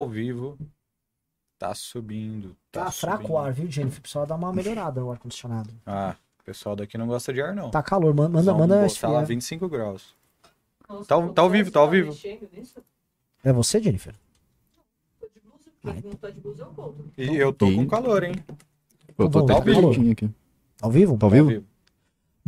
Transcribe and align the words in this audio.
ao 0.00 0.08
vivo. 0.08 0.56
Tá 1.58 1.74
subindo. 1.74 2.56
Tá, 2.70 2.84
Tá 2.84 2.90
fraco 2.92 3.16
subindo. 3.22 3.32
o 3.34 3.38
ar, 3.38 3.52
viu, 3.52 3.70
Jennifer? 3.70 4.00
Precisa 4.00 4.24
dar 4.24 4.36
uma 4.36 4.52
melhorada 4.52 5.00
no 5.00 5.10
ar-condicionado. 5.10 5.70
Ah, 5.84 6.14
o 6.40 6.44
pessoal 6.44 6.76
daqui 6.76 6.96
não 6.96 7.06
gosta 7.08 7.32
de 7.32 7.42
ar, 7.42 7.54
não. 7.54 7.70
Tá 7.70 7.82
calor, 7.82 8.14
man- 8.14 8.28
manda, 8.28 8.52
Vamos 8.52 8.60
manda 8.60 8.74
botar 8.74 8.80
lá 8.80 8.86
esfriar. 8.86 9.26
25 9.26 9.68
graus. 9.68 10.14
Nossa, 10.88 11.04
Tá- 11.08 11.16
o 11.18 11.32
tá 11.32 11.42
ao 11.42 11.50
vivo, 11.50 11.70
tá 11.70 11.80
ao 11.80 11.90
vivo. 11.90 12.16
É 13.42 13.52
você, 13.52 13.82
Jennifer? 13.82 14.14
Tô 15.20 15.26
de 15.26 15.40
blusa, 15.40 15.70
porque 15.82 16.08
não 16.08 16.14
tá 16.16 16.30
de 16.30 16.40
blusa, 16.40 16.62
eu 16.62 16.72
volto. 16.72 17.12
E 17.18 17.36
eu 17.36 17.52
tô 17.52 17.66
E- 17.66 17.74
com 17.76 17.86
calor, 17.88 18.22
hein? 18.22 18.34
Eu 19.18 19.28
tô 19.28 19.40
até 19.40 19.52
ao 19.52 19.62
vivo. 19.62 19.90
aqui. 20.12 20.30
Ao 20.80 20.90
vivo? 20.92 21.18
Tá 21.18 21.26
ao 21.26 21.30
vivo? 21.30 21.64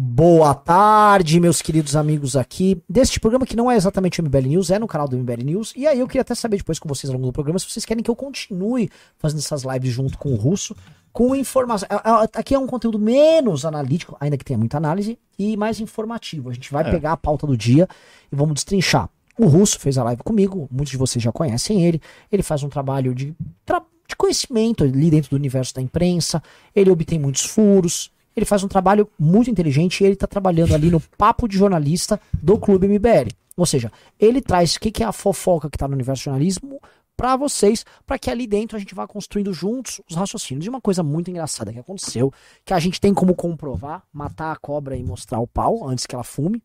Boa 0.03 0.55
tarde, 0.55 1.39
meus 1.39 1.61
queridos 1.61 1.95
amigos 1.95 2.35
aqui 2.35 2.83
deste 2.89 3.21
programa 3.21 3.45
que 3.45 3.55
não 3.55 3.71
é 3.71 3.77
exatamente 3.77 4.19
o 4.19 4.25
MBL 4.25 4.47
News, 4.49 4.71
é 4.71 4.79
no 4.79 4.87
canal 4.87 5.07
do 5.07 5.15
MBL 5.15 5.45
News. 5.45 5.75
E 5.77 5.87
aí 5.87 6.01
eu 6.01 6.07
queria 6.07 6.23
até 6.23 6.35
saber 6.35 6.57
depois 6.57 6.79
com 6.79 6.89
vocês 6.89 7.11
ao 7.11 7.17
longo 7.17 7.27
do 7.27 7.33
programa 7.35 7.59
se 7.59 7.69
vocês 7.71 7.85
querem 7.85 8.03
que 8.03 8.11
eu 8.11 8.17
continue 8.17 8.89
fazendo 9.19 9.41
essas 9.41 9.63
lives 9.63 9.93
junto 9.93 10.17
com 10.17 10.33
o 10.33 10.37
Russo, 10.37 10.75
com 11.13 11.37
informação. 11.37 11.87
é- 11.91 11.97
é- 11.97 12.29
Aqui 12.41 12.55
é 12.55 12.59
um 12.59 12.67
conteúdo 12.67 12.99
menos 12.99 13.67
analítico, 13.67 14.17
ainda 14.19 14.39
que 14.39 14.45
tenha 14.45 14.59
muita 14.59 14.79
análise, 14.79 15.19
e 15.39 15.55
mais 15.55 15.81
informativo. 15.81 16.49
A 16.49 16.55
gente 16.55 16.73
vai 16.73 16.89
É. 16.89 16.91
pegar 16.91 17.13
a 17.13 17.17
pauta 17.19 17.47
do 17.47 17.55
dia 17.55 17.87
e 18.33 18.35
vamos 18.35 18.55
destrinchar. 18.55 19.07
O 19.39 19.45
Russo 19.49 19.79
fez 19.79 19.99
a 19.99 20.05
live 20.05 20.23
comigo, 20.23 20.67
muitos 20.73 20.93
de 20.93 20.97
vocês 20.97 21.23
já 21.23 21.31
conhecem 21.31 21.85
ele. 21.85 22.01
Ele 22.33 22.43
faz 22.43 22.63
um 22.63 22.71
trabalho 22.71 23.15
de, 23.15 23.35
tra- 23.67 23.83
de 24.09 24.17
conhecimento 24.17 24.83
ali 24.83 25.11
dentro 25.11 25.29
do 25.29 25.37
universo 25.37 25.75
da 25.75 25.83
imprensa. 25.83 26.43
Ele 26.75 26.91
obtém 26.91 27.19
muitos 27.19 27.45
furos. 27.45 28.11
Ele 28.41 28.47
faz 28.47 28.63
um 28.65 28.69
trabalho 28.69 29.09
muito 29.19 29.51
inteligente 29.51 30.01
e 30.01 30.05
ele 30.05 30.15
está 30.15 30.27
trabalhando 30.27 30.75
ali 30.75 30.91
no 30.91 31.01
papo 31.19 31.47
de 31.47 31.57
jornalista 31.57 32.21
do 32.43 32.59
Clube 32.59 32.89
MBL. 32.89 33.29
Ou 33.57 33.67
seja, 33.67 33.93
ele 34.19 34.41
traz 34.41 34.75
o 34.77 34.81
que, 34.81 34.91
que 34.91 35.03
é 35.03 35.07
a 35.07 35.13
fofoca 35.13 35.69
que 35.69 35.77
está 35.77 35.87
no 35.87 35.95
universo 35.95 36.25
jornalismo 36.25 36.81
para 37.17 37.37
vocês, 37.37 37.85
para 38.07 38.19
que 38.19 38.31
ali 38.31 38.47
dentro 38.47 38.77
a 38.77 38.81
gente 38.81 38.95
vá 38.95 39.07
construindo 39.07 39.53
juntos 39.53 40.01
os 40.09 40.17
raciocínios. 40.17 40.65
E 40.65 40.71
uma 40.71 40.81
coisa 40.81 41.03
muito 41.03 41.31
engraçada 41.31 41.71
que 41.71 41.79
aconteceu, 41.79 42.33
que 42.65 42.73
a 42.73 42.79
gente 42.79 42.99
tem 42.99 43.13
como 43.13 43.35
comprovar, 43.35 44.03
matar 44.11 44.53
a 44.53 44.57
cobra 44.57 44.97
e 44.97 45.03
mostrar 45.03 45.39
o 45.39 45.47
pau 45.47 45.87
antes 45.87 46.07
que 46.07 46.15
ela 46.15 46.25
fume, 46.25 46.63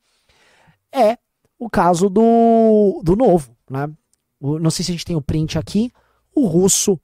é 0.93 1.17
o 1.59 1.69
caso 1.69 2.09
do, 2.09 3.01
do 3.03 3.17
novo, 3.17 3.53
né? 3.69 3.89
O- 4.39 4.57
não 4.59 4.69
sei 4.71 4.85
se 4.85 4.91
a 4.91 4.93
gente 4.93 5.03
tem 5.05 5.15
o 5.17 5.21
print 5.21 5.57
aqui. 5.57 5.91
O 6.33 6.45
russo 6.45 6.97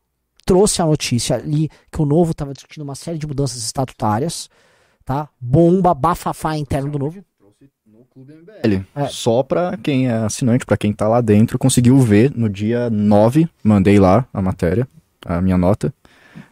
trouxe 0.45 0.81
a 0.81 0.85
notícia 0.85 1.35
ali 1.35 1.69
que 1.91 2.01
o 2.01 2.05
novo 2.05 2.31
estava 2.31 2.53
discutindo 2.53 2.83
uma 2.83 2.95
série 2.95 3.17
de 3.17 3.27
mudanças 3.27 3.63
estatutárias, 3.63 4.49
tá? 5.05 5.29
Bomba, 5.39 5.93
bafafá 5.93 6.57
interno 6.57 6.91
do 6.91 6.99
novo. 6.99 7.23
No 7.85 8.05
Clube 8.05 8.33
MBL. 8.33 8.85
É. 8.95 9.07
Só 9.07 9.43
pra 9.43 9.77
quem 9.77 10.07
é 10.07 10.13
assinante, 10.13 10.65
pra 10.65 10.77
quem 10.77 10.91
tá 10.91 11.07
lá 11.07 11.21
dentro, 11.21 11.59
conseguiu 11.59 11.97
ver 11.99 12.31
no 12.35 12.49
dia 12.49 12.89
9, 12.89 13.47
mandei 13.63 13.99
lá 13.99 14.25
a 14.33 14.41
matéria, 14.41 14.87
a 15.25 15.41
minha 15.41 15.57
nota. 15.57 15.93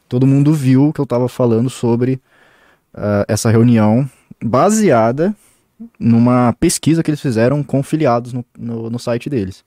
Todo 0.07 0.27
mundo 0.27 0.53
viu 0.53 0.91
que 0.93 0.99
eu 0.99 1.05
tava 1.05 1.27
falando 1.29 1.69
sobre 1.69 2.21
ah, 2.93 3.25
essa 3.27 3.49
reunião 3.49 4.09
baseada 4.43 5.35
numa 5.99 6.53
pesquisa 6.59 7.03
que 7.03 7.09
eles 7.09 7.21
fizeram 7.21 7.63
com 7.63 7.81
filiados 7.83 8.33
no, 8.33 8.45
no, 8.57 8.89
no 8.89 8.99
site 8.99 9.29
deles. 9.29 9.63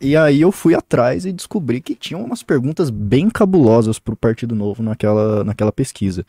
E 0.00 0.16
aí 0.16 0.40
eu 0.40 0.52
fui 0.52 0.74
atrás 0.74 1.24
e 1.24 1.32
descobri 1.32 1.80
que 1.80 1.94
tinham 1.94 2.22
umas 2.22 2.42
perguntas 2.42 2.90
bem 2.90 3.30
cabulosas 3.30 3.98
pro 3.98 4.16
Partido 4.16 4.54
Novo 4.54 4.82
naquela, 4.82 5.42
naquela 5.44 5.72
pesquisa. 5.72 6.26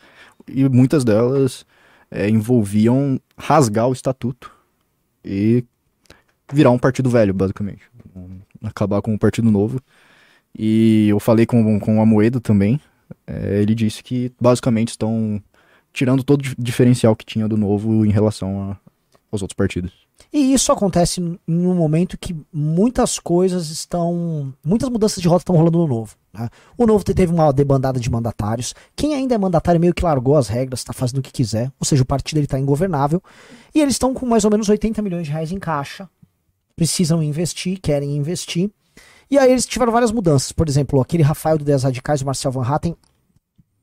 E 0.48 0.68
muitas 0.70 1.04
delas 1.04 1.66
é, 2.10 2.30
envolviam 2.30 3.20
rasgar 3.38 3.90
o 3.90 3.94
estatuto 3.94 4.52
e 5.24 5.64
virar 6.54 6.72
um 6.72 6.78
partido 6.78 7.10
velho, 7.10 7.34
basicamente. 7.34 7.82
Acabar 8.64 9.02
com 9.02 9.14
o 9.14 9.20
Partido 9.20 9.52
Novo. 9.52 9.82
E 10.58 11.08
eu 11.10 11.20
falei 11.20 11.46
com, 11.46 11.80
com 11.80 11.98
o 11.98 12.02
Amoedo 12.02 12.40
também. 12.40 12.80
é, 13.28 13.62
ele 13.62 13.76
disse 13.76 14.02
que 14.04 14.32
basicamente 14.40 14.90
estão 14.90 15.42
tirando 15.92 16.24
todo 16.24 16.40
o 16.40 16.44
dif- 16.44 16.56
diferencial 16.58 17.16
que 17.16 17.26
tinha 17.26 17.48
do 17.48 17.58
Novo 17.58 18.06
em 18.06 18.10
relação 18.12 18.72
a- 18.72 18.78
aos 19.32 19.42
outros 19.42 19.56
partidos. 19.56 20.05
E 20.32 20.54
isso 20.54 20.72
acontece 20.72 21.22
n- 21.22 21.40
num 21.48 21.74
momento 21.74 22.18
que 22.18 22.36
muitas 22.52 23.20
coisas 23.20 23.70
estão. 23.70 24.54
Muitas 24.64 24.90
mudanças 24.90 25.22
de 25.22 25.28
rota 25.28 25.42
estão 25.44 25.56
rolando 25.56 25.78
no 25.78 25.88
novo. 25.88 26.16
né? 26.34 26.50
O 26.78 26.86
novo 26.86 27.04
te- 27.04 27.14
teve 27.14 27.32
uma 27.34 27.52
debandada 27.54 28.00
de 28.00 28.10
mandatários. 28.10 28.74
Quem 28.96 29.14
ainda 29.14 29.36
é 29.36 29.38
mandatário 29.38 29.80
meio 29.80 29.94
que 29.94 30.04
largou 30.04 30.36
as 30.36 30.48
regras, 30.50 30.82
está 30.82 30.92
fazendo 30.94 31.20
o 31.20 31.22
que 31.22 31.32
quiser. 31.32 31.72
Ou 31.80 31.86
seja, 31.86 32.04
o 32.04 32.06
partido 32.06 32.40
está 32.42 32.60
ingovernável. 32.60 33.22
E 33.74 33.80
eles 33.82 33.96
estão 33.96 34.14
com 34.14 34.26
mais 34.26 34.44
ou 34.44 34.52
menos 34.52 34.68
80 34.68 35.02
milhões 35.02 35.26
de 35.28 35.32
reais 35.32 35.52
em 35.52 35.60
caixa. 35.60 36.10
Precisam 36.76 37.24
investir, 37.24 37.80
querem 37.80 38.18
investir. 38.18 38.70
E 39.32 39.38
aí 39.40 39.50
eles 39.52 39.66
tiveram 39.66 39.92
várias 39.94 40.12
mudanças. 40.12 40.52
Por 40.52 40.68
exemplo, 40.68 41.00
aquele 41.00 41.24
Rafael 41.24 41.58
do 41.58 41.64
10 41.64 41.84
Radicais 41.84 42.22
o 42.22 42.26
Marcel 42.26 42.52
Van 42.52 42.64
Hatten 42.64 42.96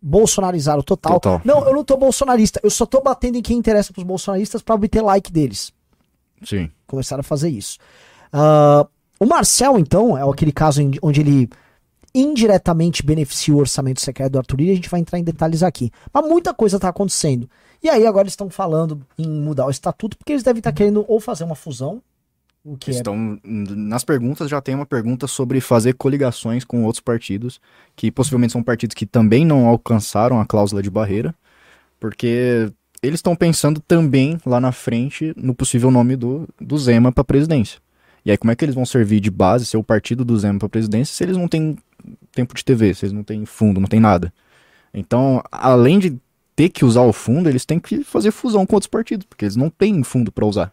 bolsonarizaram 0.00 0.82
total. 0.82 1.14
Total. 1.14 1.40
Não, 1.44 1.64
eu 1.66 1.74
não 1.74 1.84
tô 1.84 1.96
bolsonarista. 1.96 2.60
Eu 2.62 2.70
só 2.70 2.84
tô 2.84 3.00
batendo 3.00 3.36
em 3.38 3.42
quem 3.42 3.56
interessa 3.56 3.92
pros 3.92 4.04
bolsonaristas 4.04 4.60
para 4.62 4.74
obter 4.74 5.00
like 5.00 5.30
deles 5.32 5.72
Sim. 6.44 6.70
começaram 6.86 7.20
a 7.20 7.24
fazer 7.24 7.48
isso. 7.48 7.78
Ah, 8.32 8.86
o 9.18 9.26
Marcel, 9.26 9.78
então, 9.78 10.16
é 10.16 10.28
aquele 10.28 10.52
caso 10.52 10.80
onde 11.02 11.20
ele 11.20 11.48
indiretamente 12.14 13.04
beneficia 13.04 13.54
o 13.54 13.58
orçamento 13.58 14.00
secreto 14.00 14.32
do 14.32 14.38
Arthur 14.38 14.56
Lira, 14.56 14.72
a 14.72 14.74
gente 14.74 14.90
vai 14.90 15.00
entrar 15.00 15.18
em 15.18 15.24
detalhes 15.24 15.62
aqui. 15.62 15.90
Mas 16.12 16.26
muita 16.26 16.52
coisa 16.52 16.76
está 16.76 16.88
acontecendo. 16.88 17.48
E 17.82 17.88
aí 17.88 18.06
agora 18.06 18.24
eles 18.24 18.34
estão 18.34 18.50
falando 18.50 19.00
em 19.18 19.28
mudar 19.28 19.66
o 19.66 19.70
estatuto, 19.70 20.16
porque 20.16 20.32
eles 20.32 20.42
devem 20.42 20.60
estar 20.60 20.72
querendo 20.72 21.04
ou 21.08 21.18
fazer 21.18 21.44
uma 21.44 21.54
fusão, 21.54 22.02
o 22.64 22.76
que 22.76 22.90
é 22.90 22.94
Estão, 22.94 23.40
nas 23.42 24.04
perguntas 24.04 24.48
já 24.48 24.60
tem 24.60 24.74
uma 24.74 24.86
pergunta 24.86 25.26
sobre 25.26 25.60
fazer 25.60 25.94
coligações 25.94 26.64
com 26.64 26.84
outros 26.84 27.00
partidos, 27.00 27.60
que 27.96 28.10
possivelmente 28.10 28.52
são 28.52 28.62
partidos 28.62 28.94
que 28.94 29.04
também 29.04 29.44
não 29.44 29.66
alcançaram 29.66 30.40
a 30.40 30.46
cláusula 30.46 30.80
de 30.80 30.90
barreira, 30.90 31.34
porque 31.98 32.70
eles 33.02 33.18
estão 33.18 33.34
pensando 33.34 33.80
também 33.80 34.38
lá 34.46 34.60
na 34.60 34.70
frente 34.70 35.34
no 35.36 35.54
possível 35.54 35.90
nome 35.90 36.14
do, 36.14 36.48
do 36.60 36.78
Zema 36.78 37.10
para 37.10 37.24
presidência. 37.24 37.80
E 38.24 38.30
aí 38.30 38.36
como 38.36 38.52
é 38.52 38.56
que 38.56 38.64
eles 38.64 38.74
vão 38.74 38.86
servir 38.86 39.18
de 39.18 39.30
base, 39.30 39.66
ser 39.66 39.76
o 39.76 39.82
partido 39.82 40.24
do 40.24 40.38
Zema 40.38 40.60
para 40.60 40.68
presidência, 40.68 41.14
se 41.14 41.24
eles 41.24 41.36
não 41.36 41.48
têm 41.48 41.76
tempo 42.30 42.54
de 42.54 42.64
TV, 42.64 42.94
se 42.94 43.04
eles 43.04 43.12
não 43.12 43.24
têm 43.24 43.44
fundo, 43.44 43.80
não 43.80 43.88
tem 43.88 43.98
nada. 43.98 44.32
Então, 44.94 45.42
além 45.50 45.98
de 45.98 46.16
ter 46.54 46.68
que 46.68 46.84
usar 46.84 47.02
o 47.02 47.12
fundo, 47.12 47.48
eles 47.48 47.64
têm 47.64 47.80
que 47.80 48.04
fazer 48.04 48.30
fusão 48.30 48.64
com 48.64 48.76
outros 48.76 48.88
partidos, 48.88 49.26
porque 49.26 49.44
eles 49.44 49.56
não 49.56 49.68
têm 49.68 50.02
fundo 50.04 50.30
para 50.30 50.46
usar. 50.46 50.72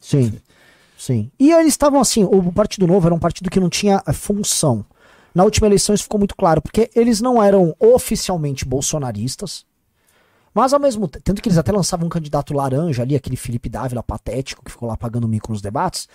Sim, 0.00 0.32
sim. 0.98 1.30
E 1.38 1.52
eles 1.52 1.68
estavam 1.68 2.00
assim, 2.00 2.24
o 2.24 2.52
Partido 2.52 2.86
Novo 2.86 3.06
era 3.06 3.14
um 3.14 3.18
partido 3.18 3.50
que 3.50 3.60
não 3.60 3.70
tinha 3.70 4.02
eh, 4.06 4.12
função. 4.12 4.84
Na 5.34 5.44
última 5.44 5.68
eleição 5.68 5.94
isso 5.94 6.04
ficou 6.04 6.18
muito 6.18 6.34
claro, 6.34 6.60
porque 6.60 6.90
eles 6.94 7.20
não 7.20 7.42
eram 7.42 7.74
oficialmente 7.78 8.64
bolsonaristas, 8.64 9.64
mas 10.54 10.72
ao 10.72 10.80
mesmo 10.80 11.06
tempo, 11.08 11.22
tanto 11.24 11.40
que 11.42 11.48
eles 11.48 11.58
até 11.58 11.70
lançavam 11.72 12.06
um 12.06 12.10
candidato 12.10 12.52
laranja 12.54 13.02
ali, 13.02 13.14
aquele 13.16 13.36
Felipe 13.36 13.68
Dávila 13.68 14.02
patético, 14.02 14.64
que 14.64 14.70
ficou 14.70 14.88
lá 14.88 14.96
pagando 14.96 15.28
mico 15.28 15.52
nos 15.52 15.62
debates, 15.62 16.08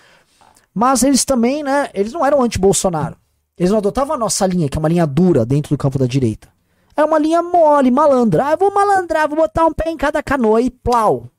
mas 0.73 1.03
eles 1.03 1.23
também, 1.23 1.63
né, 1.63 1.90
eles 1.94 2.12
não 2.12 2.25
eram 2.25 2.41
anti-Bolsonaro. 2.41 3.16
Eles 3.57 3.72
não 3.72 3.78
adotavam 3.78 4.13
a 4.16 4.19
nossa 4.19 4.46
linha, 4.46 4.68
que 4.68 4.78
é 4.78 4.79
uma 4.79 4.90
linha 4.90 5.07
dura 5.07 5.46
dentro 5.46 5.73
do 5.73 5.78
campo 5.78 5.97
da 5.97 6.06
direita. 6.06 6.50
É 6.97 7.03
uma 7.03 7.18
linha 7.18 7.41
mole, 7.41 7.90
malandra. 7.90 8.47
Ah, 8.47 8.56
vou 8.57 8.73
malandrar, 8.73 9.28
vou 9.29 9.38
botar 9.38 9.66
um 9.66 9.72
pé 9.73 9.90
em 9.90 9.96
cada 9.97 10.22
canoa 10.22 10.62
e 10.62 10.69
plau. 10.69 11.29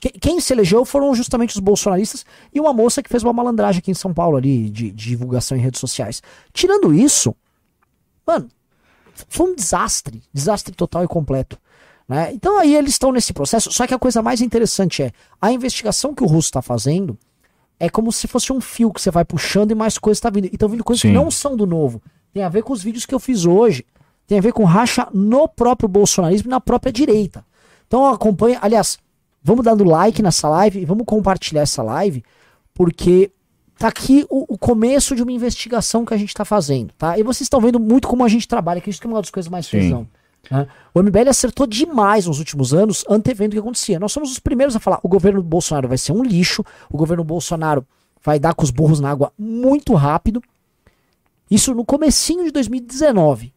Que- 0.00 0.10
Quem 0.10 0.40
se 0.40 0.52
elegeu 0.52 0.84
foram 0.84 1.14
justamente 1.14 1.50
os 1.54 1.60
bolsonaristas 1.60 2.24
e 2.54 2.60
uma 2.60 2.72
moça 2.72 3.02
que 3.02 3.08
fez 3.10 3.22
uma 3.22 3.32
malandragem 3.32 3.80
aqui 3.80 3.90
em 3.90 3.94
São 3.94 4.14
Paulo 4.14 4.36
ali, 4.38 4.70
de, 4.70 4.90
de 4.90 5.08
divulgação 5.10 5.56
em 5.56 5.60
redes 5.60 5.80
sociais. 5.80 6.22
Tirando 6.52 6.94
isso, 6.94 7.34
mano, 8.26 8.48
foi 9.28 9.50
um 9.50 9.54
desastre. 9.54 10.22
Desastre 10.32 10.74
total 10.74 11.04
e 11.04 11.08
completo. 11.08 11.58
Né? 12.12 12.30
Então 12.34 12.58
aí 12.58 12.76
eles 12.76 12.90
estão 12.90 13.10
nesse 13.10 13.32
processo. 13.32 13.72
Só 13.72 13.86
que 13.86 13.94
a 13.94 13.98
coisa 13.98 14.20
mais 14.20 14.42
interessante 14.42 15.02
é 15.02 15.12
a 15.40 15.50
investigação 15.50 16.14
que 16.14 16.22
o 16.22 16.26
Russo 16.26 16.48
está 16.48 16.60
fazendo 16.60 17.16
é 17.80 17.88
como 17.88 18.12
se 18.12 18.28
fosse 18.28 18.52
um 18.52 18.60
fio 18.60 18.92
que 18.92 19.00
você 19.00 19.10
vai 19.10 19.24
puxando 19.24 19.70
e 19.70 19.74
mais 19.74 19.96
coisas 19.96 20.18
estão 20.18 20.30
vindo. 20.30 20.44
E 20.44 20.50
estão 20.52 20.68
vindo 20.68 20.84
coisas 20.84 21.00
que 21.00 21.08
Sim. 21.08 21.14
não 21.14 21.30
são 21.30 21.56
do 21.56 21.66
novo. 21.66 22.02
Tem 22.30 22.42
a 22.42 22.50
ver 22.50 22.62
com 22.64 22.74
os 22.74 22.82
vídeos 22.82 23.06
que 23.06 23.14
eu 23.14 23.18
fiz 23.18 23.46
hoje. 23.46 23.86
Tem 24.26 24.36
a 24.36 24.42
ver 24.42 24.52
com 24.52 24.62
racha 24.64 25.08
no 25.14 25.48
próprio 25.48 25.88
bolsonarismo 25.88 26.48
e 26.48 26.50
na 26.50 26.60
própria 26.60 26.92
direita. 26.92 27.46
Então 27.86 28.04
acompanha. 28.04 28.58
Aliás, 28.60 28.98
vamos 29.42 29.64
dando 29.64 29.82
like 29.82 30.22
nessa 30.22 30.50
live 30.50 30.80
e 30.80 30.84
vamos 30.84 31.06
compartilhar 31.06 31.62
essa 31.62 31.82
live, 31.82 32.22
porque 32.74 33.30
tá 33.78 33.88
aqui 33.88 34.26
o, 34.28 34.52
o 34.52 34.58
começo 34.58 35.16
de 35.16 35.22
uma 35.22 35.32
investigação 35.32 36.04
que 36.04 36.12
a 36.12 36.18
gente 36.18 36.34
tá 36.34 36.44
fazendo, 36.44 36.92
tá? 36.92 37.18
E 37.18 37.22
vocês 37.22 37.46
estão 37.46 37.58
vendo 37.58 37.80
muito 37.80 38.06
como 38.06 38.22
a 38.22 38.28
gente 38.28 38.46
trabalha, 38.46 38.82
que 38.82 38.90
isso 38.90 39.00
que 39.00 39.06
é 39.06 39.10
uma 39.10 39.20
das 39.20 39.30
coisas 39.30 39.50
mais 39.50 39.64
Sim. 39.64 40.06
Né? 40.50 40.66
O 40.94 41.02
MBL 41.02 41.28
acertou 41.28 41.66
demais 41.66 42.26
nos 42.26 42.38
últimos 42.38 42.74
anos, 42.74 43.04
antevendo 43.08 43.50
o 43.50 43.52
que 43.52 43.58
acontecia. 43.58 43.98
Nós 43.98 44.12
somos 44.12 44.30
os 44.30 44.38
primeiros 44.38 44.76
a 44.76 44.80
falar: 44.80 45.00
o 45.02 45.08
governo 45.08 45.42
Bolsonaro 45.42 45.88
vai 45.88 45.98
ser 45.98 46.12
um 46.12 46.22
lixo, 46.22 46.64
o 46.90 46.96
governo 46.96 47.24
Bolsonaro 47.24 47.86
vai 48.22 48.38
dar 48.38 48.54
com 48.54 48.62
os 48.62 48.70
burros 48.70 49.00
na 49.00 49.10
água 49.10 49.32
muito 49.38 49.94
rápido. 49.94 50.42
Isso 51.50 51.74
no 51.74 51.84
comecinho 51.84 52.44
de 52.44 52.50
2019. 52.50 53.52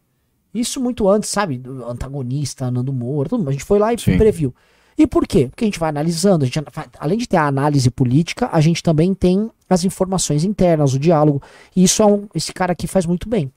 Isso 0.53 0.81
muito 0.81 1.07
antes, 1.09 1.29
sabe? 1.29 1.57
Do 1.57 1.85
antagonista, 1.85 2.71
Nando 2.71 2.91
Moura. 2.93 3.29
A 3.47 3.51
gente 3.51 3.63
foi 3.63 3.77
lá 3.77 3.93
e 3.93 3.99
Sim. 3.99 4.17
previu. 4.17 4.53
E 4.97 5.05
por 5.05 5.27
quê? 5.27 5.47
Porque 5.49 5.65
a 5.65 5.67
gente 5.67 5.79
vai 5.79 5.89
analisando, 5.89 6.43
a 6.43 6.47
gente, 6.47 6.63
além 6.97 7.17
de 7.17 7.27
ter 7.27 7.35
a 7.35 7.45
análise 7.45 7.89
política, 7.91 8.49
a 8.51 8.61
gente 8.61 8.81
também 8.81 9.13
tem 9.13 9.51
as 9.69 9.83
informações 9.83 10.45
internas, 10.45 10.93
o 10.93 10.99
diálogo. 10.99 11.41
E 11.75 11.83
isso 11.83 12.01
é 12.01 12.05
um, 12.05 12.27
esse 12.33 12.53
cara 12.53 12.71
aqui 12.71 12.87
faz 12.87 13.05
muito 13.05 13.27
bem. 13.27 13.51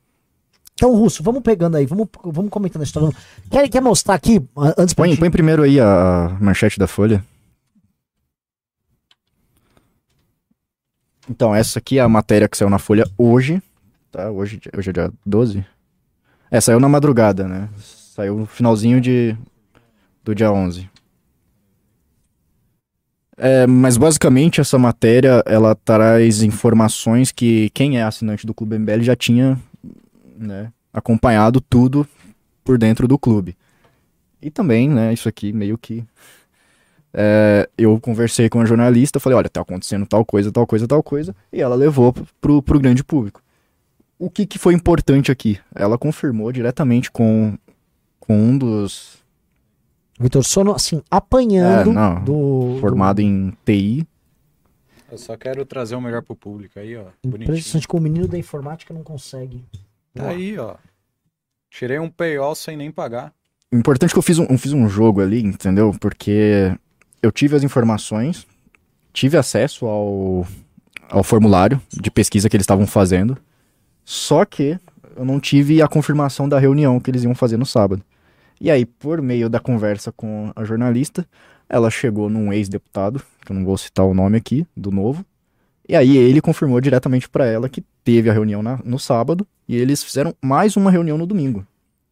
Então, 0.79 0.95
Russo, 0.95 1.25
vamos 1.25 1.43
pegando 1.43 1.77
aí, 1.77 1.85
vamos, 1.85 2.07
vamos 2.25 2.53
comentando 2.53 2.83
a 2.83 2.85
história. 2.85 3.11
Quer, 3.51 3.69
quer 3.69 3.83
mostrar 3.83 4.15
aqui, 4.15 4.41
antes 4.79 4.95
Põe, 4.95 5.09
gente- 5.09 5.19
põe 5.19 5.29
primeiro 5.29 5.65
aí 5.65 5.81
a 5.81 6.37
manchete 6.41 6.79
da 6.79 6.87
Folha. 6.87 7.21
Então, 11.29 11.53
essa 11.53 11.81
aqui 11.81 11.99
é 11.99 12.03
a 12.03 12.09
matéria 12.09 12.49
que 12.49 12.57
saiu 12.57 12.71
na 12.71 12.79
Folha 12.79 13.05
hoje. 13.19 13.61
Tá? 14.13 14.31
Hoje, 14.31 14.61
hoje 14.77 14.91
é 14.91 14.93
dia 14.93 15.13
12? 15.27 15.67
É, 16.49 16.61
saiu 16.61 16.79
na 16.79 16.89
madrugada, 16.89 17.49
né? 17.49 17.69
Saiu 18.15 18.39
no 18.39 18.47
finalzinho 18.47 19.01
de, 19.01 19.37
do 20.23 20.33
dia 20.33 20.53
11. 20.53 20.89
É, 23.37 23.67
mas 23.67 23.97
basicamente 23.97 24.61
essa 24.61 24.79
matéria, 24.79 25.43
ela 25.45 25.75
traz 25.75 26.41
informações 26.43 27.33
que 27.33 27.69
quem 27.71 27.99
é 27.99 28.05
assinante 28.05 28.47
do 28.47 28.55
Clube 28.55 28.79
MBL 28.79 29.03
já 29.03 29.17
tinha 29.17 29.61
né, 30.39 30.73
acompanhado 30.93 31.61
tudo 31.61 32.07
por 32.65 32.79
dentro 32.79 33.09
do 33.09 33.19
clube. 33.19 33.57
E 34.41 34.51
também, 34.51 34.89
né, 34.89 35.13
isso 35.13 35.29
aqui 35.29 35.53
meio 35.53 35.77
que. 35.77 36.05
é, 37.13 37.69
eu 37.77 37.99
conversei 38.01 38.49
com 38.49 38.61
a 38.61 38.65
jornalista, 38.65 39.19
falei, 39.21 39.37
olha, 39.37 39.49
tá 39.49 39.61
acontecendo 39.61 40.07
tal 40.07 40.25
coisa, 40.25 40.53
tal 40.53 40.67
coisa, 40.67 40.87
tal 40.87 41.03
coisa, 41.03 41.35
e 41.53 41.61
ela 41.61 41.75
levou 41.75 42.15
pro, 42.41 42.63
pro 42.63 42.81
grande 42.81 43.03
público. 43.03 43.43
O 44.19 44.29
que, 44.29 44.47
que 44.47 44.59
foi 44.59 44.75
importante 44.75 45.31
aqui? 45.31 45.59
Ela 45.75 45.97
confirmou 45.97 46.51
diretamente 46.51 47.11
com, 47.11 47.57
com 48.19 48.37
um 48.37 48.59
dos 48.59 49.19
Vitor 50.19 50.43
Sono, 50.45 50.73
assim, 50.73 51.01
apanhando 51.11 51.91
É, 51.91 51.95
não, 51.95 52.25
do. 52.25 52.79
formado 52.81 53.21
em 53.21 53.53
TI. 53.65 54.07
Eu 55.11 55.17
só 55.17 55.37
quero 55.37 55.65
trazer 55.65 55.95
o 55.95 56.01
melhor 56.01 56.23
pro 56.23 56.35
público 56.35 56.79
aí, 56.79 56.97
ó. 56.97 57.05
do... 57.25 57.37
Impressionante 57.37 57.87
que 57.87 57.97
o 57.97 58.01
menino 58.01 58.27
da 58.27 58.37
informática 58.37 58.93
não 58.93 59.03
consegue. 59.03 59.65
Tá 60.23 60.31
aí, 60.31 60.59
ó. 60.59 60.75
Tirei 61.71 61.99
um 61.99 62.09
paywall 62.09 62.55
sem 62.55 62.77
nem 62.77 62.91
pagar. 62.91 63.33
O 63.73 63.77
importante 63.77 64.11
é 64.11 64.13
que 64.15 64.19
eu 64.19 64.23
fiz 64.23 64.39
um, 64.39 64.45
eu 64.45 64.59
fiz 64.59 64.73
um 64.73 64.89
jogo 64.89 65.21
ali, 65.21 65.43
entendeu? 65.43 65.95
Porque 66.01 66.75
eu 67.23 67.31
tive 67.31 67.55
as 67.57 67.63
informações, 67.63 68.47
tive 69.13 69.37
acesso 69.37 69.87
ao, 69.87 70.47
ao 71.09 71.23
formulário 71.23 71.81
de 71.93 72.11
pesquisa 72.11 72.49
que 72.49 72.57
eles 72.57 72.65
estavam 72.65 72.87
fazendo, 72.87 73.37
só 74.05 74.45
que 74.45 74.79
eu 75.15 75.25
não 75.25 75.39
tive 75.39 75.83
a 75.83 75.89
confirmação 75.89 76.49
da 76.49 76.59
reunião 76.59 76.99
que 76.99 77.11
eles 77.11 77.25
iam 77.25 77.35
fazer 77.35 77.57
no 77.57 77.67
sábado. 77.67 78.03
E 78.61 78.71
aí, 78.71 78.87
por 78.87 79.21
meio 79.21 79.49
da 79.49 79.61
conversa 79.61 80.11
com 80.11 80.51
a 80.57 80.65
jornalista, 80.65 81.29
ela 81.69 81.91
chegou 81.91 82.31
num 82.31 82.53
ex-deputado, 82.53 83.23
que 83.45 83.53
eu 83.53 83.57
não 83.57 83.65
vou 83.65 83.77
citar 83.77 84.07
o 84.07 84.15
nome 84.15 84.39
aqui, 84.39 84.67
do 84.77 84.91
novo, 84.91 85.25
e 85.89 85.97
aí 85.97 86.17
ele 86.17 86.41
confirmou 86.41 86.81
diretamente 86.81 87.29
para 87.29 87.47
ela 87.47 87.69
que 87.69 87.83
teve 88.05 88.29
a 88.29 88.33
reunião 88.33 88.63
na- 88.63 88.81
no 88.85 88.99
sábado 88.99 89.47
e 89.67 89.77
eles 89.77 90.03
fizeram 90.03 90.35
mais 90.43 90.77
uma 90.77 90.91
reunião 90.91 91.17
no 91.17 91.27
domingo. 91.27 91.67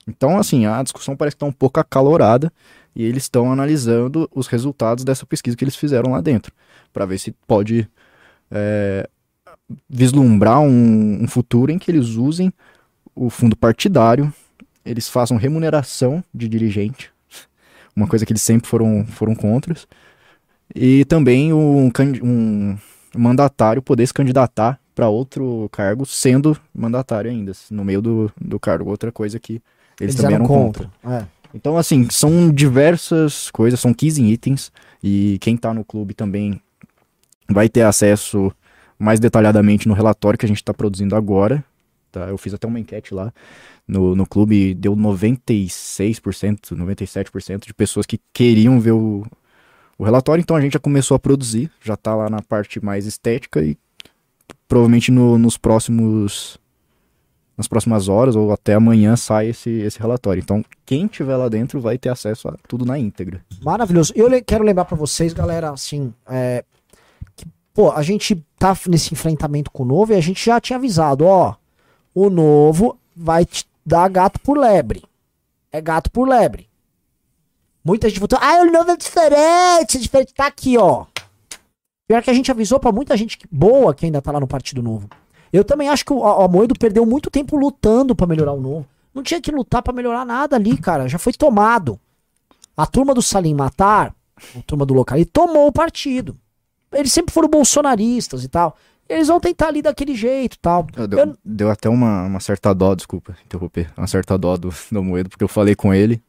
Então, 0.08 0.38
assim, 0.38 0.67
a 0.67 0.82
discussão 0.82 1.17
parece 1.17 1.34
que 1.34 1.38
está 1.38 1.46
um 1.46 1.52
pouco 1.52 1.81
acalorada 1.81 2.52
e 2.94 3.05
eles 3.05 3.25
estão 3.25 3.52
analisando 3.52 4.28
os 4.34 4.46
resultados 4.46 5.05
dessa 5.05 5.26
pesquisa 5.26 5.56
que 5.56 5.64
eles 5.64 5.76
fizeram 5.76 6.12
lá 6.12 6.20
dentro, 6.20 6.52
para 6.93 7.05
ver 7.05 7.19
se 7.19 7.32
pode 7.46 7.88
é, 8.50 9.08
vislumbrar 9.88 10.61
um, 10.61 11.25
um 11.25 11.28
futuro 11.28 11.73
em 11.73 11.78
que 11.78 11.90
eles 11.90 12.11
usem 12.11 12.52
o 13.14 13.28
fundo 13.28 13.56
partidário, 13.56 14.32
eles 14.84 15.08
façam 15.08 15.37
remuneração 15.37 16.23
de 16.32 16.49
dirigente, 16.49 17.11
uma 17.94 18.06
coisa 18.06 18.25
que 18.25 18.32
eles 18.32 18.43
sempre 18.43 18.69
foram, 18.69 19.05
foram 19.06 19.34
contra, 19.34 19.75
e 20.75 21.05
também 21.06 21.52
um, 21.52 21.90
um 22.23 22.78
mandatário 23.16 23.82
poder 23.82 24.06
se 24.06 24.14
candidatar 24.14 24.78
para 24.94 25.08
outro 25.08 25.68
cargo 25.72 26.06
sendo 26.06 26.56
mandatário 26.74 27.30
ainda, 27.30 27.52
no 27.70 27.84
meio 27.84 28.00
do, 28.00 28.32
do 28.40 28.58
cargo, 28.58 28.90
outra 28.90 29.12
coisa 29.12 29.38
que 29.38 29.62
eles, 30.00 30.14
também 30.14 30.34
eram 30.34 30.44
eram 30.44 30.54
contra. 30.54 30.90
É. 31.04 31.24
Então, 31.54 31.76
assim, 31.76 32.08
são 32.10 32.50
diversas 32.50 33.50
coisas, 33.50 33.80
são 33.80 33.94
15 33.94 34.22
itens, 34.22 34.72
e 35.02 35.38
quem 35.40 35.56
tá 35.56 35.72
no 35.72 35.84
clube 35.84 36.14
também 36.14 36.60
vai 37.48 37.68
ter 37.68 37.82
acesso 37.82 38.52
mais 38.98 39.20
detalhadamente 39.20 39.88
no 39.88 39.94
relatório 39.94 40.38
que 40.38 40.46
a 40.46 40.48
gente 40.48 40.64
tá 40.64 40.74
produzindo 40.74 41.14
agora. 41.14 41.64
Tá? 42.10 42.28
Eu 42.28 42.38
fiz 42.38 42.52
até 42.54 42.66
uma 42.66 42.80
enquete 42.80 43.14
lá 43.14 43.32
no, 43.86 44.16
no 44.16 44.26
clube 44.26 44.74
deu 44.74 44.96
96%, 44.96 46.74
97% 46.74 47.66
de 47.66 47.74
pessoas 47.74 48.04
que 48.04 48.20
queriam 48.32 48.80
ver 48.80 48.92
o, 48.92 49.24
o 49.98 50.04
relatório, 50.04 50.43
então 50.43 50.56
a 50.56 50.60
gente 50.60 50.75
já 50.75 50.78
começou 50.81 51.14
a 51.14 51.19
produzir, 51.19 51.70
já 51.82 51.96
tá 51.96 52.14
lá 52.14 52.28
na 52.28 52.43
parte 52.43 52.84
mais 52.84 53.06
estética 53.06 53.62
e 53.62 53.76
provavelmente 54.69 55.10
no- 55.10 55.38
nos 55.38 55.56
próximos 55.56 56.58
nas 57.56 57.66
próximas 57.66 58.06
horas 58.06 58.37
ou 58.37 58.52
até 58.52 58.75
amanhã 58.75 59.16
sai 59.16 59.48
esse, 59.48 59.70
esse 59.70 59.98
relatório. 59.98 60.43
Então, 60.43 60.62
quem 60.84 61.06
tiver 61.06 61.37
lá 61.38 61.48
dentro 61.48 61.81
vai 61.81 61.96
ter 61.96 62.10
acesso 62.10 62.48
a 62.48 62.54
tudo 62.69 62.84
na 62.84 62.98
íntegra. 62.98 63.43
Maravilhoso. 63.62 64.12
Eu 64.14 64.28
le- 64.28 64.43
quero 64.43 64.62
lembrar 64.62 64.84
pra 64.84 64.94
vocês, 64.94 65.32
galera, 65.32 65.70
assim, 65.70 66.12
é, 66.28 66.62
que, 67.34 67.46
pô, 67.72 67.90
a 67.92 68.02
gente 68.02 68.44
tá 68.58 68.76
nesse 68.90 69.14
enfrentamento 69.14 69.70
com 69.70 69.84
o 69.84 69.87
novo 69.87 70.12
e 70.12 70.16
a 70.16 70.20
gente 70.20 70.44
já 70.44 70.60
tinha 70.60 70.76
avisado, 70.76 71.25
ó, 71.25 71.54
o 72.14 72.28
novo 72.28 72.99
vai 73.16 73.46
te 73.46 73.64
dar 73.87 74.06
gato 74.10 74.38
por 74.40 74.58
lebre. 74.58 75.02
É 75.72 75.81
gato 75.81 76.10
por 76.10 76.28
lebre. 76.28 76.65
Muita 77.86 78.08
gente 78.08 78.18
votou, 78.18 78.36
ah, 78.42 78.62
o 78.62 78.72
novo 78.72 78.90
é 78.90 78.96
diferente, 78.96 79.96
é 79.96 80.00
diferente. 80.00 80.34
Tá 80.34 80.46
aqui, 80.48 80.76
ó. 80.76 81.06
Pior 82.08 82.20
que 82.20 82.30
a 82.30 82.34
gente 82.34 82.50
avisou 82.50 82.80
pra 82.80 82.90
muita 82.90 83.16
gente 83.16 83.38
boa 83.48 83.94
que 83.94 84.04
ainda 84.06 84.20
tá 84.20 84.32
lá 84.32 84.40
no 84.40 84.46
Partido 84.48 84.82
Novo. 84.82 85.08
Eu 85.52 85.62
também 85.62 85.88
acho 85.88 86.04
que 86.04 86.12
o, 86.12 86.16
o 86.18 86.42
Amoedo 86.42 86.74
perdeu 86.76 87.06
muito 87.06 87.30
tempo 87.30 87.56
lutando 87.56 88.12
pra 88.16 88.26
melhorar 88.26 88.52
o 88.54 88.60
novo. 88.60 88.84
Não 89.14 89.22
tinha 89.22 89.40
que 89.40 89.52
lutar 89.52 89.82
pra 89.82 89.92
melhorar 89.92 90.24
nada 90.26 90.56
ali, 90.56 90.76
cara. 90.76 91.08
Já 91.08 91.16
foi 91.16 91.32
tomado. 91.32 91.98
A 92.76 92.86
turma 92.86 93.14
do 93.14 93.22
Salim 93.22 93.54
Matar, 93.54 94.12
a 94.56 94.62
turma 94.66 94.84
do 94.84 94.92
local, 94.92 95.16
tomou 95.32 95.68
o 95.68 95.72
partido. 95.72 96.36
Eles 96.92 97.12
sempre 97.12 97.32
foram 97.32 97.48
bolsonaristas 97.48 98.42
e 98.42 98.48
tal. 98.48 98.76
Eles 99.08 99.28
vão 99.28 99.38
tentar 99.38 99.68
ali 99.68 99.80
daquele 99.80 100.16
jeito 100.16 100.54
e 100.54 100.58
tal. 100.58 100.82
Deu, 101.08 101.18
Eu- 101.20 101.38
deu 101.44 101.70
até 101.70 101.88
uma, 101.88 102.24
uma 102.24 102.40
certa 102.40 102.74
dó, 102.74 102.96
desculpa 102.96 103.36
interromper, 103.44 103.92
uma 103.96 104.08
certa 104.08 104.36
dó 104.36 104.56
do, 104.56 104.74
do 104.90 105.04
Moedo, 105.04 105.30
porque 105.30 105.44
eu 105.44 105.48
falei 105.48 105.76
com 105.76 105.94
ele 105.94 106.20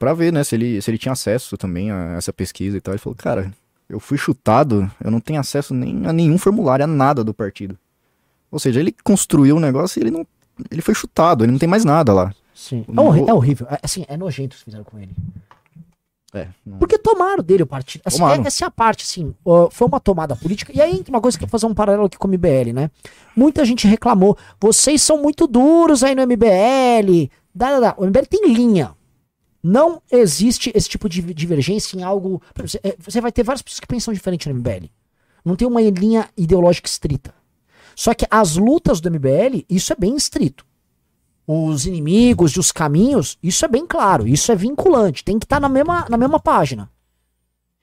pra 0.00 0.14
ver, 0.14 0.32
né, 0.32 0.42
se 0.42 0.56
ele, 0.56 0.80
se 0.82 0.90
ele 0.90 0.98
tinha 0.98 1.12
acesso 1.12 1.56
também 1.58 1.92
a 1.92 2.14
essa 2.16 2.32
pesquisa 2.32 2.76
e 2.76 2.80
tal. 2.80 2.94
Ele 2.94 2.98
falou, 3.00 3.14
cara, 3.14 3.52
eu 3.88 4.00
fui 4.00 4.16
chutado, 4.18 4.90
eu 5.04 5.10
não 5.10 5.20
tenho 5.20 5.38
acesso 5.38 5.74
nem 5.74 6.06
a 6.06 6.12
nenhum 6.12 6.38
formulário, 6.38 6.84
a 6.84 6.88
nada 6.88 7.22
do 7.22 7.34
partido. 7.34 7.78
Ou 8.50 8.58
seja, 8.58 8.80
ele 8.80 8.92
construiu 9.04 9.56
um 9.56 9.60
negócio 9.60 10.00
e 10.00 10.02
ele 10.02 10.10
não. 10.10 10.26
Ele 10.70 10.82
foi 10.82 10.94
chutado, 10.94 11.44
ele 11.44 11.52
não 11.52 11.58
tem 11.58 11.68
mais 11.68 11.84
nada 11.84 12.12
lá. 12.12 12.34
Sim. 12.54 12.84
O 12.88 13.00
É, 13.00 13.04
horri- 13.04 13.28
é 13.28 13.32
horrível. 13.34 13.66
É, 13.70 13.78
assim, 13.82 14.04
é 14.08 14.16
nojento 14.16 14.54
o 14.56 14.58
que 14.58 14.64
fizeram 14.64 14.84
com 14.84 14.98
ele. 14.98 15.10
É, 16.32 16.46
não- 16.64 16.78
Porque 16.78 16.96
tomaram 16.98 17.42
dele 17.42 17.62
o 17.64 17.66
partido. 17.66 18.02
Assim, 18.04 18.22
é- 18.22 18.46
essa 18.46 18.64
é 18.64 18.66
a 18.66 18.70
parte, 18.70 19.02
assim. 19.02 19.34
foi 19.70 19.86
uma 19.88 19.98
tomada 20.00 20.34
política. 20.36 20.72
E 20.74 20.80
aí, 20.80 20.92
entra 20.96 21.10
uma 21.12 21.20
coisa 21.20 21.36
que 21.38 21.44
eu 21.44 21.48
vou 21.48 21.50
fazer 21.52 21.66
um 21.66 21.74
paralelo 21.74 22.04
aqui 22.06 22.16
com 22.18 22.26
o 22.28 22.30
MBL, 22.30 22.72
né? 22.72 22.90
Muita 23.36 23.64
gente 23.64 23.86
reclamou. 23.88 24.36
Vocês 24.60 25.02
são 25.02 25.20
muito 25.20 25.46
duros 25.46 26.02
aí 26.04 26.14
no 26.14 26.22
MBL. 26.22 27.30
Dá, 27.54 27.70
dá, 27.72 27.80
dá. 27.80 27.94
O 27.96 28.04
MBL 28.06 28.26
tem 28.26 28.52
linha. 28.52 28.92
Não 29.62 30.02
existe 30.10 30.72
esse 30.74 30.88
tipo 30.88 31.08
de 31.08 31.22
divergência 31.34 31.96
em 31.96 32.02
algo. 32.02 32.42
é, 32.82 32.96
você 32.98 33.20
vai 33.20 33.30
ter 33.30 33.42
várias 33.42 33.62
pessoas 33.62 33.80
que 33.80 33.86
pensam 33.86 34.14
diferente 34.14 34.48
no 34.48 34.54
MBL. 34.54 34.86
Não 35.44 35.56
tem 35.56 35.68
uma 35.68 35.80
linha 35.82 36.28
ideológica 36.36 36.88
estrita. 36.88 37.34
Só 37.94 38.14
que 38.14 38.26
as 38.30 38.56
lutas 38.56 39.00
do 39.00 39.10
MBL, 39.10 39.64
isso 39.68 39.92
é 39.92 39.96
bem 39.96 40.16
estrito. 40.16 40.64
Os 41.46 41.84
inimigos 41.84 42.52
e 42.52 42.60
os 42.60 42.72
caminhos, 42.72 43.36
isso 43.42 43.64
é 43.64 43.68
bem 43.68 43.86
claro, 43.86 44.26
isso 44.26 44.52
é 44.52 44.56
vinculante, 44.56 45.24
tem 45.24 45.38
que 45.38 45.44
estar 45.44 45.60
na, 45.60 45.68
mesma, 45.68 46.06
na 46.08 46.16
mesma 46.16 46.38
página. 46.38 46.90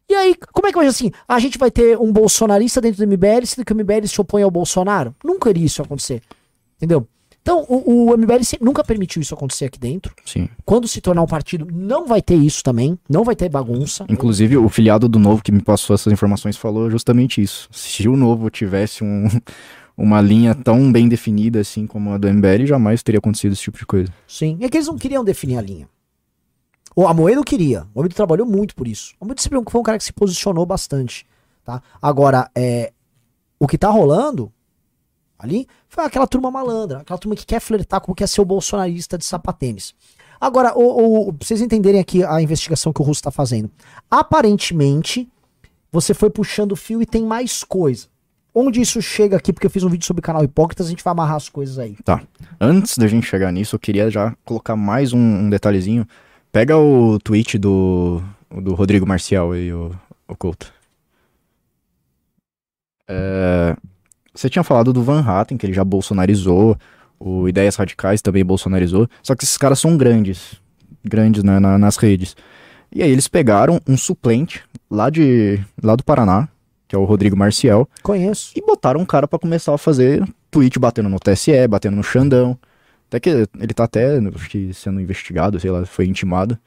E 0.10 0.16
aí, 0.16 0.36
como 0.54 0.68
é 0.68 0.72
que 0.72 0.80
hoje 0.80 0.88
assim, 0.88 1.12
a 1.28 1.38
gente 1.38 1.58
vai 1.58 1.70
ter 1.70 2.00
um 2.00 2.14
bolsonarista 2.14 2.80
dentro 2.80 3.06
do 3.06 3.12
MBL, 3.12 3.46
sendo 3.46 3.66
que 3.66 3.74
o 3.74 3.76
MBL 3.76 4.08
se 4.08 4.22
opõe 4.22 4.42
ao 4.42 4.50
Bolsonaro? 4.50 5.14
Nunca 5.24 5.50
iria 5.50 5.66
isso 5.66 5.82
acontecer. 5.82 6.22
Entendeu? 6.78 7.06
Então, 7.48 7.66
o, 7.70 8.12
o 8.12 8.18
MBL 8.18 8.42
nunca 8.60 8.84
permitiu 8.84 9.22
isso 9.22 9.34
acontecer 9.34 9.64
aqui 9.64 9.80
dentro. 9.80 10.14
Sim. 10.26 10.50
Quando 10.66 10.86
se 10.86 11.00
tornar 11.00 11.22
um 11.22 11.26
partido, 11.28 11.66
não 11.72 12.06
vai 12.06 12.22
ter 12.22 12.36
isso 12.36 12.62
também, 12.62 13.00
não 13.10 13.24
vai 13.24 13.38
ter 13.38 13.48
bagunça. 13.48 14.06
Inclusive, 14.10 14.58
o 14.58 14.68
filiado 14.68 15.08
do 15.08 15.18
Novo 15.18 15.42
que 15.42 15.50
me 15.50 15.62
passou 15.62 15.94
essas 15.94 16.12
informações 16.12 16.58
falou 16.58 16.92
justamente 16.92 17.42
isso. 17.42 17.70
Se 17.72 18.06
o 18.06 18.18
Novo 18.18 18.50
tivesse 18.50 19.02
um- 19.02 19.30
uma 19.98 20.20
linha 20.20 20.54
tão 20.54 20.92
bem 20.92 21.08
definida 21.08 21.62
assim 21.62 21.88
como 21.88 22.12
a 22.12 22.18
do 22.18 22.28
MBL, 22.28 22.66
jamais 22.66 23.02
teria 23.02 23.20
acontecido 23.20 23.54
esse 23.54 23.62
tipo 23.62 23.78
de 23.78 23.86
coisa. 23.86 24.14
Sim. 24.28 24.58
É 24.60 24.68
que 24.68 24.76
eles 24.76 24.88
não 24.88 24.98
queriam 24.98 25.24
definir 25.24 25.58
a 25.58 25.62
linha. 25.62 25.88
O 26.94 27.08
Amoedo 27.08 27.46
queria. 27.46 27.84
O 27.96 28.00
Amoedo 28.02 28.14
trabalhou 28.14 28.46
muito 28.46 28.76
por 28.76 28.90
isso. 28.90 29.14
O 29.22 29.24
Amoedo 29.24 29.42
sempre 29.42 29.62
foi 29.72 29.80
um 29.80 29.84
cara 29.86 29.98
que 29.98 30.04
se 30.04 30.12
posicionou 30.12 30.66
bastante. 30.66 31.26
Tá? 31.64 31.82
Agora, 32.02 32.52
é, 32.54 32.92
o 33.58 33.66
que 33.70 33.78
tá 33.78 33.90
rolando 33.90 34.52
ali 35.40 35.68
foi 35.88 36.04
aquela 36.06 36.28
turma 36.28 36.50
malandra, 36.52 37.00
aquela 37.00 37.20
turma 37.20 37.36
que 37.36 37.46
quer 37.46 37.60
flertar 37.60 38.02
como 38.02 38.16
quer 38.16 38.28
ser 38.28 38.42
o 38.42 38.46
bolsonarista 38.46 39.18
de 39.18 39.26
sapatênis. 39.26 39.94
Agora, 40.40 40.78
o, 40.78 41.30
o, 41.30 41.34
pra 41.34 41.48
vocês 41.48 41.62
entenderem 41.62 42.00
aqui 42.00 42.24
a 42.24 42.42
investigação 42.42 42.94
que 42.94 43.02
o 43.02 43.04
Russo 43.04 43.24
tá 43.24 43.32
fazendo. 43.32 43.72
Aparentemente, 44.10 45.28
você 45.92 46.14
foi 46.14 46.30
puxando 46.30 46.74
o 46.74 46.76
fio 46.76 47.02
e 47.02 47.06
tem 47.06 47.26
mais 47.26 47.64
coisa. 47.64 48.08
onde 48.54 48.82
isso 48.82 49.02
chega 49.02 49.38
aqui, 49.38 49.54
porque 49.54 49.68
eu 49.68 49.72
fiz 49.72 49.84
um 49.84 49.90
vídeo 49.90 50.06
sobre 50.06 50.20
o 50.20 50.24
canal 50.24 50.44
Hipócritas, 50.44 50.88
a 50.88 50.90
gente 50.90 51.04
vai 51.04 51.12
amarrar 51.12 51.36
as 51.36 51.48
coisas 51.50 51.78
aí. 51.78 51.96
Antes 52.60 52.98
da 52.98 53.08
gente 53.08 53.28
chegar 53.28 53.52
nisso, 53.52 53.76
eu 53.76 53.80
queria 53.80 54.10
já 54.10 54.36
colocar 54.44 54.76
mais 54.76 55.14
um, 55.14 55.20
um 55.20 55.50
detalhezinho. 55.50 56.08
Pega 56.52 56.78
o 56.78 57.20
tweet 57.20 57.58
do, 57.58 58.22
do 58.50 58.74
Rodrigo 58.74 59.06
Marcial 59.06 59.52
aí, 59.52 59.72
o, 59.72 59.92
o 60.28 60.36
Couto. 60.36 60.74
É, 63.08 63.76
você 64.40 64.50
tinha 64.50 64.64
falado 64.64 64.94
do 64.94 65.02
Van 65.04 65.22
Hatten, 65.22 65.58
que 65.58 65.66
ele 65.66 65.74
já 65.74 65.84
bolsonarizou, 65.84 66.78
o 67.20 67.48
Ideias 67.50 67.76
Radicais 67.76 68.22
também 68.22 68.46
bolsonarizou, 68.46 69.08
só 69.24 69.36
que 69.36 69.44
esses 69.44 69.58
caras 69.58 69.80
são 69.80 69.98
grandes, 69.98 70.56
grandes 71.04 71.44
né, 71.44 71.60
na- 71.60 71.78
nas 71.78 71.98
redes. 71.98 72.36
E 72.94 73.02
aí 73.04 73.10
eles 73.12 73.28
pegaram 73.28 73.82
um 73.88 73.98
suplente 73.98 74.64
lá, 74.90 75.10
de, 75.10 75.60
lá 75.84 75.96
do 75.96 76.04
Paraná, 76.04 76.48
que 76.88 76.96
é 76.96 77.00
o 77.00 77.04
Rodrigo 77.04 77.36
Marcial, 77.36 77.90
Conheço. 78.04 78.52
e 78.56 78.62
botaram 78.62 79.00
um 79.02 79.06
cara 79.06 79.28
pra 79.28 79.38
começar 79.40 79.74
a 79.74 79.78
fazer 79.78 80.24
tweet 80.50 80.80
batendo 80.80 81.10
no 81.10 81.20
TSE, 81.20 81.68
batendo 81.68 81.96
no 81.98 82.04
Xandão. 82.04 82.58
Até 83.10 83.20
que 83.20 83.30
ele 83.30 83.74
tá 83.74 83.86
até, 83.86 84.20
sendo 84.74 85.00
investigado, 85.02 85.60
sei 85.60 85.72
lá, 85.72 85.86
foi 85.86 86.06
intimado. 86.06 86.58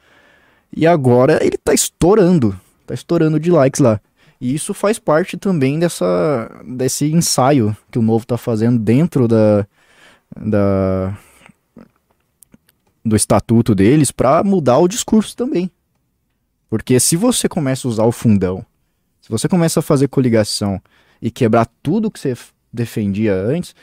E 0.74 0.86
agora 0.86 1.38
ele 1.44 1.56
tá 1.56 1.72
estourando, 1.74 2.58
tá 2.86 2.94
estourando 2.94 3.38
de 3.40 3.50
likes 3.50 3.80
lá. 3.80 4.00
E 4.40 4.54
isso 4.54 4.72
faz 4.72 4.98
parte 4.98 5.36
também 5.36 5.78
dessa 5.78 6.50
desse 6.66 7.12
ensaio 7.12 7.76
que 7.90 7.98
o 7.98 8.02
Novo 8.02 8.26
tá 8.26 8.38
fazendo 8.38 8.78
dentro 8.78 9.28
da 9.28 9.66
da 10.34 11.18
do 13.04 13.16
estatuto 13.16 13.74
deles 13.74 14.10
pra 14.10 14.42
mudar 14.42 14.78
o 14.78 14.88
discurso 14.88 15.36
também. 15.36 15.70
Porque 16.68 17.00
se 17.00 17.16
você 17.16 17.48
começa 17.48 17.86
a 17.86 17.90
usar 17.90 18.04
o 18.04 18.12
fundão, 18.12 18.64
se 19.20 19.28
você 19.28 19.48
começa 19.48 19.80
a 19.80 19.82
fazer 19.82 20.08
coligação 20.08 20.80
e 21.20 21.30
quebrar 21.30 21.68
tudo 21.82 22.10
que 22.10 22.20
você 22.20 22.34
defendia 22.72 23.34
antes, 23.34 23.74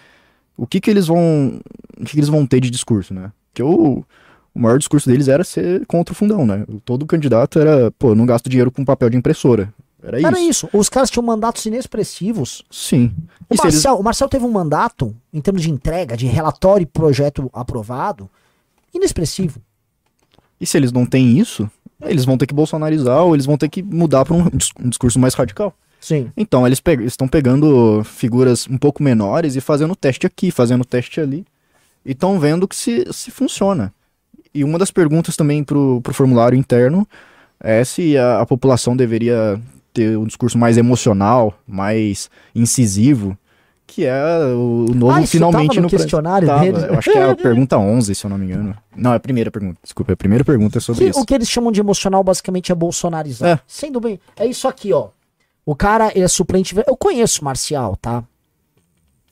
o 0.55 0.65
que 0.65 0.79
que 0.79 0.89
eles 0.89 1.07
vão, 1.07 1.59
o 1.99 2.05
que 2.05 2.11
que 2.13 2.19
eles 2.19 2.29
vão 2.29 2.47
ter 2.47 2.61
de 2.61 2.69
discurso, 2.69 3.13
né? 3.13 3.31
Porque 3.49 3.61
o, 3.61 4.03
o 4.55 4.59
maior 4.59 4.77
discurso 4.77 5.09
deles 5.09 5.27
era 5.27 5.43
ser 5.43 5.85
contra 5.85 6.13
o 6.13 6.15
fundão, 6.15 6.45
né? 6.45 6.65
Todo 6.85 7.05
candidato 7.05 7.59
era, 7.59 7.91
pô, 7.91 8.15
não 8.15 8.25
gasto 8.25 8.49
dinheiro 8.49 8.71
com 8.71 8.85
papel 8.85 9.09
de 9.09 9.17
impressora. 9.17 9.71
Era 10.07 10.17
isso. 10.19 10.27
Era 10.27 10.39
isso. 10.39 10.69
Os 10.73 10.89
caras 10.89 11.09
tinham 11.09 11.25
mandatos 11.25 11.65
inexpressivos. 11.65 12.63
Sim. 12.71 13.13
O 13.49 13.53
E 13.53 13.57
se 13.57 13.63
eles- 13.63 13.73
Marcel, 13.75 13.95
o 13.99 14.03
Marcel 14.03 14.29
teve 14.29 14.45
um 14.45 14.51
mandato, 14.51 15.15
em 15.33 15.41
termos 15.41 15.61
de 15.61 15.69
entrega, 15.71 16.15
de 16.15 16.25
relatório 16.25 16.83
e 16.83 16.85
projeto 16.87 17.49
aprovado, 17.53 18.29
inexpressivo. 18.93 19.61
E 20.59 20.65
se 20.65 20.77
eles 20.77 20.91
não 20.91 21.05
têm 21.05 21.37
isso, 21.37 21.69
eles 22.01 22.25
vão 22.25 22.37
ter 22.37 22.47
que 22.47 22.53
bolsonarizar 22.53 23.23
ou 23.23 23.35
eles 23.35 23.45
vão 23.45 23.57
ter 23.57 23.69
que 23.69 23.83
mudar 23.83 24.25
para 24.25 24.35
um, 24.35 24.47
um 24.83 24.89
discurso 24.89 25.19
mais 25.19 25.33
radical. 25.33 25.73
Sim. 25.99 26.31
Então, 26.37 26.65
eles 26.65 26.79
pe- 26.79 27.03
estão 27.03 27.27
pegando 27.27 28.03
figuras 28.03 28.67
um 28.69 28.77
pouco 28.77 29.01
menores 29.03 29.55
e 29.55 29.61
fazendo 29.61 29.95
teste 29.95 30.25
aqui, 30.25 30.51
fazendo 30.51 30.85
teste 30.85 31.19
ali. 31.19 31.45
E 32.05 32.11
estão 32.11 32.39
vendo 32.39 32.67
que 32.67 32.75
se, 32.75 33.05
se 33.11 33.29
funciona. 33.31 33.93
E 34.53 34.63
uma 34.63 34.79
das 34.79 34.91
perguntas 34.91 35.35
também 35.35 35.63
pro, 35.63 35.99
pro 36.01 36.13
formulário 36.13 36.57
interno 36.57 37.07
é 37.59 37.83
se 37.83 38.17
a, 38.17 38.39
a 38.41 38.45
população 38.45 38.95
deveria 38.95 39.59
ter 39.97 40.17
um 40.17 40.25
discurso 40.25 40.57
mais 40.57 40.77
emocional, 40.77 41.53
mais 41.67 42.29
incisivo, 42.53 43.37
que 43.85 44.05
é 44.05 44.13
o, 44.53 44.85
novo 44.93 45.13
Ah, 45.13 45.21
isso 45.21 45.31
finalmente 45.31 45.69
tava 45.69 45.81
no 45.81 45.89
pre- 45.89 45.97
questionário 45.97 46.47
Tava, 46.47 46.59
deles? 46.63 46.83
Eu 46.83 46.97
acho 46.99 47.11
que 47.11 47.17
é 47.17 47.29
a 47.29 47.35
pergunta 47.37 47.77
11, 47.77 48.13
se 48.15 48.25
eu 48.25 48.29
não 48.29 48.37
me 48.37 48.45
engano. 48.45 48.75
Não, 48.95 49.13
é 49.13 49.15
a 49.15 49.19
primeira 49.19 49.49
pergunta. 49.49 49.79
Desculpa, 49.81 50.11
é 50.11 50.13
a 50.13 50.17
primeira 50.17 50.43
pergunta 50.43 50.77
é 50.77 50.81
sobre 50.81 51.05
Que- 51.05 51.09
isso. 51.11 51.19
o 51.19 51.25
que 51.25 51.33
eles 51.33 51.49
chamam 51.49 51.71
de 51.71 51.79
emocional 51.79 52.23
basicamente 52.23 52.71
é 52.71 52.75
bolsonarizar. 52.75 53.49
É. 53.49 53.59
Sendo 53.65 53.99
bem, 53.99 54.19
é 54.35 54.45
isso 54.45 54.67
aqui, 54.67 54.91
ó. 54.93 55.07
O 55.65 55.75
cara, 55.75 56.11
ele 56.15 56.23
é 56.23 56.27
suplente. 56.27 56.75
Eu 56.87 56.95
conheço 56.95 57.41
o 57.41 57.45
Marcial, 57.45 57.95
tá? 57.95 58.23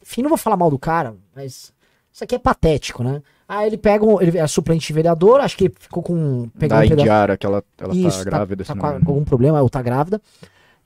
Enfim, 0.01 0.21
não 0.21 0.29
vou 0.29 0.37
falar 0.37 0.57
mal 0.57 0.69
do 0.69 0.77
cara, 0.79 1.15
mas 1.35 1.73
isso 2.13 2.23
aqui 2.23 2.35
é 2.35 2.39
patético, 2.39 3.03
né? 3.03 3.21
Aí 3.47 3.67
ele 3.67 3.77
pega, 3.77 4.03
um, 4.05 4.19
ele 4.21 4.37
é 4.37 4.47
suplente 4.47 4.91
vereador, 4.91 5.39
acho 5.39 5.55
que 5.57 5.71
ficou 5.79 6.01
com. 6.01 6.49
Pegou 6.57 6.77
Da 6.77 6.83
um 6.83 6.87
pedaço- 6.87 7.01
Indiara, 7.01 7.37
que 7.37 7.45
ela, 7.45 7.63
ela 7.79 7.93
Isso, 7.95 8.17
tá 8.19 8.23
grávida. 8.23 8.63
tá 8.63 8.73
engano. 8.73 9.05
com 9.05 9.11
algum 9.11 9.23
problema, 9.23 9.61
ou 9.61 9.69
tá 9.69 9.81
grávida. 9.81 10.19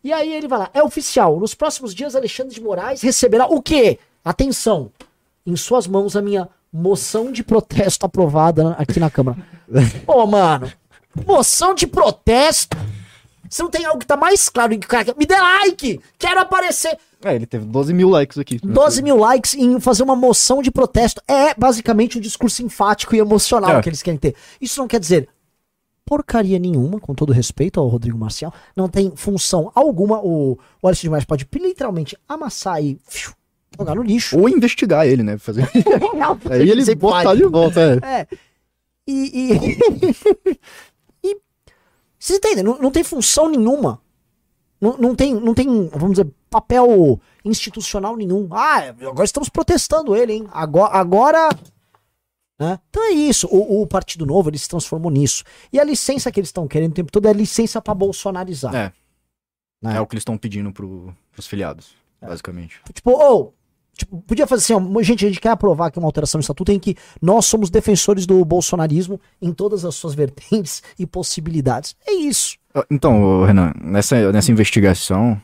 E 0.04 0.14
aí 0.14 0.34
ele 0.34 0.48
vai 0.48 0.60
lá, 0.60 0.70
é 0.74 0.82
oficial, 0.82 1.40
nos 1.40 1.54
próximos 1.54 1.94
dias 1.94 2.16
Alexandre 2.16 2.54
de 2.54 2.62
Moraes 2.62 3.02
receberá 3.02 3.46
o 3.48 3.62
quê? 3.62 4.00
Atenção, 4.24 4.92
em 5.46 5.56
suas 5.56 5.88
mãos 5.88 6.16
a 6.16 6.22
minha 6.22 6.48
moção 6.72 7.32
de 7.32 7.44
protesto 7.44 8.06
aprovada 8.06 8.76
aqui 8.80 9.00
na 9.00 9.10
Câmara. 9.10 9.38
Ô, 10.08 10.26
mano, 10.26 10.72
moção 11.26 11.74
de 11.74 11.86
protesto? 11.86 12.78
Você 13.50 13.64
não 13.64 13.70
tem 13.70 13.84
algo 13.86 14.00
que 14.00 14.06
tá 14.06 14.16
mais 14.16 14.48
claro 14.48 14.78
que 14.78 14.86
o 14.86 14.90
cara 14.90 15.06
quer? 15.06 15.16
Me 15.18 15.26
dê 15.26 15.36
like! 15.36 16.00
Quero 16.20 16.40
aparecer! 16.40 16.98
É, 17.26 17.36
ele 17.36 17.48
teve 17.48 17.66
12 17.66 17.94
mil 17.94 18.08
likes 18.10 18.38
aqui. 18.38 18.60
12 18.64 19.02
mil 19.02 19.18
likes 19.18 19.56
em 19.56 19.80
fazer 19.80 20.04
uma 20.04 20.16
moção 20.16 20.62
de 20.62 20.70
protesto. 20.72 21.22
É 21.28 21.54
basicamente 21.56 22.18
um 22.18 22.22
discurso 22.22 22.64
enfático 22.64 23.16
e 23.16 23.20
emocional 23.20 23.78
É. 23.78 23.82
que 23.82 23.90
eles 23.90 24.04
querem 24.04 24.20
ter. 24.20 24.36
Isso 24.62 24.80
não 24.80 24.88
quer 24.88 25.00
dizer 25.00 25.28
porcaria 26.10 26.58
nenhuma, 26.58 27.00
com 27.00 27.14
todo 27.14 27.32
respeito 27.32 27.80
ao 27.80 27.88
Rodrigo 27.88 28.18
Marcial. 28.18 28.52
Não 28.76 28.90
tem 28.90 29.16
função 29.16 29.72
alguma. 29.76 30.20
O, 30.20 30.58
o 30.82 30.88
Alexandre 30.88 31.04
de 31.04 31.10
Moraes 31.10 31.26
pode 31.26 31.48
literalmente 31.54 32.18
amassar 32.28 32.84
e 32.84 33.00
fiu, 33.08 33.32
jogar 33.78 33.94
no 33.94 34.02
lixo. 34.02 34.36
Ou 34.36 34.50
investigar 34.50 35.06
ele, 35.06 35.22
né? 35.22 35.38
Fazer... 35.38 35.70
Aí 36.50 36.68
ele 36.68 36.96
botar 36.96 37.24
faz. 37.26 37.38
de 37.38 37.46
volta. 37.46 37.80
É. 37.80 38.22
É. 38.22 38.28
E. 39.06 39.52
e... 39.54 40.58
e 41.30 41.38
vocês 42.18 42.40
entendem? 42.40 42.64
Não, 42.64 42.80
não 42.80 42.90
tem 42.90 43.04
função 43.04 43.48
nenhuma. 43.48 44.02
Não, 44.82 44.98
não, 44.98 45.14
tem, 45.14 45.36
não 45.36 45.54
tem, 45.54 45.68
vamos 45.90 46.18
dizer, 46.18 46.28
papel 46.50 47.22
institucional 47.46 48.18
nenhum. 48.18 48.48
Ah, 48.50 48.96
agora 49.08 49.26
estamos 49.26 49.48
protestando 49.48 50.16
ele, 50.16 50.34
hein? 50.34 50.48
Agora. 50.52 50.92
agora 50.92 51.50
né? 52.60 52.78
Então 52.90 53.02
é 53.04 53.12
isso. 53.12 53.48
O, 53.48 53.82
o 53.82 53.88
Partido 53.88 54.26
Novo 54.26 54.50
ele 54.50 54.60
se 54.60 54.68
transformou 54.68 55.10
nisso. 55.10 55.44
E 55.72 55.80
a 55.80 55.84
licença 55.84 56.32
que 56.32 56.40
eles 56.40 56.50
estão 56.50 56.68
querendo 56.68 56.92
o 56.92 56.96
tempo 56.96 57.12
todo 57.12 57.28
é 57.28 57.34
licença 57.34 57.82
pra 57.82 57.94
bolsonarizar. 57.94 58.76
É. 58.76 58.92
né? 59.82 59.96
É 59.96 60.02
o 60.02 60.06
que 60.06 60.16
eles 60.16 60.22
estão 60.22 60.38
pedindo 60.38 60.72
pro, 60.72 61.16
pros 61.32 61.48
filiados, 61.48 61.96
basicamente. 62.22 62.82
Tipo, 62.94 63.12
ou. 63.12 63.54
tipo, 63.96 64.22
podia 64.22 64.46
fazer 64.46 64.64
assim, 64.64 64.74
ó, 64.74 65.02
gente, 65.02 65.26
a 65.26 65.30
gente 65.30 65.40
quer 65.40 65.52
aprovar 65.52 65.88
aqui 65.88 65.98
uma 65.98 66.08
alteração 66.08 66.38
no 66.38 66.42
estatuto 66.42 66.72
em 66.72 66.80
que 66.80 66.98
nós 67.22 67.46
somos 67.46 67.70
defensores 67.70 68.26
do 68.26 68.44
bolsonarismo 68.44 69.22
em 69.42 69.54
todas 69.54 69.86
as 69.86 69.96
suas 69.96 70.14
vertentes 70.14 70.84
e 71.00 71.06
possibilidades. 71.06 71.96
É 72.06 72.12
isso. 72.14 72.58
Ah, 72.76 72.86
Então, 72.92 73.46
Renan, 73.46 73.72
nessa, 73.82 74.32
nessa 74.34 74.52
investigação, 74.52 75.42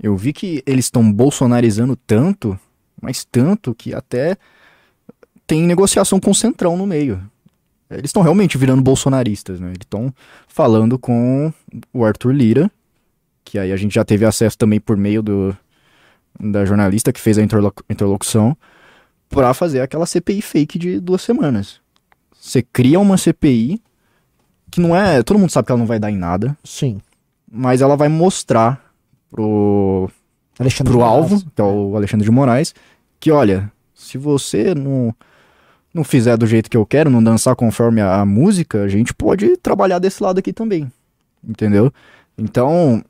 eu 0.00 0.16
vi 0.16 0.32
que 0.32 0.62
eles 0.64 0.84
estão 0.84 1.12
bolsonarizando 1.12 1.96
tanto, 1.96 2.58
mas 3.00 3.24
tanto 3.24 3.74
que 3.74 3.92
até 3.92 4.36
tem 5.52 5.62
negociação 5.62 6.18
com 6.18 6.30
o 6.30 6.34
Centrão 6.34 6.78
no 6.78 6.86
meio. 6.86 7.22
Eles 7.90 8.06
estão 8.06 8.22
realmente 8.22 8.56
virando 8.56 8.80
bolsonaristas, 8.80 9.60
né? 9.60 9.66
Eles 9.66 9.80
estão 9.82 10.10
falando 10.48 10.98
com 10.98 11.52
o 11.92 12.06
Arthur 12.06 12.32
Lira, 12.32 12.70
que 13.44 13.58
aí 13.58 13.70
a 13.70 13.76
gente 13.76 13.94
já 13.94 14.02
teve 14.02 14.24
acesso 14.24 14.56
também 14.56 14.80
por 14.80 14.96
meio 14.96 15.22
do, 15.22 15.54
da 16.40 16.64
jornalista 16.64 17.12
que 17.12 17.20
fez 17.20 17.36
a 17.36 17.42
interlo- 17.42 17.74
interlocução, 17.90 18.56
pra 19.28 19.52
fazer 19.52 19.82
aquela 19.82 20.06
CPI 20.06 20.40
fake 20.40 20.78
de 20.78 20.98
duas 20.98 21.20
semanas. 21.20 21.82
Você 22.40 22.62
cria 22.62 22.98
uma 22.98 23.18
CPI 23.18 23.78
que 24.70 24.80
não 24.80 24.96
é. 24.96 25.22
Todo 25.22 25.38
mundo 25.38 25.50
sabe 25.50 25.66
que 25.66 25.72
ela 25.72 25.78
não 25.78 25.86
vai 25.86 25.98
dar 25.98 26.10
em 26.10 26.16
nada, 26.16 26.56
Sim. 26.64 26.98
mas 27.50 27.82
ela 27.82 27.94
vai 27.94 28.08
mostrar 28.08 28.82
pro, 29.30 30.08
Alexandre 30.58 30.94
pro 30.94 31.02
alvo, 31.02 31.44
que 31.54 31.60
é 31.60 31.64
o 31.64 31.94
Alexandre 31.94 32.24
de 32.24 32.30
Moraes, 32.30 32.74
que 33.20 33.30
olha, 33.30 33.70
se 33.94 34.16
você 34.16 34.74
não, 34.74 35.14
não 35.92 36.04
fizer 36.04 36.36
do 36.36 36.46
jeito 36.46 36.70
que 36.70 36.76
eu 36.76 36.86
quero, 36.86 37.10
não 37.10 37.22
dançar 37.22 37.54
conforme 37.54 38.00
a, 38.00 38.20
a 38.20 38.26
música, 38.26 38.82
a 38.82 38.88
gente 38.88 39.12
pode 39.12 39.56
trabalhar 39.58 39.98
desse 39.98 40.22
lado 40.22 40.38
aqui 40.38 40.52
também. 40.52 40.90
Entendeu? 41.46 41.92
Então, 42.38 43.02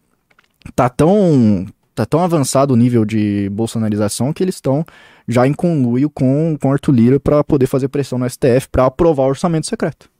tá 0.75 0.89
tão, 0.89 1.67
tá 1.95 2.05
tão 2.05 2.21
avançado 2.21 2.75
o 2.75 2.77
nível 2.77 3.05
de 3.05 3.49
bolsonarização 3.51 4.33
que 4.33 4.43
eles 4.43 4.57
estão 4.57 4.85
já 5.29 5.47
em 5.47 5.53
conluio 5.53 6.11
com, 6.11 6.57
com 6.61 6.73
Arthur 6.73 6.93
Lira 6.93 7.21
para 7.21 7.45
poder 7.45 7.67
fazer 7.67 7.89
pressão 7.89 8.19
no 8.19 8.29
STF 8.29 8.69
para 8.71 8.87
aprovar 8.87 9.25
o 9.25 9.29
orçamento 9.29 9.67
secreto. 9.67 10.11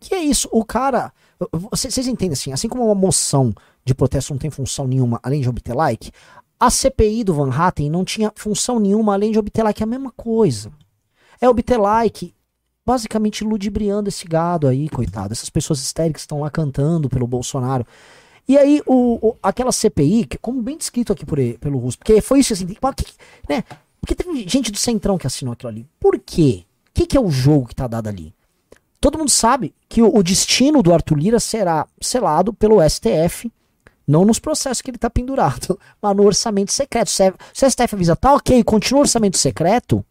Que 0.00 0.14
é 0.14 0.22
isso? 0.22 0.48
O 0.50 0.64
cara. 0.64 1.12
Vocês, 1.70 2.06
entendem 2.06 2.32
assim? 2.32 2.52
Assim 2.52 2.68
como 2.68 2.84
uma 2.84 2.94
moção 2.94 3.52
de 3.84 3.94
protesto 3.94 4.32
não 4.32 4.38
tem 4.38 4.50
função 4.50 4.86
nenhuma 4.86 5.18
além 5.22 5.40
de 5.40 5.48
obter 5.48 5.74
like, 5.74 6.10
a 6.58 6.70
CPI 6.70 7.24
do 7.24 7.34
Van 7.34 7.50
Hatten 7.50 7.90
não 7.90 8.04
tinha 8.04 8.32
função 8.36 8.78
nenhuma 8.78 9.14
além 9.14 9.32
de 9.32 9.38
obter 9.38 9.62
like. 9.62 9.82
É 9.82 9.84
a 9.84 9.88
mesma 9.88 10.12
coisa. 10.12 10.70
É 11.42 11.48
obter 11.48 11.76
like, 11.78 12.32
basicamente 12.86 13.44
ludibriando 13.44 14.08
esse 14.08 14.26
gado 14.26 14.66
aí, 14.68 14.88
coitado. 14.88 15.32
Essas 15.32 15.50
pessoas 15.50 15.80
histéricas 15.80 16.22
estão 16.22 16.40
lá 16.40 16.50
cantando 16.50 17.08
pelo 17.08 17.26
Bolsonaro. 17.26 17.86
E 18.48 18.56
aí, 18.56 18.80
o, 18.86 19.28
o- 19.30 19.36
aquela 19.42 19.70
CPI, 19.72 20.24
que, 20.26 20.38
como 20.38 20.62
bem 20.62 20.76
descrito 20.78 21.12
aqui 21.12 21.26
por, 21.26 21.38
pelo 21.60 21.78
Russo, 21.78 21.98
porque 21.98 22.20
foi 22.20 22.40
isso 22.40 22.52
assim, 22.52 22.66
mas 22.80 22.94
que- 22.94 23.12
né? 23.48 23.64
Porque 24.00 24.14
teve 24.14 24.48
gente 24.48 24.72
do 24.72 24.78
Centrão 24.78 25.18
que 25.18 25.26
assinou 25.26 25.52
aquilo 25.52 25.68
ali. 25.68 25.86
Por 26.00 26.18
quê? 26.18 26.64
O 26.88 26.90
que, 26.94 27.06
que 27.06 27.16
é 27.16 27.20
o 27.20 27.30
jogo 27.30 27.66
que 27.68 27.74
tá 27.74 27.86
dado 27.86 28.08
ali? 28.08 28.34
Todo 29.00 29.18
mundo 29.18 29.30
sabe 29.30 29.74
que 29.88 30.02
o, 30.02 30.16
o 30.16 30.22
destino 30.22 30.82
do 30.82 30.92
Arthur 30.94 31.18
Lira 31.18 31.40
será 31.40 31.86
selado 32.00 32.52
pelo 32.52 32.80
STF 32.88 33.50
Não 34.06 34.24
nos 34.24 34.38
processos 34.40 34.80
que 34.82 34.90
ele 34.90 34.98
tá 34.98 35.08
pendurado, 35.10 35.78
mas 36.02 36.16
no 36.16 36.24
orçamento 36.24 36.72
secreto. 36.72 37.10
Se, 37.10 37.32
se 37.54 37.64
a 37.64 37.70
STF 37.70 37.94
avisa, 37.94 38.16
tá 38.16 38.34
ok, 38.34 38.62
continua 38.64 38.98
o 39.00 39.02
orçamento 39.02 39.38
secreto, 39.38 40.04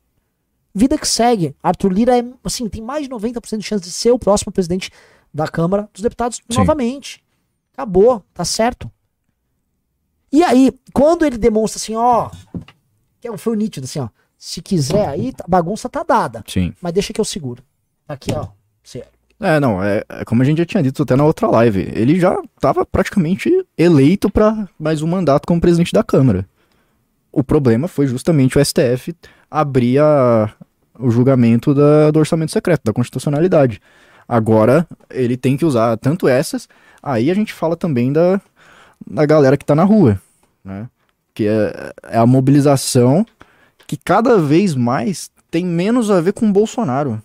vida 0.73 0.97
que 0.97 1.07
segue. 1.07 1.55
Arthur 1.61 1.91
Lira 1.91 2.17
é, 2.17 2.23
assim, 2.43 2.67
tem 2.69 2.81
mais 2.81 3.03
de 3.03 3.09
90% 3.09 3.57
de 3.57 3.63
chance 3.63 3.83
de 3.83 3.91
ser 3.91 4.11
o 4.11 4.19
próximo 4.19 4.51
presidente 4.51 4.89
da 5.33 5.47
Câmara 5.47 5.89
dos 5.93 6.01
Deputados 6.01 6.37
Sim. 6.49 6.57
novamente. 6.59 7.23
Acabou, 7.73 8.23
tá 8.33 8.43
certo. 8.45 8.89
E 10.31 10.43
aí, 10.43 10.71
quando 10.93 11.25
ele 11.25 11.37
demonstra 11.37 11.77
assim, 11.77 11.95
ó, 11.95 12.29
que 13.19 13.27
é- 13.27 13.37
foi 13.37 13.53
o 13.53 13.55
nítido, 13.55 13.85
assim, 13.85 13.99
ó, 13.99 14.07
se 14.37 14.61
quiser 14.61 15.07
aí, 15.07 15.33
a 15.43 15.47
bagunça 15.47 15.89
tá 15.89 16.03
dada, 16.03 16.43
Sim. 16.47 16.73
mas 16.81 16.93
deixa 16.93 17.11
que 17.13 17.19
eu 17.19 17.25
seguro. 17.25 17.61
Aqui, 18.07 18.31
ó, 18.33 18.47
você- 18.83 19.05
É, 19.39 19.59
não, 19.59 19.83
é, 19.83 20.03
é 20.07 20.23
como 20.25 20.41
a 20.41 20.45
gente 20.45 20.59
já 20.59 20.65
tinha 20.65 20.83
dito 20.83 21.01
até 21.01 21.15
na 21.15 21.25
outra 21.25 21.47
live. 21.49 21.81
Ele 21.95 22.19
já 22.19 22.39
estava 22.55 22.85
praticamente 22.85 23.49
eleito 23.77 24.29
para 24.29 24.69
mais 24.79 25.01
um 25.01 25.07
mandato 25.07 25.47
como 25.47 25.59
presidente 25.59 25.91
da 25.93 26.03
Câmara. 26.03 26.47
O 27.31 27.43
problema 27.43 27.87
foi 27.87 28.05
justamente 28.07 28.57
o 28.57 28.61
STF 28.63 29.15
abrir 29.51 29.99
a- 29.99 30.49
o 30.97 31.11
julgamento 31.11 31.73
da- 31.73 32.09
do 32.09 32.19
orçamento 32.19 32.51
secreto, 32.51 32.81
da 32.85 32.93
constitucionalidade. 32.93 33.81
Agora 34.27 34.87
ele 35.09 35.35
tem 35.35 35.57
que 35.57 35.65
usar 35.65 35.97
tanto 35.97 36.27
essas, 36.27 36.69
aí 37.03 37.29
a 37.29 37.33
gente 37.33 37.51
fala 37.53 37.75
também 37.75 38.13
da, 38.13 38.39
da 39.05 39.25
galera 39.25 39.57
que 39.57 39.65
tá 39.65 39.75
na 39.75 39.83
rua, 39.83 40.19
né? 40.63 40.87
Que 41.33 41.47
é, 41.47 41.91
é 42.11 42.17
a 42.17 42.25
mobilização 42.25 43.25
que 43.85 43.97
cada 43.97 44.37
vez 44.37 44.73
mais 44.73 45.29
tem 45.49 45.65
menos 45.65 46.09
a 46.09 46.21
ver 46.21 46.31
com 46.33 46.47
o 46.47 46.53
Bolsonaro 46.53 47.21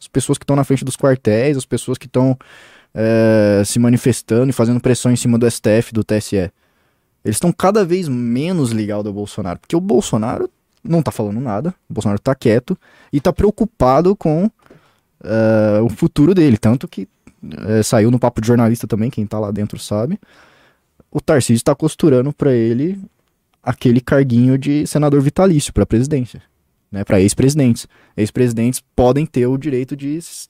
as 0.00 0.06
pessoas 0.06 0.38
que 0.38 0.44
estão 0.44 0.54
na 0.56 0.62
frente 0.64 0.84
dos 0.84 0.96
quartéis, 0.96 1.56
as 1.56 1.66
pessoas 1.66 1.98
que 1.98 2.06
estão 2.06 2.38
é, 2.94 3.62
se 3.66 3.78
manifestando 3.78 4.48
e 4.48 4.52
fazendo 4.52 4.80
pressão 4.80 5.10
em 5.12 5.16
cima 5.16 5.36
do 5.38 5.44
STF, 5.50 5.92
do 5.92 6.02
TSE. 6.04 6.36
Eles 7.24 7.36
estão 7.36 7.52
cada 7.52 7.84
vez 7.84 8.08
menos 8.08 8.70
ligados 8.70 9.06
ao 9.06 9.12
Bolsonaro, 9.12 9.58
porque 9.58 9.74
o 9.76 9.80
Bolsonaro 9.80 10.48
não 10.88 11.02
tá 11.02 11.10
falando 11.10 11.40
nada, 11.40 11.74
o 11.88 11.92
Bolsonaro 11.94 12.20
tá 12.20 12.34
quieto 12.34 12.76
e 13.12 13.20
tá 13.20 13.32
preocupado 13.32 14.16
com 14.16 14.50
é, 15.22 15.80
o 15.80 15.88
futuro 15.88 16.34
dele, 16.34 16.56
tanto 16.56 16.86
que 16.88 17.08
é, 17.66 17.82
saiu 17.82 18.10
no 18.10 18.18
papo 18.18 18.40
de 18.40 18.46
jornalista 18.48 18.86
também, 18.86 19.10
quem 19.10 19.26
tá 19.26 19.38
lá 19.38 19.50
dentro 19.50 19.78
sabe. 19.78 20.18
O 21.10 21.20
Tarcísio 21.20 21.64
tá 21.64 21.74
costurando 21.74 22.32
pra 22.32 22.52
ele 22.52 23.00
aquele 23.62 24.00
carguinho 24.00 24.56
de 24.58 24.86
senador 24.86 25.20
vitalício 25.20 25.72
pra 25.72 25.84
presidência, 25.86 26.40
né, 26.90 27.04
para 27.04 27.20
ex-presidentes 27.20 27.86
ex-presidentes 28.16 28.82
podem 28.96 29.24
ter 29.26 29.46
o 29.46 29.56
direito 29.58 29.96
de 29.96 30.20
se 30.20 30.48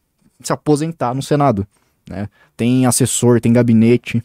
aposentar 0.52 1.14
no 1.14 1.22
Senado. 1.22 1.66
Né? 2.08 2.28
Tem 2.56 2.86
assessor, 2.86 3.40
tem 3.40 3.52
gabinete, 3.52 4.22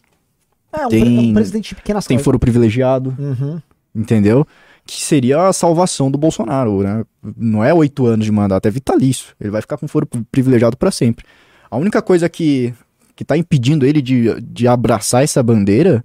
É, 0.72 0.86
um, 0.88 0.90
Tem- 0.90 1.04
pre- 1.04 1.30
um 1.30 1.34
presidente 1.36 1.70
de 1.70 1.76
pequenas 1.76 2.06
tem 2.08 2.18
foro 2.18 2.40
privilegiado, 2.40 3.16
Uhum. 3.20 3.62
entendeu? 3.94 4.48
Que 4.86 5.02
seria 5.02 5.48
a 5.48 5.54
salvação 5.54 6.12
do 6.12 6.18
Bolsonaro, 6.18 6.84
né? 6.84 7.06
Não 7.38 7.64
é 7.64 7.74
oito 7.74 8.06
anos 8.06 8.26
de 8.26 8.32
mandato, 8.32 8.66
é 8.68 8.72
vitalício. 8.72 9.34
Ele 9.40 9.50
vai 9.50 9.62
ficar 9.62 9.78
com 9.78 9.88
foro 9.88 10.06
pri- 10.06 10.26
privilegiado 10.30 10.76
para 10.76 10.92
sempre. 10.92 11.26
A 11.72 11.78
única 11.78 12.02
coisa 12.02 12.28
que, 12.28 12.74
que 13.16 13.24
tá 13.24 13.38
impedindo 13.38 13.86
ele 13.86 14.02
de, 14.02 14.40
de 14.42 14.68
abraçar 14.68 15.24
essa 15.24 15.42
bandeira 15.42 16.04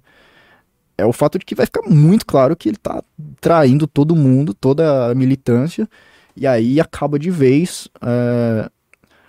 é 0.97 1.05
o 1.05 1.11
fato 1.13 1.37
de 1.37 1.45
que 1.45 1.55
vai 1.55 1.65
ficar 1.65 1.81
muito 1.89 2.25
claro 2.25 2.55
que 2.55 2.69
ele 2.69 2.77
tá 2.77 3.03
traindo 3.41 3.85
todo 3.85 4.15
mundo, 4.15 4.53
toda 4.53 5.11
a 5.11 5.15
militância, 5.15 5.87
e 6.35 6.47
aí 6.47 6.79
acaba 6.79 7.19
de 7.19 7.29
vez 7.29 7.87
é, 8.01 8.69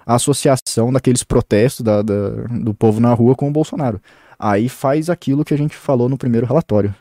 a 0.07 0.15
associação 0.15 0.93
daqueles 0.93 1.23
protestos 1.25 1.85
da- 1.85 2.03
da- 2.03 2.31
do 2.61 2.73
povo 2.73 3.01
na 3.01 3.13
rua 3.13 3.35
com 3.35 3.49
o 3.49 3.53
Bolsonaro. 3.53 4.01
Aí 4.39 4.69
faz 4.69 5.11
aquilo 5.11 5.45
que 5.45 5.53
a 5.55 5.59
gente 5.59 5.77
falou 5.77 6.09
no 6.09 6.17
primeiro 6.17 6.47
relatório. 6.47 6.95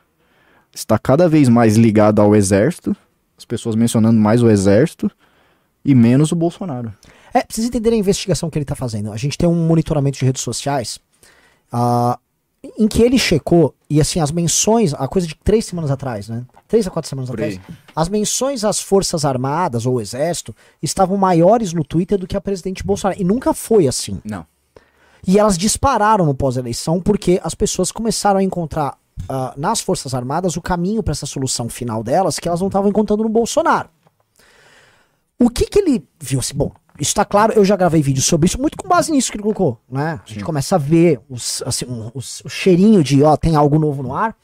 Está 0.79 0.97
cada 0.97 1.27
vez 1.27 1.49
mais 1.49 1.75
ligado 1.75 2.21
ao 2.21 2.33
exército, 2.33 2.95
as 3.37 3.43
pessoas 3.43 3.75
mencionando 3.75 4.17
mais 4.17 4.41
o 4.41 4.49
exército 4.49 5.11
e 5.83 5.93
menos 5.93 6.31
o 6.31 6.35
Bolsonaro. 6.35 6.93
É, 7.33 7.43
precisa 7.43 7.67
entender 7.67 7.91
a 7.91 7.97
investigação 7.97 8.49
que 8.49 8.57
ele 8.57 8.65
tá 8.65 8.75
fazendo. 8.75 9.11
A 9.11 9.17
gente 9.17 9.37
tem 9.37 9.47
um 9.47 9.67
monitoramento 9.67 10.17
de 10.17 10.23
redes 10.23 10.41
sociais 10.41 10.97
ah, 11.69 12.17
em 12.77 12.87
que 12.87 13.03
ele 13.03 13.19
checou, 13.19 13.75
e 13.89 13.99
assim, 13.99 14.21
as 14.21 14.31
menções, 14.31 14.93
a 14.93 15.05
coisa 15.05 15.27
de 15.27 15.35
três 15.35 15.65
semanas 15.65 15.91
atrás, 15.91 16.29
né? 16.29 16.45
Três 16.65 16.87
a 16.87 16.89
quatro 16.89 17.09
semanas 17.09 17.29
Por 17.29 17.35
atrás. 17.35 17.55
aí. 17.55 17.75
As 17.93 18.07
menções 18.07 18.63
às 18.63 18.79
Forças 18.79 19.25
Armadas 19.25 19.85
ou 19.85 19.99
Exército 19.99 20.55
estavam 20.81 21.17
maiores 21.17 21.73
no 21.73 21.83
Twitter 21.83 22.17
do 22.17 22.25
que 22.25 22.37
a 22.37 22.41
presidente 22.41 22.85
Bolsonaro. 22.85 23.19
E 23.19 23.25
nunca 23.25 23.53
foi 23.53 23.85
assim. 23.85 24.21
Não. 24.23 24.45
E 25.27 25.37
elas 25.37 25.57
dispararam 25.57 26.25
no 26.25 26.33
pós-eleição 26.33 27.01
porque 27.01 27.39
as 27.43 27.53
pessoas 27.53 27.91
começaram 27.91 28.39
a 28.39 28.43
encontrar 28.43 28.97
ah, 29.27 29.53
nas 29.57 29.81
Forças 29.81 30.13
Armadas 30.13 30.55
o 30.57 30.61
caminho 30.61 31.01
para 31.03 31.11
essa 31.11 31.25
solução 31.25 31.67
final 31.69 32.03
delas 32.03 32.39
que 32.39 32.47
elas 32.47 32.59
não 32.61 32.67
estavam 32.67 32.89
encontrando 32.89 33.23
no 33.23 33.29
Bolsonaro. 33.29 33.89
O 35.39 35.49
que 35.49 35.65
que 35.65 35.79
ele 35.79 36.05
viu 36.19 36.39
assim? 36.39 36.53
Bom, 36.53 36.71
isso 36.99 37.15
tá 37.15 37.23
claro, 37.23 37.53
eu 37.53 37.63
já 37.63 37.75
gravei 37.75 38.01
vídeo 38.01 38.21
sobre 38.21 38.47
isso, 38.47 38.59
muito 38.59 38.77
com 38.77 38.87
base 38.87 39.11
nisso 39.11 39.31
que 39.31 39.37
ele 39.37 39.43
colocou, 39.43 39.79
né? 39.89 40.19
A 40.23 40.27
gente 40.27 40.39
Sim. 40.39 40.45
começa 40.45 40.75
a 40.75 40.77
ver 40.77 41.19
os, 41.29 41.63
assim, 41.65 41.85
um- 41.85 42.11
os- 42.13 42.41
o 42.43 42.49
cheirinho 42.49 43.03
de, 43.03 43.23
ó, 43.23 43.37
tem 43.37 43.55
algo 43.55 43.79
novo 43.79 44.03
no 44.03 44.13
ar. 44.13 44.35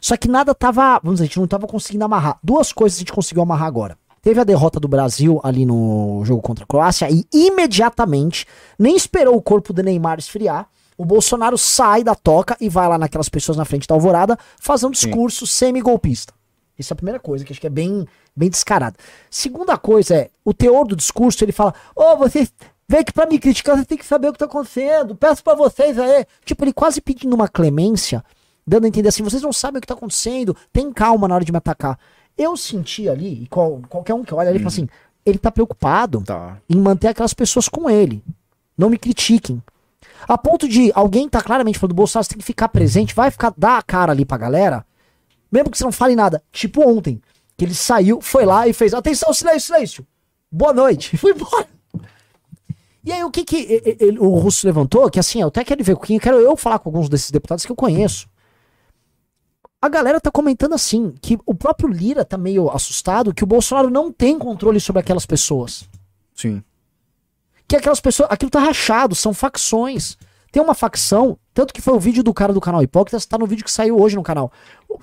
Só 0.00 0.16
que 0.18 0.28
nada 0.28 0.54
tava, 0.54 1.00
vamos 1.02 1.14
dizer, 1.14 1.24
a 1.24 1.26
gente 1.28 1.40
não 1.40 1.46
tava 1.46 1.66
conseguindo 1.66 2.04
amarrar. 2.04 2.38
Duas 2.42 2.72
coisas 2.74 2.98
a 2.98 3.00
gente 3.00 3.12
conseguiu 3.12 3.42
amarrar 3.42 3.66
agora. 3.66 3.96
Teve 4.20 4.38
a 4.38 4.44
derrota 4.44 4.78
do 4.78 4.86
Brasil 4.88 5.40
ali 5.42 5.64
no 5.64 6.22
jogo 6.24 6.42
contra 6.42 6.64
a 6.64 6.66
Croácia 6.66 7.08
e 7.10 7.24
imediatamente, 7.32 8.46
nem 8.78 8.94
esperou 8.96 9.34
o 9.36 9.42
corpo 9.42 9.72
do 9.72 9.82
Neymar 9.82 10.18
esfriar, 10.18 10.66
o 10.96 11.04
Bolsonaro 11.04 11.56
sai 11.58 12.04
da 12.04 12.14
toca 12.14 12.56
e 12.60 12.68
vai 12.68 12.88
lá 12.88 12.96
naquelas 12.98 13.28
pessoas 13.28 13.56
na 13.58 13.64
frente 13.64 13.86
da 13.86 13.94
alvorada 13.94 14.38
fazer 14.60 14.86
um 14.86 14.90
discurso 14.90 15.46
semi-golpista. 15.46 16.32
Isso 16.78 16.92
é 16.92 16.94
a 16.94 16.96
primeira 16.96 17.20
coisa, 17.20 17.44
que 17.44 17.52
acho 17.52 17.60
que 17.60 17.66
é 17.66 17.70
bem, 17.70 18.06
bem 18.34 18.50
descarado. 18.50 18.96
Segunda 19.30 19.76
coisa 19.78 20.14
é, 20.16 20.30
o 20.44 20.52
teor 20.52 20.86
do 20.86 20.96
discurso, 20.96 21.44
ele 21.44 21.52
fala, 21.52 21.72
ô, 21.94 22.16
vocês 22.16 22.52
vem 22.88 23.00
aqui 23.00 23.12
pra 23.12 23.26
me 23.26 23.38
criticar, 23.38 23.76
vocês 23.76 23.86
têm 23.86 23.96
que 23.98 24.04
saber 24.04 24.28
o 24.28 24.32
que 24.32 24.38
tá 24.38 24.44
acontecendo, 24.46 25.14
peço 25.14 25.42
pra 25.42 25.54
vocês 25.54 25.98
aí. 25.98 26.26
Tipo, 26.44 26.64
ele 26.64 26.72
quase 26.72 27.00
pedindo 27.00 27.34
uma 27.34 27.48
clemência, 27.48 28.24
dando 28.66 28.84
a 28.84 28.88
entender 28.88 29.08
assim, 29.08 29.22
vocês 29.22 29.42
não 29.42 29.52
sabem 29.52 29.78
o 29.78 29.80
que 29.80 29.86
tá 29.86 29.94
acontecendo, 29.94 30.56
tem 30.72 30.92
calma 30.92 31.28
na 31.28 31.36
hora 31.36 31.44
de 31.44 31.52
me 31.52 31.58
atacar. 31.58 31.98
Eu 32.36 32.56
senti 32.56 33.08
ali, 33.08 33.44
e 33.44 33.46
qual- 33.46 33.80
qualquer 33.88 34.14
um 34.14 34.24
que 34.24 34.34
olha 34.34 34.50
ali 34.50 34.58
fala 34.58 34.68
assim, 34.68 34.88
ele 35.24 35.38
tá 35.38 35.52
preocupado 35.52 36.22
Tá. 36.22 36.56
em 36.68 36.76
manter 36.76 37.06
aquelas 37.08 37.32
pessoas 37.34 37.68
com 37.68 37.88
ele. 37.88 38.20
Não 38.76 38.90
me 38.90 38.98
critiquem. 38.98 39.62
A 40.26 40.38
ponto 40.38 40.68
de 40.68 40.90
alguém 40.94 41.28
tá 41.28 41.40
claramente 41.42 41.78
falando, 41.78 41.94
Bolsonaro, 41.94 42.24
você 42.24 42.30
tem 42.30 42.38
que 42.38 42.44
ficar 42.44 42.68
presente, 42.68 43.14
vai 43.14 43.30
ficar, 43.30 43.52
dar 43.56 43.78
a 43.78 43.82
cara 43.82 44.12
ali 44.12 44.24
pra 44.24 44.36
galera, 44.38 44.86
mesmo 45.52 45.70
que 45.70 45.78
você 45.78 45.84
não 45.84 45.92
fale 45.92 46.16
nada. 46.16 46.42
Tipo 46.50 46.88
ontem, 46.88 47.20
que 47.56 47.64
ele 47.64 47.74
saiu, 47.74 48.20
foi 48.20 48.44
lá 48.44 48.66
e 48.66 48.72
fez, 48.72 48.94
atenção, 48.94 49.32
silêncio, 49.32 49.66
silêncio. 49.74 50.06
Boa 50.50 50.72
noite. 50.72 51.14
E 51.14 51.16
foi 51.18 51.32
embora. 51.32 51.66
E 53.04 53.12
aí 53.12 53.22
o 53.22 53.30
que 53.30 53.44
que 53.44 53.82
ele- 54.00 54.18
o 54.18 54.30
Russo 54.38 54.66
levantou, 54.66 55.10
que 55.10 55.20
assim, 55.20 55.42
eu 55.42 55.48
até 55.48 55.62
quero 55.62 55.84
ver 55.84 55.96
quem, 55.98 56.18
quero 56.18 56.38
eu 56.38 56.56
falar 56.56 56.78
com 56.78 56.88
alguns 56.88 57.08
desses 57.08 57.30
deputados 57.30 57.66
que 57.66 57.70
eu 57.72 57.76
conheço. 57.76 58.26
A 59.80 59.88
galera 59.90 60.18
tá 60.18 60.30
comentando 60.30 60.74
assim, 60.74 61.12
que 61.20 61.38
o 61.44 61.54
próprio 61.54 61.90
Lira 61.90 62.24
tá 62.24 62.38
meio 62.38 62.70
assustado 62.70 63.34
que 63.34 63.44
o 63.44 63.46
Bolsonaro 63.46 63.90
não 63.90 64.10
tem 64.10 64.38
controle 64.38 64.80
sobre 64.80 65.00
aquelas 65.00 65.26
pessoas 65.26 65.86
Sim. 66.34 66.64
Que 67.74 67.78
aquelas 67.78 68.00
pessoas, 68.00 68.28
aquilo 68.30 68.50
tá 68.50 68.60
rachado, 68.60 69.14
são 69.14 69.34
facções. 69.34 70.16
Tem 70.52 70.62
uma 70.62 70.74
facção, 70.74 71.36
tanto 71.52 71.74
que 71.74 71.82
foi 71.82 71.94
o 71.94 71.98
vídeo 71.98 72.22
do 72.22 72.32
cara 72.32 72.52
do 72.52 72.60
canal 72.60 72.82
Hipócritas, 72.82 73.26
tá 73.26 73.36
no 73.36 73.46
vídeo 73.46 73.64
que 73.64 73.70
saiu 73.70 74.00
hoje 74.00 74.14
no 74.14 74.22
canal. 74.22 74.52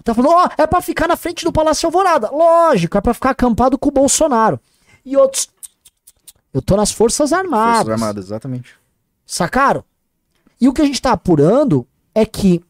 Tá 0.03 0.13
falando, 0.13 0.33
ó, 0.33 0.49
é 0.57 0.65
pra 0.65 0.81
ficar 0.81 1.07
na 1.07 1.17
frente 1.17 1.43
do 1.43 1.51
Palácio 1.51 1.87
Alvorada. 1.87 2.31
Lógico, 2.31 2.97
é 2.97 3.01
pra 3.01 3.13
ficar 3.13 3.31
acampado 3.31 3.77
com 3.77 3.89
o 3.89 3.91
Bolsonaro. 3.91 4.59
E 5.03 5.17
outros, 5.17 5.49
eu 6.53 6.61
tô 6.61 6.77
nas 6.77 6.91
Forças 6.91 7.33
Armadas. 7.33 7.79
Forças 7.79 8.01
Armadas, 8.01 8.25
exatamente. 8.25 8.75
Sacaram? 9.25 9.83
E 10.59 10.69
o 10.69 10.73
que 10.73 10.81
a 10.81 10.85
gente 10.85 11.01
tá 11.01 11.11
apurando 11.11 11.85
é 12.15 12.25
que 12.25 12.63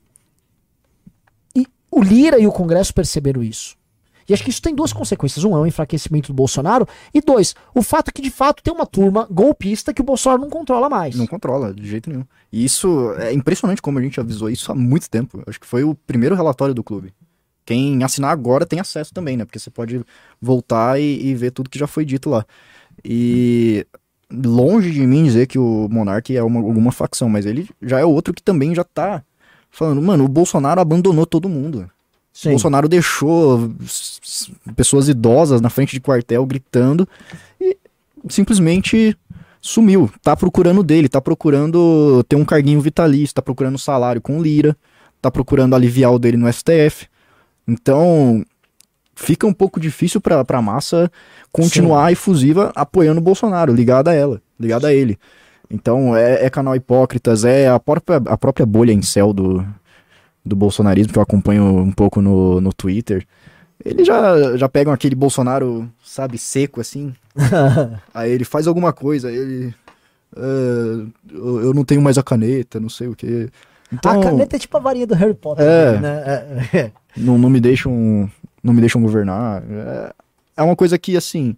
e 1.55 1.67
o 1.91 2.01
Lira 2.01 2.39
e 2.39 2.47
o 2.47 2.51
Congresso 2.51 2.93
perceberam 2.93 3.43
isso. 3.43 3.77
E 4.27 4.33
acho 4.33 4.43
que 4.43 4.49
isso 4.49 4.61
tem 4.61 4.75
duas 4.75 4.93
consequências. 4.93 5.43
Um 5.43 5.55
é 5.55 5.59
o 5.59 5.65
enfraquecimento 5.65 6.27
do 6.27 6.33
Bolsonaro. 6.33 6.87
E 7.13 7.21
dois, 7.21 7.55
o 7.73 7.81
fato 7.81 8.13
que 8.13 8.21
de 8.21 8.29
fato 8.29 8.63
tem 8.63 8.73
uma 8.73 8.85
turma 8.85 9.27
golpista 9.29 9.93
que 9.93 10.01
o 10.01 10.03
Bolsonaro 10.03 10.41
não 10.41 10.49
controla 10.49 10.89
mais. 10.89 11.15
Não 11.15 11.27
controla, 11.27 11.73
de 11.73 11.87
jeito 11.87 12.09
nenhum. 12.09 12.25
E 12.51 12.63
isso 12.63 13.13
é 13.17 13.33
impressionante 13.33 13.81
como 13.81 13.99
a 13.99 14.01
gente 14.01 14.19
avisou 14.19 14.49
isso 14.49 14.71
há 14.71 14.75
muito 14.75 15.09
tempo. 15.09 15.43
Acho 15.47 15.59
que 15.59 15.67
foi 15.67 15.83
o 15.83 15.95
primeiro 15.95 16.35
relatório 16.35 16.73
do 16.73 16.83
clube. 16.83 17.13
Quem 17.65 18.03
assinar 18.03 18.31
agora 18.31 18.65
tem 18.65 18.79
acesso 18.79 19.13
também, 19.13 19.37
né? 19.37 19.45
Porque 19.45 19.59
você 19.59 19.69
pode 19.69 20.03
voltar 20.41 20.99
e, 20.99 21.27
e 21.27 21.35
ver 21.35 21.51
tudo 21.51 21.69
que 21.69 21.79
já 21.79 21.87
foi 21.87 22.03
dito 22.03 22.29
lá. 22.29 22.45
E 23.03 23.85
longe 24.31 24.91
de 24.91 25.05
mim 25.05 25.23
dizer 25.23 25.47
que 25.47 25.59
o 25.59 25.87
Monark 25.89 26.35
é 26.35 26.43
uma, 26.43 26.59
alguma 26.59 26.91
facção, 26.91 27.29
mas 27.29 27.45
ele 27.45 27.69
já 27.81 27.99
é 27.99 28.05
outro 28.05 28.33
que 28.33 28.41
também 28.41 28.73
já 28.73 28.83
tá 28.83 29.23
falando, 29.69 30.01
mano, 30.01 30.25
o 30.25 30.27
Bolsonaro 30.27 30.81
abandonou 30.81 31.25
todo 31.25 31.49
mundo. 31.49 31.89
O 32.45 32.49
Bolsonaro 32.49 32.87
deixou 32.87 33.71
pessoas 34.75 35.09
idosas 35.09 35.61
na 35.61 35.69
frente 35.69 35.91
de 35.91 35.99
quartel 35.99 36.45
gritando 36.45 37.07
e 37.59 37.77
simplesmente 38.29 39.15
sumiu. 39.61 40.09
Tá 40.23 40.35
procurando 40.35 40.81
dele, 40.81 41.09
tá 41.09 41.21
procurando 41.21 42.23
ter 42.27 42.35
um 42.35 42.45
carguinho 42.45 42.81
vitalício, 42.81 43.35
tá 43.35 43.41
procurando 43.41 43.77
salário 43.77 44.21
com 44.21 44.41
lira, 44.41 44.75
tá 45.21 45.29
procurando 45.29 45.75
aliviar 45.75 46.11
o 46.11 46.19
dele 46.19 46.37
no 46.37 46.51
STF. 46.51 47.07
Então, 47.67 48.43
fica 49.13 49.45
um 49.45 49.53
pouco 49.53 49.79
difícil 49.79 50.19
pra, 50.19 50.43
pra 50.43 50.61
massa 50.61 51.11
continuar 51.51 52.11
efusiva 52.11 52.71
apoiando 52.75 53.19
o 53.19 53.23
Bolsonaro, 53.23 53.73
ligada 53.73 54.11
a 54.11 54.13
ela, 54.13 54.41
ligada 54.59 54.87
a 54.87 54.93
ele. 54.93 55.19
Então, 55.69 56.15
é, 56.15 56.45
é 56.45 56.49
canal 56.49 56.75
Hipócritas, 56.75 57.45
é 57.45 57.69
a 57.69 57.79
própria, 57.79 58.17
a 58.25 58.37
própria 58.37 58.65
bolha 58.65 58.91
em 58.91 59.01
céu 59.01 59.31
do, 59.31 59.65
do 60.43 60.55
bolsonarismo, 60.55 61.13
que 61.13 61.19
eu 61.19 61.23
acompanho 61.23 61.63
um 61.77 61.91
pouco 61.91 62.21
no, 62.21 62.59
no 62.61 62.73
Twitter. 62.73 63.25
Eles 63.83 64.05
já, 64.05 64.55
já 64.57 64.69
pegam 64.69 64.93
aquele 64.93 65.15
Bolsonaro, 65.15 65.89
sabe, 66.03 66.37
seco 66.37 66.79
assim. 66.81 67.13
Aí 68.13 68.31
ele 68.31 68.43
faz 68.43 68.67
alguma 68.67 68.93
coisa, 68.93 69.27
aí 69.29 69.35
ele. 69.35 69.75
"Ah, 70.37 71.05
eu, 71.31 71.61
eu 71.65 71.73
não 71.73 71.83
tenho 71.83 72.01
mais 72.01 72.17
a 72.17 72.23
caneta, 72.23 72.79
não 72.79 72.89
sei 72.89 73.07
o 73.07 73.15
quê. 73.15 73.49
Então, 73.91 74.19
A 74.21 74.23
caneta 74.23 74.55
é 74.55 74.59
tipo 74.59 74.77
a 74.77 74.79
varinha 74.79 75.07
do 75.07 75.15
Harry 75.15 75.33
Potter, 75.33 75.65
É. 75.65 75.99
né? 75.99 76.23
É, 76.73 76.77
é. 76.77 76.91
não, 77.17 77.37
não 77.37 77.49
me 77.49 77.59
deixam. 77.59 78.29
Não 78.63 78.73
me 78.73 78.79
deixam 78.81 79.01
governar. 79.01 79.63
É, 79.69 80.13
é 80.57 80.61
uma 80.63 80.75
coisa 80.75 80.97
que, 80.99 81.17
assim. 81.17 81.55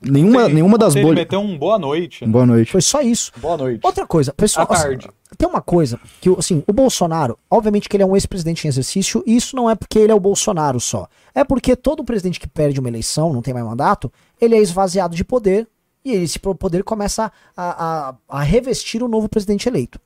Nenhuma, 0.00 0.48
nenhuma 0.48 0.78
das 0.78 0.90
ontem 0.92 1.00
Ele 1.00 1.06
bolhas. 1.08 1.24
meteu 1.24 1.40
um 1.40 1.58
boa 1.58 1.78
noite. 1.78 2.24
Boa 2.24 2.46
noite. 2.46 2.70
Foi 2.70 2.80
só 2.80 3.00
isso. 3.00 3.32
Boa 3.38 3.56
noite. 3.56 3.80
Outra 3.84 4.06
coisa, 4.06 4.32
pessoal, 4.32 4.66
À 4.70 4.74
assim, 4.74 4.82
tarde. 4.84 5.10
Tem 5.38 5.48
uma 5.48 5.62
coisa 5.62 6.00
que, 6.20 6.28
assim, 6.36 6.64
o 6.66 6.72
Bolsonaro, 6.72 7.38
obviamente 7.48 7.88
que 7.88 7.96
ele 7.96 8.02
é 8.02 8.06
um 8.06 8.16
ex-presidente 8.16 8.66
em 8.66 8.68
exercício, 8.68 9.22
e 9.24 9.36
isso 9.36 9.54
não 9.54 9.70
é 9.70 9.76
porque 9.76 9.96
ele 9.98 10.10
é 10.10 10.14
o 10.14 10.18
Bolsonaro 10.20 10.80
só. 10.80 11.08
É 11.32 11.44
porque 11.44 11.76
todo 11.76 12.02
presidente 12.04 12.40
que 12.40 12.48
perde 12.48 12.80
uma 12.80 12.88
eleição, 12.88 13.32
não 13.32 13.40
tem 13.40 13.54
mais 13.54 13.64
mandato, 13.64 14.12
ele 14.40 14.56
é 14.56 14.58
esvaziado 14.58 15.14
de 15.14 15.24
poder, 15.24 15.68
e 16.04 16.10
esse 16.12 16.38
poder 16.40 16.82
começa 16.82 17.30
a, 17.56 18.08
a, 18.08 18.14
a 18.28 18.42
revestir 18.42 19.00
o 19.02 19.08
novo 19.08 19.28
presidente 19.28 19.68
eleito. 19.68 20.00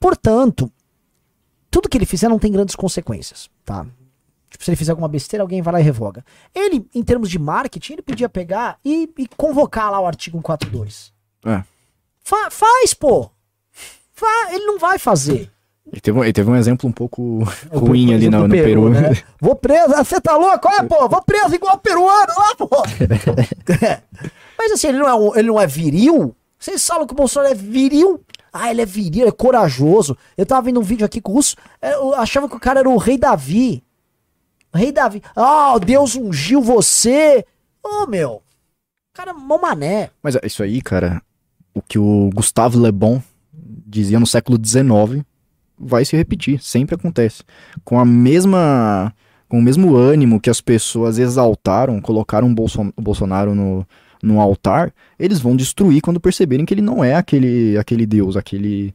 Portanto, 0.00 0.70
tudo 1.70 1.88
que 1.88 1.98
ele 1.98 2.06
fizer 2.06 2.28
não 2.28 2.38
tem 2.38 2.52
grandes 2.52 2.74
consequências, 2.74 3.50
tá? 3.64 3.86
Tipo, 4.48 4.64
se 4.64 4.70
ele 4.70 4.76
fizer 4.76 4.92
alguma 4.92 5.08
besteira, 5.08 5.42
alguém 5.42 5.60
vai 5.60 5.74
lá 5.74 5.80
e 5.80 5.84
revoga. 5.84 6.24
Ele, 6.54 6.88
em 6.94 7.02
termos 7.02 7.28
de 7.28 7.38
marketing, 7.38 7.94
ele 7.94 8.02
podia 8.02 8.28
pegar 8.28 8.78
e, 8.84 9.10
e 9.18 9.26
convocar 9.36 9.90
lá 9.90 10.00
o 10.00 10.06
artigo 10.06 10.38
142. 10.38 11.12
É. 11.44 11.62
Fa- 12.22 12.50
faz, 12.50 12.94
pô! 12.94 13.30
Fa- 14.16 14.52
ele 14.52 14.64
não 14.64 14.78
vai 14.78 14.98
fazer. 14.98 15.50
Ele 15.92 16.00
teve, 16.00 16.18
um- 16.18 16.24
ele 16.24 16.32
teve 16.32 16.50
um 16.50 16.56
exemplo 16.56 16.88
um 16.88 16.92
pouco 16.92 17.44
ruim 17.70 18.12
ali 18.12 18.28
no, 18.28 18.48
no 18.48 18.54
Peru. 18.54 18.88
né? 18.90 19.10
Vou 19.40 19.54
preso, 19.54 19.94
ah, 19.94 20.02
você 20.02 20.20
tá 20.20 20.36
louco? 20.36 20.66
Olha, 20.66 20.82
pô, 20.82 21.08
vou 21.08 21.22
preso 21.22 21.54
igual 21.54 21.78
peruano 21.78 22.32
lá, 22.36 22.56
pô! 22.56 22.68
Mas 24.58 24.72
assim, 24.72 24.88
ele 24.88 24.98
não, 24.98 25.08
é 25.08 25.14
um- 25.14 25.36
ele 25.36 25.48
não 25.48 25.60
é 25.60 25.66
viril? 25.66 26.34
Vocês 26.58 26.84
falam 26.84 27.06
que 27.06 27.12
o 27.12 27.16
Bolsonaro 27.16 27.52
é 27.52 27.54
viril? 27.54 28.20
Ah, 28.52 28.70
ele 28.70 28.80
é 28.82 28.86
viril, 28.86 29.22
ele 29.22 29.28
é 29.28 29.32
corajoso. 29.32 30.16
Eu 30.36 30.46
tava 30.46 30.62
vendo 30.62 30.80
um 30.80 30.82
vídeo 30.82 31.04
aqui 31.04 31.20
com 31.20 31.30
o 31.32 31.34
russo, 31.36 31.54
é, 31.80 31.94
eu 31.94 32.14
achava 32.14 32.48
que 32.48 32.56
o 32.56 32.60
cara 32.60 32.80
era 32.80 32.88
o 32.88 32.96
rei 32.96 33.18
Davi. 33.18 33.84
O 34.74 34.78
rei 34.78 34.90
Davi. 34.90 35.22
Ah, 35.36 35.74
Deus 35.78 36.16
ungiu 36.16 36.60
você. 36.62 37.44
Ô, 37.82 38.06
meu. 38.06 38.42
Cara, 39.14 39.32
mó 39.32 39.58
mané. 39.58 40.10
Mas 40.22 40.36
é, 40.36 40.40
isso 40.44 40.62
aí, 40.62 40.80
cara, 40.82 41.22
o 41.74 41.80
que 41.82 41.98
o 41.98 42.30
Gustavo 42.34 42.80
Le 42.82 42.90
Bon 42.90 43.22
dizia 43.86 44.18
no 44.18 44.26
século 44.26 44.58
XIX 44.62 45.24
vai 45.78 46.04
se 46.04 46.16
repetir, 46.16 46.60
sempre 46.62 46.94
acontece. 46.94 47.42
Com 47.84 47.98
a 47.98 48.04
mesma. 48.04 49.14
Com 49.48 49.60
o 49.60 49.62
mesmo 49.62 49.94
ânimo 49.94 50.40
que 50.40 50.50
as 50.50 50.60
pessoas 50.60 51.18
exaltaram, 51.20 52.00
colocaram 52.00 52.50
o 52.50 52.54
Bolson- 52.54 52.92
o 52.96 53.00
Bolsonaro 53.00 53.54
no, 53.54 53.86
no 54.20 54.40
altar, 54.40 54.92
eles 55.16 55.38
vão 55.38 55.54
destruir 55.54 56.00
quando 56.00 56.18
perceberem 56.18 56.66
que 56.66 56.74
ele 56.74 56.82
não 56.82 57.04
é 57.04 57.14
aquele, 57.14 57.78
aquele 57.78 58.04
deus, 58.06 58.36
aquele, 58.36 58.92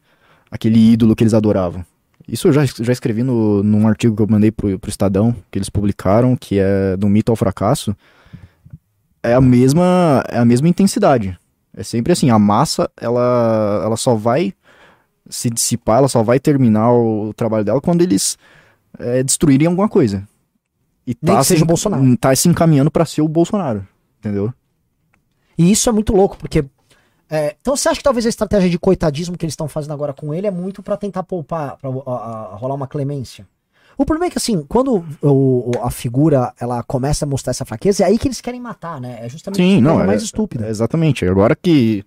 aquele 0.51 0.91
ídolo 0.91 1.15
que 1.15 1.23
eles 1.23 1.33
adoravam. 1.33 1.85
Isso 2.27 2.49
eu 2.49 2.53
já, 2.53 2.65
já 2.65 2.91
escrevi 2.91 3.23
no, 3.23 3.63
num 3.63 3.87
artigo 3.87 4.13
que 4.13 4.21
eu 4.21 4.27
mandei 4.27 4.51
pro, 4.51 4.77
pro 4.77 4.89
Estadão, 4.89 5.33
que 5.49 5.57
eles 5.57 5.69
publicaram, 5.69 6.35
que 6.35 6.59
é 6.59 6.97
do 6.97 7.07
mito 7.07 7.31
ao 7.31 7.37
fracasso. 7.37 7.95
É 9.23 9.33
a 9.33 9.41
mesma, 9.41 10.21
é 10.27 10.37
a 10.37 10.45
mesma 10.45 10.67
intensidade. 10.67 11.37
É 11.73 11.81
sempre 11.81 12.11
assim, 12.11 12.29
a 12.29 12.37
massa, 12.37 12.89
ela, 12.99 13.81
ela 13.85 13.95
só 13.95 14.15
vai 14.15 14.53
se 15.31 15.49
dissipar, 15.49 15.97
ela 15.99 16.07
só 16.07 16.21
vai 16.21 16.39
terminar 16.39 16.91
o 16.93 17.33
trabalho 17.33 17.63
dela 17.65 17.81
quando 17.81 18.01
eles 18.01 18.37
é, 18.99 19.23
destruírem 19.23 19.67
alguma 19.67 19.89
coisa. 19.89 20.27
E 21.07 21.15
Nem 21.21 21.37
se- 21.41 21.49
seja 21.49 21.63
o 21.63 21.67
Bolsonaro. 21.67 22.17
Tá 22.17 22.35
se 22.35 22.47
encaminhando 22.47 22.91
pra 22.91 23.05
ser 23.05 23.21
o 23.21 23.27
Bolsonaro, 23.27 23.87
entendeu? 24.19 24.53
E 25.57 25.71
isso 25.71 25.89
é 25.89 25.91
muito 25.91 26.13
louco, 26.15 26.37
porque. 26.37 26.63
é, 27.29 27.55
então 27.61 27.75
você 27.75 27.89
acha 27.89 27.97
que 27.97 28.03
talvez 28.03 28.25
a 28.25 28.29
estratégia 28.29 28.69
de 28.69 28.77
coitadismo 28.77 29.37
que 29.37 29.45
eles 29.45 29.53
estão 29.53 29.67
fazendo 29.67 29.93
agora 29.93 30.13
com 30.13 30.33
ele 30.33 30.45
é 30.47 30.51
muito 30.51 30.83
pra 30.83 30.97
tentar 30.97 31.23
poupar, 31.23 31.77
pra 31.77 31.89
a- 31.89 32.51
a- 32.53 32.55
rolar 32.55 32.75
uma 32.75 32.87
clemência? 32.87 33.47
O 33.97 34.05
problema 34.05 34.27
é 34.27 34.29
que 34.31 34.37
assim, 34.37 34.63
quando 34.67 35.03
o- 35.21 35.71
a 35.83 35.91
figura 35.91 36.53
ela 36.59 36.81
começa 36.83 37.25
a 37.25 37.27
mostrar 37.27 37.51
essa 37.51 37.65
fraqueza, 37.65 38.03
é 38.03 38.07
aí 38.07 38.17
que 38.17 38.27
eles 38.27 38.41
querem 38.41 38.59
matar, 38.59 38.99
né? 38.99 39.19
É 39.21 39.29
justamente 39.29 39.61
Sim, 39.61 39.81
não, 39.81 39.99
é- 40.01 40.05
mais 40.05 40.23
estúpida. 40.23 40.65
É, 40.65 40.69
exatamente. 40.69 41.25
Agora 41.25 41.55
que 41.55 42.03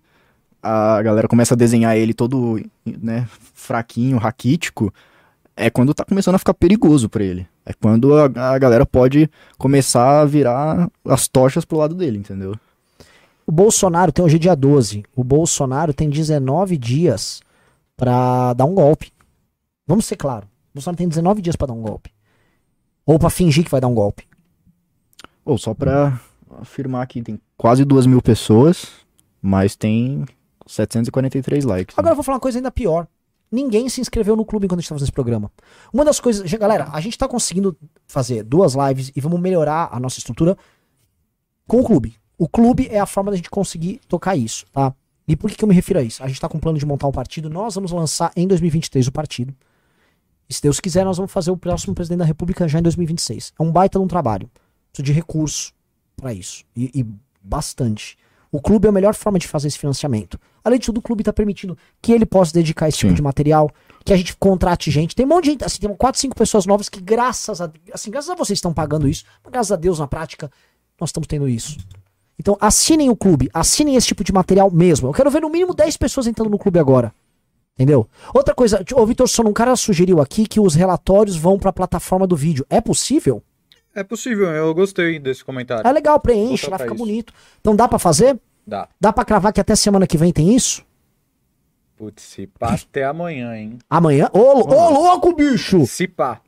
a 0.64 1.02
galera 1.02 1.28
começa 1.28 1.54
a 1.54 1.56
desenhar 1.56 1.96
ele 1.96 2.14
todo, 2.14 2.60
né, 2.84 3.28
fraquinho, 3.52 4.16
raquítico, 4.16 4.92
é 5.54 5.68
quando 5.68 5.92
tá 5.92 6.04
começando 6.04 6.36
a 6.36 6.38
ficar 6.38 6.54
perigoso 6.54 7.08
pra 7.08 7.22
ele. 7.22 7.46
É 7.66 7.72
quando 7.72 8.14
a, 8.14 8.24
a 8.24 8.58
galera 8.58 8.84
pode 8.84 9.30
começar 9.58 10.20
a 10.20 10.24
virar 10.24 10.90
as 11.04 11.28
tochas 11.28 11.64
pro 11.64 11.78
lado 11.78 11.94
dele, 11.94 12.18
entendeu? 12.18 12.54
O 13.46 13.52
Bolsonaro 13.52 14.10
tem 14.10 14.24
hoje 14.24 14.36
é 14.36 14.38
dia 14.38 14.54
12. 14.54 15.04
O 15.14 15.22
Bolsonaro 15.22 15.92
tem 15.92 16.08
19 16.08 16.78
dias 16.78 17.42
pra 17.96 18.54
dar 18.54 18.64
um 18.64 18.74
golpe. 18.74 19.12
Vamos 19.86 20.06
ser 20.06 20.16
claro. 20.16 20.46
O 20.46 20.74
Bolsonaro 20.76 20.96
tem 20.96 21.08
19 21.08 21.42
dias 21.42 21.56
pra 21.56 21.66
dar 21.66 21.74
um 21.74 21.82
golpe. 21.82 22.10
Ou 23.06 23.18
pra 23.18 23.28
fingir 23.28 23.64
que 23.64 23.70
vai 23.70 23.80
dar 23.80 23.88
um 23.88 23.94
golpe. 23.94 24.26
Ou 25.44 25.58
só 25.58 25.74
pra 25.74 26.18
afirmar 26.60 27.02
aqui, 27.02 27.22
tem 27.22 27.38
quase 27.56 27.84
duas 27.84 28.06
mil 28.06 28.22
pessoas, 28.22 28.86
mas 29.42 29.76
tem 29.76 30.24
743 30.66 31.64
likes. 31.64 31.94
né? 31.94 32.00
Agora 32.00 32.12
eu 32.12 32.16
vou 32.16 32.24
falar 32.24 32.36
uma 32.36 32.40
coisa 32.40 32.58
ainda 32.58 32.70
pior. 32.70 33.06
Ninguém 33.50 33.88
se 33.88 34.00
inscreveu 34.00 34.34
no 34.34 34.44
clube 34.44 34.66
enquanto 34.66 34.78
a 34.78 34.82
gente 34.82 34.88
tá 34.88 34.94
fazendo 34.94 35.06
esse 35.06 35.12
programa. 35.12 35.50
Uma 35.92 36.04
das 36.04 36.18
coisas. 36.18 36.50
Galera, 36.54 36.88
a 36.92 37.00
gente 37.00 37.16
tá 37.16 37.28
conseguindo 37.28 37.76
fazer 38.06 38.42
duas 38.42 38.74
lives 38.74 39.12
e 39.14 39.20
vamos 39.20 39.40
melhorar 39.40 39.88
a 39.92 40.00
nossa 40.00 40.18
estrutura 40.18 40.56
com 41.66 41.80
o 41.80 41.84
clube. 41.84 42.16
O 42.36 42.48
clube 42.48 42.88
é 42.90 42.98
a 42.98 43.06
forma 43.06 43.30
da 43.30 43.36
gente 43.36 43.48
conseguir 43.48 44.00
tocar 44.08 44.34
isso, 44.36 44.66
tá? 44.72 44.92
E 45.26 45.36
por 45.36 45.48
que, 45.48 45.56
que 45.56 45.64
eu 45.64 45.68
me 45.68 45.74
refiro 45.74 46.00
a 46.00 46.02
isso? 46.02 46.22
A 46.22 46.26
gente 46.26 46.40
tá 46.40 46.48
com 46.48 46.58
um 46.58 46.60
plano 46.60 46.78
de 46.78 46.84
montar 46.84 47.06
um 47.06 47.12
partido. 47.12 47.48
Nós 47.48 47.74
vamos 47.76 47.92
lançar 47.92 48.32
em 48.36 48.46
2023 48.46 49.06
o 49.06 49.12
partido. 49.12 49.54
E 50.48 50.52
se 50.52 50.60
Deus 50.60 50.80
quiser, 50.80 51.04
nós 51.04 51.16
vamos 51.16 51.32
fazer 51.32 51.50
o 51.50 51.56
próximo 51.56 51.94
presidente 51.94 52.18
da 52.18 52.24
República 52.24 52.66
já 52.68 52.78
em 52.78 52.82
2026. 52.82 53.52
É 53.58 53.62
um 53.62 53.70
baita 53.70 53.98
de 53.98 54.04
um 54.04 54.08
trabalho. 54.08 54.50
Preciso 54.92 55.06
de 55.06 55.12
recurso 55.12 55.72
pra 56.16 56.34
isso. 56.34 56.64
E, 56.76 56.90
e 56.92 57.06
bastante. 57.42 58.18
O 58.54 58.60
clube 58.60 58.86
é 58.86 58.88
a 58.88 58.92
melhor 58.92 59.16
forma 59.16 59.36
de 59.36 59.48
fazer 59.48 59.66
esse 59.66 59.76
financiamento. 59.76 60.38
Além 60.62 60.78
de 60.78 60.86
tudo, 60.86 60.98
o 60.98 61.02
clube 61.02 61.22
está 61.22 61.32
permitindo 61.32 61.76
que 62.00 62.12
ele 62.12 62.24
possa 62.24 62.52
dedicar 62.52 62.88
esse 62.88 62.98
tipo 62.98 63.10
Sim. 63.10 63.16
de 63.16 63.20
material, 63.20 63.68
que 64.04 64.12
a 64.12 64.16
gente 64.16 64.36
contrate 64.36 64.92
gente. 64.92 65.12
Tem 65.12 65.26
um 65.26 65.28
monte 65.30 65.46
de 65.46 65.50
gente, 65.50 65.64
assim, 65.64 65.80
tem 65.80 65.92
4, 65.92 66.20
5 66.20 66.36
pessoas 66.36 66.64
novas 66.64 66.88
que, 66.88 67.00
graças 67.00 67.60
a 67.60 67.68
assim, 67.92 68.12
graças 68.12 68.30
a 68.30 68.36
vocês 68.36 68.58
estão 68.58 68.72
pagando 68.72 69.08
isso, 69.08 69.24
mas 69.42 69.52
graças 69.52 69.72
a 69.72 69.76
Deus, 69.76 69.98
na 69.98 70.06
prática, 70.06 70.48
nós 71.00 71.08
estamos 71.08 71.26
tendo 71.26 71.48
isso. 71.48 71.78
Então, 72.38 72.56
assinem 72.60 73.10
o 73.10 73.16
clube, 73.16 73.50
assinem 73.52 73.96
esse 73.96 74.06
tipo 74.06 74.22
de 74.22 74.32
material 74.32 74.70
mesmo. 74.70 75.08
Eu 75.08 75.12
quero 75.12 75.32
ver 75.32 75.42
no 75.42 75.50
mínimo 75.50 75.74
10 75.74 75.96
pessoas 75.96 76.28
entrando 76.28 76.48
no 76.48 76.58
clube 76.58 76.78
agora. 76.78 77.12
Entendeu? 77.74 78.08
Outra 78.32 78.54
coisa, 78.54 78.84
o 78.94 79.04
Vitor 79.04 79.28
Sono, 79.28 79.50
um 79.50 79.52
cara 79.52 79.74
sugeriu 79.74 80.20
aqui 80.20 80.46
que 80.46 80.60
os 80.60 80.76
relatórios 80.76 81.34
vão 81.34 81.58
para 81.58 81.70
a 81.70 81.72
plataforma 81.72 82.24
do 82.24 82.36
vídeo. 82.36 82.64
É 82.70 82.80
possível? 82.80 83.42
É 83.94 84.02
possível, 84.02 84.46
eu 84.50 84.74
gostei 84.74 85.18
desse 85.18 85.44
comentário. 85.44 85.86
É 85.86 85.92
legal, 85.92 86.18
preenche, 86.18 86.68
lá 86.68 86.78
fica 86.78 86.94
isso. 86.94 86.98
bonito. 87.04 87.32
Então 87.60 87.76
dá 87.76 87.86
pra 87.88 87.98
fazer? 87.98 88.38
Dá. 88.66 88.88
Dá 89.00 89.12
pra 89.12 89.24
cravar 89.24 89.52
que 89.52 89.60
até 89.60 89.76
semana 89.76 90.06
que 90.06 90.16
vem 90.18 90.32
tem 90.32 90.54
isso? 90.54 90.82
Putz, 91.96 92.22
se 92.24 92.46
pá 92.48 92.74
até 92.74 93.04
amanhã, 93.04 93.56
hein? 93.56 93.78
Amanhã? 93.88 94.28
Ô, 94.32 94.38
lou- 94.38 94.68
ô, 94.68 94.90
louco, 94.90 95.32
bicho! 95.34 95.86
Se 95.86 96.08
pá. 96.08 96.40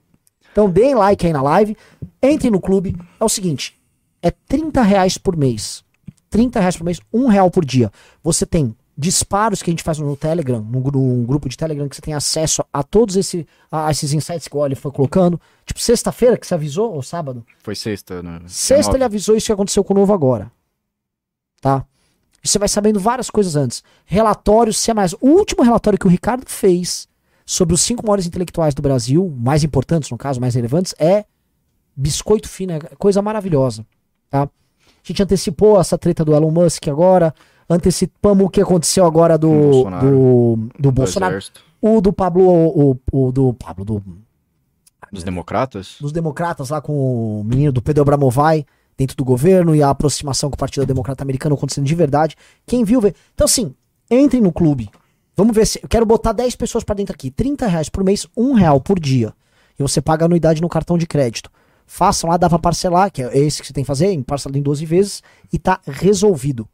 Então 0.51 0.69
deem 0.69 0.95
like 0.95 1.25
aí 1.25 1.33
na 1.33 1.43
live, 1.43 1.77
entrem 2.23 2.51
no 2.51 2.61
clube. 2.61 2.97
É 3.21 3.25
o 3.25 3.29
seguinte, 3.29 3.79
é 4.21 4.31
30 4.31 4.83
reais 4.83 5.17
por 5.19 5.37
mês. 5.37 5.85
30 6.31 6.59
reais 6.59 6.77
por 6.77 6.85
mês, 6.85 6.99
um 7.13 7.29
real 7.29 7.51
por 7.51 7.65
dia. 7.65 7.93
Você 8.25 8.45
tem 8.45 8.75
disparos 8.97 9.63
que 9.63 9.71
a 9.71 9.73
gente 9.73 9.83
faz 9.83 9.99
no 9.99 10.17
Telegram, 10.17 10.61
num, 10.61 10.81
gru- 10.81 10.99
num 10.99 11.25
grupo 11.25 11.49
de 11.49 11.57
Telegram, 11.57 11.87
que 11.89 11.97
você 11.97 12.03
tem 12.03 12.15
acesso 12.15 12.65
a 12.73 12.83
todos 12.83 13.15
esse, 13.17 13.47
a 13.71 13.91
esses 13.91 14.13
insights 14.13 14.49
que 14.49 14.57
o 14.57 14.61
Oliver 14.61 14.81
foi 14.81 14.91
colocando. 14.93 15.39
Tipo, 15.67 15.81
sexta-feira 15.81 16.37
que 16.39 16.47
você 16.47 16.55
avisou, 16.55 16.95
ou 16.95 17.03
sábado? 17.03 17.45
Foi 17.63 17.75
sexta, 17.75 18.23
né? 18.23 18.41
Sexta 18.47 18.77
19. 18.93 18.97
ele 18.97 19.05
avisou 19.05 19.37
isso 19.37 19.47
que 19.47 19.53
aconteceu 19.53 19.85
com 19.85 19.93
o 19.93 19.97
novo 19.97 20.13
agora. 20.15 20.51
Tá? 21.61 21.85
E 22.43 22.49
você 22.49 22.59
vai 22.59 22.69
sabendo 22.69 22.99
várias 23.01 23.29
coisas 23.29 23.57
antes. 23.57 23.83
Relatórios 24.05 24.79
semanais. 24.79 25.13
O 25.21 25.29
último 25.29 25.63
relatório 25.63 25.99
que 25.99 26.07
o 26.07 26.11
Ricardo 26.11 26.45
fez 26.47 27.09
sobre 27.45 27.75
os 27.75 27.81
cinco 27.81 28.07
maiores 28.07 28.27
intelectuais 28.27 28.75
do 28.75 28.83
Brasil, 28.83 29.33
mais 29.37 29.63
importantes 29.65 30.11
no 30.11 30.17
caso, 30.19 30.41
mais 30.41 30.55
relevantes, 30.55 30.95
é 30.99 31.25
biscoito 31.95 32.49
fino, 32.49 32.73
é 32.73 32.79
coisa 32.99 33.21
maravilhosa. 33.21 33.85
Tá? 34.31 34.43
A 34.45 34.49
gente 35.03 35.23
antecipou 35.23 35.81
essa 35.81 35.97
treta 35.99 36.25
do 36.25 36.35
Elon 36.35 36.51
Musk 36.51 36.89
agora, 36.89 37.35
antecipamos 37.69 38.47
o 38.47 38.49
que 38.51 38.61
aconteceu 38.61 39.05
agora 39.07 39.37
do 39.39 39.51
Bolsonaro. 39.51 40.07
do, 40.11 40.69
do 40.79 40.93
Bolsonaro. 40.93 41.39
O 41.81 42.01
do 42.01 42.13
Pablo, 42.13 42.43
o, 42.49 42.93
o- 43.13 43.27
o 43.29 43.33
do 43.33 43.53
Pablo, 43.55 43.85
do, 43.85 44.03
Dos 45.13 45.23
democratas? 45.23 45.97
dos 46.01 46.13
democratas 46.13 46.71
lá 46.71 46.81
com 46.81 47.41
o 47.41 47.45
menino 47.45 47.71
do 47.73 47.81
Pedro 47.83 48.03
Abramovay 48.03 48.67
dentro 48.97 49.17
do 49.17 49.25
governo 49.25 49.75
e 49.75 49.83
a 49.83 49.91
aproximação 49.91 50.51
com 50.51 50.55
o 50.57 50.59
Partido 50.59 50.85
Democrata 50.87 51.23
Americano 51.23 51.55
acontecendo 51.55 51.85
de 51.85 51.95
verdade. 51.95 52.35
Quem 52.67 52.83
viu, 52.83 53.01
vê. 53.01 53.15
Então, 53.35 53.45
assim, 53.45 53.75
entrem 54.11 54.43
no 54.43 54.51
clube. 54.53 54.91
Vamos 55.37 55.55
ver 55.55 55.67
se. 55.67 55.79
Eu 55.83 55.89
quero 55.89 56.07
botar 56.07 56.33
10 56.33 56.57
pessoas 56.57 56.83
pra 56.83 56.95
dentro 56.95 57.15
aqui. 57.15 57.31
30 57.31 57.67
reais 57.67 57.89
por 57.89 58.03
mês, 58.03 58.27
1 58.37 58.55
real 58.55 58.81
por 58.81 58.99
dia. 58.99 59.33
E 59.79 59.83
você 59.83 60.01
paga 60.01 60.25
anuidade 60.25 60.63
no 60.63 60.69
cartão 60.69 60.97
de 60.97 61.07
crédito. 61.07 61.51
Façam 61.87 62.31
lá, 62.31 62.37
dá 62.37 62.49
pra 62.49 62.59
parcelar, 62.59 63.13
que 63.13 63.23
é 63.23 63.39
esse 63.39 63.61
que 63.61 63.67
você 63.69 63.73
tem 63.75 63.85
que 63.85 63.89
fazer, 63.89 64.07
em 64.11 64.23
parcelado 64.23 64.59
em 64.59 64.63
12 64.63 64.85
vezes, 64.87 65.23
e 65.53 65.59
tá 65.59 65.79
resolvido. 65.87 66.67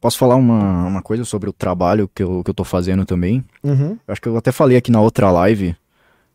Posso 0.00 0.18
falar 0.18 0.36
uma, 0.36 0.86
uma 0.86 1.02
coisa 1.02 1.24
sobre 1.24 1.48
o 1.50 1.52
trabalho 1.52 2.08
que 2.14 2.22
eu, 2.22 2.42
que 2.44 2.50
eu 2.50 2.54
tô 2.54 2.64
fazendo 2.64 3.04
também? 3.04 3.44
Uhum. 3.62 3.98
Eu 4.06 4.12
acho 4.12 4.20
que 4.20 4.28
eu 4.28 4.36
até 4.36 4.52
falei 4.52 4.76
aqui 4.76 4.90
na 4.90 5.00
outra 5.00 5.30
live. 5.30 5.76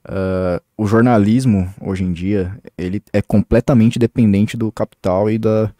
ah, 0.06 0.62
o 0.77 0.86
jornalismo, 0.86 1.73
hoje 1.79 2.03
em 2.03 2.12
dia, 2.12 2.58
ele 2.77 3.01
é 3.12 3.21
completamente 3.21 3.97
dependente 3.97 4.58
do 4.58 4.71
capital 4.71 5.29
e 5.29 5.38
da, 5.38 5.71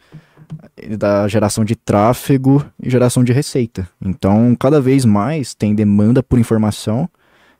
e 0.80 0.96
da 0.96 1.28
geração 1.28 1.64
de 1.64 1.76
tráfego 1.76 2.64
e 2.82 2.88
geração 2.88 3.22
de 3.22 3.32
receita. 3.32 3.88
Então, 4.02 4.56
cada 4.58 4.80
vez 4.80 5.04
mais 5.04 5.54
tem 5.54 5.74
demanda 5.74 6.22
por 6.22 6.38
informação, 6.38 7.08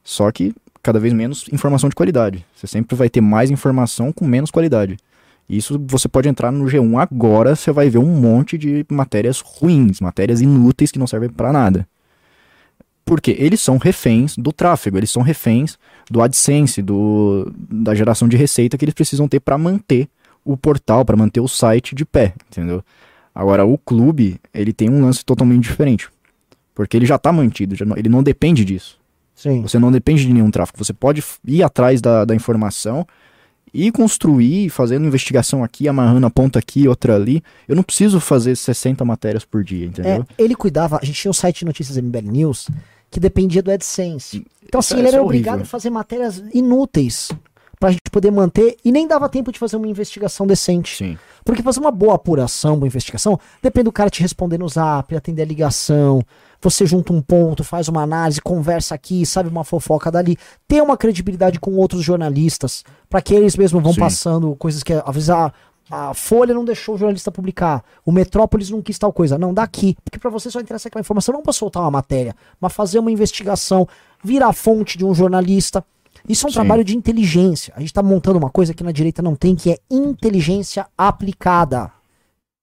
só 0.02 0.30
que 0.32 0.54
cada 0.82 0.98
vez 0.98 1.12
menos 1.12 1.46
informação 1.52 1.88
de 1.88 1.94
qualidade. 1.94 2.44
Você 2.54 2.66
sempre 2.66 2.96
vai 2.96 3.08
ter 3.08 3.20
mais 3.20 3.50
informação 3.50 4.12
com 4.12 4.26
menos 4.26 4.50
qualidade. 4.50 4.96
Isso 5.48 5.80
você 5.86 6.08
pode 6.08 6.28
entrar 6.28 6.50
no 6.50 6.64
G1 6.64 6.98
agora, 6.98 7.54
você 7.54 7.70
vai 7.70 7.90
ver 7.90 7.98
um 7.98 8.06
monte 8.20 8.56
de 8.56 8.84
matérias 8.90 9.40
ruins, 9.40 10.00
matérias 10.00 10.40
inúteis 10.40 10.90
que 10.90 10.98
não 10.98 11.06
servem 11.06 11.28
para 11.28 11.52
nada. 11.52 11.86
Porque 13.04 13.36
eles 13.38 13.60
são 13.60 13.76
reféns 13.76 14.34
do 14.36 14.50
tráfego, 14.50 14.96
eles 14.96 15.10
são 15.10 15.22
reféns 15.22 15.78
do 16.10 16.22
AdSense, 16.22 16.80
do, 16.80 17.52
da 17.56 17.94
geração 17.94 18.26
de 18.26 18.36
receita 18.36 18.78
que 18.78 18.84
eles 18.84 18.94
precisam 18.94 19.28
ter 19.28 19.40
para 19.40 19.58
manter 19.58 20.08
o 20.42 20.56
portal, 20.56 21.04
para 21.04 21.16
manter 21.16 21.40
o 21.40 21.48
site 21.48 21.94
de 21.94 22.04
pé, 22.06 22.32
entendeu? 22.50 22.82
Agora, 23.34 23.66
o 23.66 23.76
clube, 23.76 24.40
ele 24.54 24.72
tem 24.72 24.88
um 24.88 25.02
lance 25.02 25.24
totalmente 25.24 25.64
diferente. 25.64 26.08
Porque 26.74 26.96
ele 26.96 27.04
já 27.06 27.16
está 27.16 27.30
mantido, 27.32 27.74
já 27.74 27.84
não- 27.84 27.96
ele 27.96 28.08
não 28.08 28.22
depende 28.22 28.64
disso. 28.64 28.98
Sim. 29.34 29.62
Você 29.62 29.78
não 29.78 29.92
depende 29.92 30.24
de 30.24 30.32
nenhum 30.32 30.50
tráfego. 30.50 30.82
Você 30.82 30.92
pode 30.92 31.22
ir 31.46 31.62
atrás 31.62 32.00
da, 32.00 32.24
da 32.24 32.34
informação 32.34 33.06
e 33.74 33.90
construir, 33.90 34.70
fazendo 34.70 35.04
investigação 35.04 35.64
aqui, 35.64 35.88
amarrando 35.88 36.26
a 36.26 36.30
ponta 36.30 36.60
aqui, 36.60 36.86
outra 36.86 37.16
ali. 37.16 37.42
Eu 37.66 37.74
não 37.74 37.82
preciso 37.82 38.20
fazer 38.20 38.56
60 38.56 39.04
matérias 39.04 39.44
por 39.44 39.64
dia, 39.64 39.84
entendeu? 39.84 40.24
É, 40.38 40.42
ele 40.42 40.54
cuidava, 40.54 41.00
a 41.02 41.04
gente 41.04 41.20
tinha 41.20 41.30
um 41.30 41.34
site 41.34 41.58
de 41.58 41.64
notícias 41.64 41.96
MBL 41.96 42.30
News 42.30 42.68
que 43.10 43.18
dependia 43.18 43.62
do 43.62 43.72
AdSense. 43.72 44.46
Então, 44.64 44.78
assim, 44.78 44.94
Isso 44.94 45.00
ele 45.00 45.08
era 45.08 45.16
é 45.16 45.20
obrigado 45.20 45.62
a 45.62 45.64
fazer 45.64 45.90
matérias 45.90 46.42
inúteis 46.52 47.30
pra 47.78 47.90
gente 47.90 48.10
poder 48.10 48.30
manter 48.30 48.76
e 48.84 48.92
nem 48.92 49.06
dava 49.06 49.28
tempo 49.28 49.52
de 49.52 49.58
fazer 49.58 49.76
uma 49.76 49.88
investigação 49.88 50.46
decente. 50.46 50.96
Sim. 50.96 51.18
Porque 51.44 51.62
fazer 51.62 51.80
uma 51.80 51.90
boa 51.90 52.14
apuração, 52.14 52.76
boa 52.76 52.86
investigação, 52.86 53.38
depende 53.62 53.84
do 53.84 53.92
cara 53.92 54.08
te 54.08 54.22
responder 54.22 54.58
no 54.58 54.68
zap, 54.68 55.14
atender 55.14 55.42
a 55.42 55.46
ligação, 55.46 56.22
você 56.60 56.86
junta 56.86 57.12
um 57.12 57.20
ponto, 57.20 57.62
faz 57.62 57.88
uma 57.88 58.02
análise, 58.02 58.40
conversa 58.40 58.94
aqui, 58.94 59.26
sabe 59.26 59.48
uma 59.48 59.64
fofoca 59.64 60.10
dali, 60.10 60.38
ter 60.66 60.82
uma 60.82 60.96
credibilidade 60.96 61.60
com 61.60 61.74
outros 61.74 62.02
jornalistas, 62.02 62.82
pra 63.08 63.20
que 63.20 63.34
eles 63.34 63.56
mesmos 63.56 63.82
vão 63.82 63.92
Sim. 63.92 64.00
passando 64.00 64.56
coisas 64.56 64.82
que 64.82 64.94
vezes 65.12 65.30
a, 65.30 65.52
Folha 66.14 66.54
não 66.54 66.64
deixou 66.64 66.94
o 66.94 66.98
jornalista 66.98 67.30
publicar, 67.30 67.84
o 68.06 68.10
Metrópolis 68.10 68.70
não 68.70 68.80
quis 68.80 68.98
tal 68.98 69.12
coisa, 69.12 69.36
não, 69.36 69.52
daqui, 69.52 69.94
porque 70.02 70.18
pra 70.18 70.30
você 70.30 70.50
só 70.50 70.58
interessa 70.58 70.88
aquela 70.88 71.02
informação 71.02 71.34
não 71.34 71.42
pra 71.42 71.52
soltar 71.52 71.82
uma 71.82 71.90
matéria, 71.90 72.34
mas 72.58 72.72
fazer 72.72 72.98
uma 72.98 73.12
investigação, 73.12 73.86
virar 74.24 74.54
fonte 74.54 74.96
de 74.96 75.04
um 75.04 75.14
jornalista. 75.14 75.84
Isso 76.28 76.46
é 76.46 76.48
um 76.48 76.50
Sim. 76.50 76.54
trabalho 76.54 76.82
de 76.84 76.96
inteligência. 76.96 77.72
A 77.76 77.80
gente 77.80 77.92
tá 77.92 78.02
montando 78.02 78.38
uma 78.38 78.50
coisa 78.50 78.72
que 78.72 78.82
na 78.82 78.92
direita 78.92 79.20
não 79.22 79.34
tem, 79.36 79.54
que 79.54 79.70
é 79.72 79.78
inteligência 79.90 80.86
aplicada. 80.96 81.90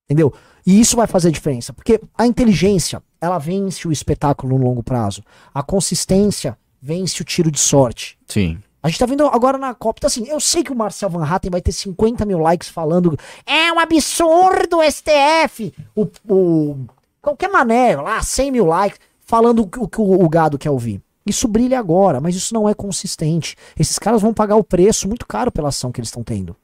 Entendeu? 0.06 0.34
E 0.66 0.80
isso 0.80 0.96
vai 0.96 1.08
fazer 1.08 1.32
diferença, 1.32 1.72
porque 1.74 2.00
a 2.18 2.26
inteligência, 2.28 3.02
ela 3.20 3.38
vence 3.40 3.88
o 3.88 3.92
espetáculo 3.92 4.58
no 4.58 4.64
longo 4.64 4.84
prazo. 4.84 5.24
A 5.54 5.64
consistência 5.64 6.58
vence 6.82 7.22
o 7.22 7.26
tiro 7.26 7.50
de 7.52 7.60
sorte. 7.60 8.18
Sim. 8.28 8.58
A 8.84 8.90
gente 8.90 8.98
tá 9.00 9.06
vendo 9.06 9.26
agora 9.28 9.58
na 9.60 9.76
Copa. 9.76 10.00
Então, 10.00 10.08
assim, 10.08 10.28
eu 10.28 10.40
sei 10.40 10.64
que 10.64 10.72
o 10.72 10.76
Marcel 10.76 11.10
Van 11.10 11.24
Hatten 11.24 11.52
vai 11.52 11.62
ter 11.62 11.72
50 11.72 12.26
mil 12.26 12.40
likes 12.40 12.68
falando 12.68 13.16
é 13.46 13.72
um 13.72 13.80
absurdo 13.80 14.78
o 14.80 14.84
STF. 14.84 15.72
O, 15.96 16.08
o- 16.28 16.78
qualquer 17.22 17.50
mané, 17.50 17.96
lá, 17.96 18.22
100 18.24 18.52
mil 18.52 18.66
likes, 18.66 19.00
falando 19.24 19.60
o 19.62 19.68
que 19.68 19.80
o, 19.80 19.88
que 19.88 20.02
o- 20.02 20.24
o 20.24 20.28
gado 20.30 20.58
quer 20.58 20.72
ouvir. 20.72 21.00
Isso 21.26 21.48
brilha 21.48 21.80
agora, 21.80 22.20
mas 22.20 22.36
isso 22.36 22.54
não 22.54 22.68
é 22.68 22.74
consistente. 22.74 23.56
Esses 23.78 24.00
caras 24.00 24.22
vão 24.22 24.34
pagar 24.34 24.56
o 24.56 24.64
preço 24.64 25.08
muito 25.08 25.26
caro 25.28 25.52
pela 25.52 25.70
ação 25.70 25.92
que 25.92 26.00
eles 26.00 26.10
estão 26.10 26.24
tendo. 26.24 26.56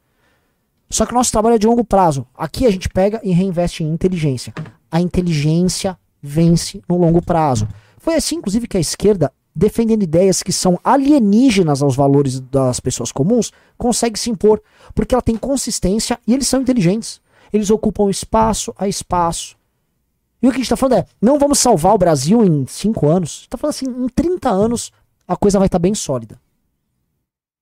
Só 0.90 1.06
que 1.06 1.12
o 1.12 1.16
nosso 1.16 1.32
trabalho 1.32 1.56
é 1.56 1.60
de 1.60 1.68
longo 1.68 1.84
prazo. 1.84 2.26
Aqui 2.36 2.66
a 2.66 2.72
gente 2.72 2.90
pega 2.90 3.20
e 3.24 3.32
reinveste 3.32 3.84
em 3.84 3.92
inteligência. 3.92 4.54
A 4.90 5.02
inteligência 5.02 5.98
vence 6.22 6.82
no 6.88 6.98
longo 6.98 7.22
prazo. 7.22 7.68
Foi 7.98 8.16
assim, 8.16 8.38
inclusive, 8.38 8.68
que 8.68 8.78
a 8.78 8.80
esquerda, 8.80 9.32
defendendo 9.54 10.04
ideias 10.04 10.42
que 10.42 10.54
são 10.54 10.80
alienígenas 10.84 11.82
aos 11.82 11.96
valores 11.96 12.40
das 12.40 12.80
pessoas 12.80 13.12
comuns, 13.12 13.52
consegue 13.78 14.18
se 14.18 14.30
impor. 14.30 14.62
Porque 14.96 15.14
ela 15.14 15.22
tem 15.22 15.36
consistência 15.36 16.18
e 16.26 16.34
eles 16.34 16.48
são 16.48 16.62
inteligentes. 16.62 17.20
Eles 17.52 17.70
ocupam 17.70 18.10
espaço 18.10 18.74
a 18.78 18.88
espaço. 18.88 19.58
E 20.42 20.48
o 20.48 20.52
que 20.52 20.58
a 20.58 20.60
gente 20.60 20.70
tá 20.70 20.78
falando 20.78 21.00
é, 21.00 21.06
não 21.22 21.40
vamos 21.40 21.60
salvar 21.60 21.94
o 21.96 21.98
Brasil 21.98 22.44
em 22.46 22.66
cinco 22.68 23.08
anos. 23.08 23.46
A 23.48 23.52
tá 23.52 23.58
falando 23.58 23.74
assim, 23.74 23.86
em 23.88 24.08
30 24.10 24.50
anos 24.50 24.92
a 25.28 25.36
coisa 25.36 25.58
vai 25.60 25.66
estar 25.68 25.80
bem 25.80 25.94
sólida. 25.96 26.40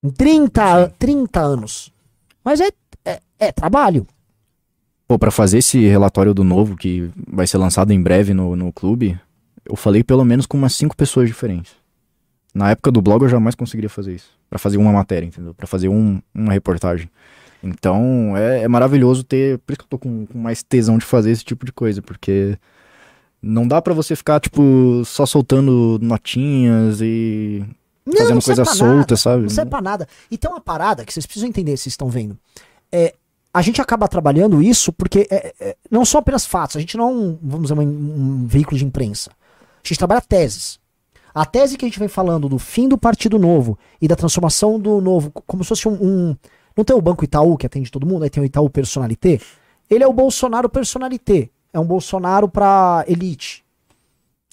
Em 0.03 0.09
30, 0.09 0.63
a- 0.83 0.89
30 0.89 1.39
anos. 1.39 1.91
Mas 2.43 2.59
é, 2.61 2.69
é, 3.03 3.19
é 3.39 3.51
trabalho. 3.51 4.05
Pô, 5.07 5.17
pra 5.17 5.31
fazer 5.31 5.59
esse 5.59 5.79
relatório 5.85 6.33
do 6.33 6.43
novo, 6.43 6.75
que 6.75 7.09
vai 7.27 7.45
ser 7.47 7.57
lançado 7.57 7.91
em 7.93 8.01
breve 8.01 8.33
no, 8.33 8.55
no 8.55 8.73
clube, 8.73 9.19
eu 9.63 9.75
falei 9.75 10.03
pelo 10.03 10.25
menos 10.25 10.45
com 10.45 10.57
umas 10.57 10.73
cinco 10.73 10.95
pessoas 10.95 11.27
diferentes. 11.27 11.73
Na 12.53 12.71
época 12.71 12.91
do 12.91 13.01
blog 13.01 13.23
eu 13.23 13.29
jamais 13.29 13.55
conseguiria 13.55 13.89
fazer 13.89 14.15
isso. 14.15 14.31
Pra 14.49 14.57
fazer 14.59 14.77
uma 14.77 14.91
matéria, 14.91 15.25
entendeu? 15.25 15.53
Pra 15.53 15.67
fazer 15.67 15.89
um, 15.89 16.21
uma 16.33 16.53
reportagem. 16.53 17.09
Então 17.65 18.37
é, 18.37 18.61
é 18.63 18.67
maravilhoso 18.67 19.23
ter. 19.23 19.57
Por 19.59 19.73
isso 19.73 19.79
que 19.79 19.85
eu 19.85 19.89
tô 19.89 19.97
com, 19.97 20.25
com 20.27 20.37
mais 20.37 20.61
tesão 20.61 20.97
de 20.97 21.05
fazer 21.05 21.31
esse 21.31 21.43
tipo 21.43 21.65
de 21.65 21.71
coisa, 21.71 22.01
porque 22.01 22.57
não 23.41 23.67
dá 23.67 23.81
pra 23.81 23.93
você 23.93 24.15
ficar, 24.15 24.39
tipo, 24.39 25.03
só 25.05 25.25
soltando 25.25 25.99
notinhas 26.01 26.99
e 27.01 27.63
Não, 28.05 28.13
fazendo 28.17 28.35
não 28.35 28.41
coisa 28.41 28.65
solta, 28.65 28.95
nada, 28.95 29.17
sabe? 29.17 29.41
Não 29.43 29.49
serve 29.49 29.69
pra 29.69 29.81
nada. 29.81 30.07
E 30.29 30.37
tem 30.37 30.49
uma 30.49 30.61
parada 30.61 31.03
que 31.03 31.11
vocês 31.11 31.25
precisam 31.25 31.49
entender, 31.49 31.71
vocês 31.77 31.93
estão 31.93 32.07
vendo. 32.09 32.37
É, 32.91 33.13
a 33.53 33.61
gente 33.61 33.81
acaba 33.81 34.07
trabalhando 34.07 34.61
isso 34.61 34.91
porque 34.93 35.27
é, 35.31 35.53
é, 35.59 35.75
não 35.89 36.05
são 36.05 36.19
apenas 36.19 36.45
fatos. 36.45 36.75
A 36.75 36.79
gente 36.79 36.97
não 36.97 37.09
é 37.09 37.11
um, 37.11 37.37
vamos 37.41 37.69
dizer, 37.69 37.79
um, 37.79 37.83
um 37.83 38.45
veículo 38.47 38.77
de 38.77 38.85
imprensa. 38.85 39.31
A 39.31 39.87
gente 39.87 39.97
trabalha 39.97 40.21
teses. 40.21 40.79
A 41.33 41.45
tese 41.45 41.77
que 41.77 41.85
a 41.85 41.87
gente 41.87 41.99
vem 41.99 42.07
falando 42.07 42.47
do 42.47 42.57
fim 42.57 42.87
do 42.87 42.97
Partido 42.97 43.37
Novo 43.37 43.77
e 44.01 44.07
da 44.07 44.15
transformação 44.15 44.79
do 44.79 45.01
Novo, 45.01 45.31
como 45.31 45.63
se 45.63 45.69
fosse 45.69 45.87
um. 45.87 45.93
um- 45.93 46.35
não 46.75 46.83
tem 46.83 46.95
o 46.95 47.01
Banco 47.01 47.23
Itaú, 47.23 47.57
que 47.57 47.65
atende 47.65 47.91
todo 47.91 48.05
mundo, 48.05 48.23
aí 48.23 48.29
tem 48.29 48.43
o 48.43 48.45
Itaú 48.45 48.69
Personalité. 48.69 49.39
Ele 49.89 50.03
é 50.03 50.07
o 50.07 50.13
Bolsonaro 50.13 50.69
Personalité. 50.69 51.49
É 51.71 51.79
um 51.79 51.85
Bolsonaro 51.85 52.47
pra 52.49 53.03
elite. 53.07 53.63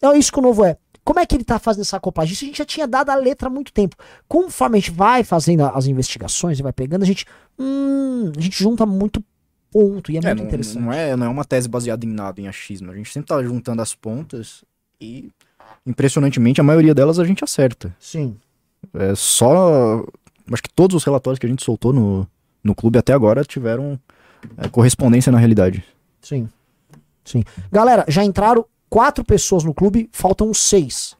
É 0.03 0.17
isso 0.17 0.33
que 0.33 0.39
o 0.39 0.43
Novo 0.43 0.65
é. 0.65 0.77
Como 1.05 1.19
é 1.19 1.27
que 1.27 1.35
ele 1.35 1.45
tá 1.45 1.59
fazendo 1.59 1.83
essa 1.83 1.97
acoplagem? 1.97 2.33
Isso 2.33 2.45
a 2.45 2.47
gente 2.47 2.59
já 2.59 2.65
tinha 2.65 2.87
dado 2.87 3.11
a 3.11 3.15
letra 3.17 3.49
há 3.49 3.51
muito 3.51 3.73
tempo. 3.73 3.97
Conforme 4.29 4.77
a 4.77 4.81
gente 4.81 4.93
vai 4.93 5.25
fazendo 5.25 5.65
as 5.65 5.87
investigações 5.87 6.59
e 6.59 6.63
vai 6.63 6.73
pegando, 6.73 7.03
a 7.03 7.07
gente. 7.07 7.27
Hum, 7.59 8.31
a 8.37 8.41
gente 8.41 8.63
junta 8.63 8.87
muito 8.87 9.23
ponto 9.71 10.13
e 10.13 10.17
é, 10.17 10.19
É, 10.19 10.23
muito 10.23 10.39
não, 10.39 10.47
interessante. 10.47 10.83
não 10.83 10.93
é, 10.93 11.17
não 11.17 11.27
é 11.27 11.29
uma 11.29 11.45
tese 11.45 11.69
baseada 11.69 12.05
em 12.05 12.09
nada, 12.09 12.41
em 12.41 12.47
achismo. 12.47 12.91
A 12.91 12.95
gente 12.95 13.11
sempre 13.13 13.29
tá 13.29 13.43
juntando 13.43 13.83
as 13.83 13.95
pontas 13.95 14.65
e, 15.01 15.31
impressionantemente, 15.85 16.61
a 16.61 16.65
maioria 16.65 16.95
delas 16.95 17.19
a 17.19 17.25
gente 17.25 17.43
acerta. 17.43 17.95
Sim. 17.99 18.37
É 18.95 19.15
só. 19.15 20.05
Acho 20.50 20.62
que 20.62 20.72
todos 20.72 20.96
os 20.96 21.05
relatórios 21.05 21.38
que 21.38 21.46
a 21.46 21.48
gente 21.48 21.64
soltou 21.64 21.92
no, 21.92 22.26
no 22.62 22.74
clube 22.74 22.98
até 22.98 23.12
agora 23.12 23.44
tiveram 23.44 23.98
é, 24.57 24.68
correspondência 24.68 25.31
na 25.31 25.38
realidade. 25.38 25.85
Sim. 26.20 26.48
Sim. 27.24 27.44
Galera, 27.70 28.05
já 28.09 28.24
entraram 28.24 28.64
quatro 28.88 29.24
pessoas 29.24 29.64
no 29.64 29.72
clube, 29.72 30.09
faltam 30.12 30.52
seis. 30.52 31.16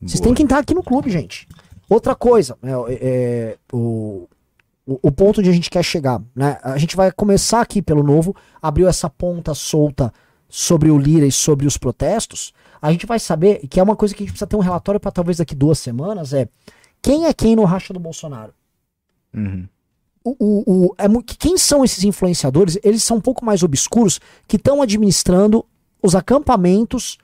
Vocês 0.00 0.20
têm 0.20 0.34
que 0.34 0.42
entrar 0.42 0.58
aqui 0.58 0.74
no 0.74 0.82
clube, 0.82 1.10
gente. 1.10 1.46
Outra 1.88 2.14
coisa, 2.14 2.58
é, 2.62 2.70
é, 2.88 3.58
o, 3.72 4.28
o, 4.86 4.98
o 5.02 5.12
ponto 5.12 5.40
onde 5.40 5.50
a 5.50 5.52
gente 5.52 5.70
quer 5.70 5.84
chegar, 5.84 6.20
né? 6.34 6.58
A 6.62 6.76
gente 6.78 6.96
vai 6.96 7.12
começar 7.12 7.60
aqui 7.60 7.80
pelo 7.80 8.02
novo, 8.02 8.34
abriu 8.60 8.88
essa 8.88 9.08
ponta 9.08 9.54
solta 9.54 10.12
sobre 10.48 10.90
o 10.90 10.98
Lira 10.98 11.26
e 11.26 11.30
sobre 11.30 11.66
os 11.66 11.76
protestos. 11.76 12.52
A 12.80 12.90
gente 12.90 13.06
vai 13.06 13.18
saber, 13.18 13.66
que 13.68 13.78
é 13.78 13.82
uma 13.82 13.94
coisa 13.94 14.14
que 14.14 14.22
a 14.22 14.24
gente 14.24 14.32
precisa 14.32 14.46
ter 14.46 14.56
um 14.56 14.60
relatório 14.60 14.98
para 14.98 15.12
talvez 15.12 15.38
daqui 15.38 15.54
duas 15.54 15.78
semanas, 15.78 16.32
é 16.32 16.48
quem 17.00 17.26
é 17.26 17.32
quem 17.32 17.54
no 17.54 17.64
racha 17.64 17.94
do 17.94 18.00
Bolsonaro. 18.00 18.52
Uhum. 19.34 19.66
o, 20.24 20.36
o, 20.38 20.86
o- 20.86 20.94
é 20.98 21.06
quem 21.38 21.56
são 21.56 21.84
esses 21.84 22.04
influenciadores? 22.04 22.78
Eles 22.82 23.02
são 23.02 23.16
um 23.16 23.20
pouco 23.20 23.44
mais 23.44 23.62
obscuros 23.62 24.20
que 24.46 24.56
estão 24.56 24.82
administrando 24.82 25.64
os 26.02 26.14
acampamentos 26.14 27.18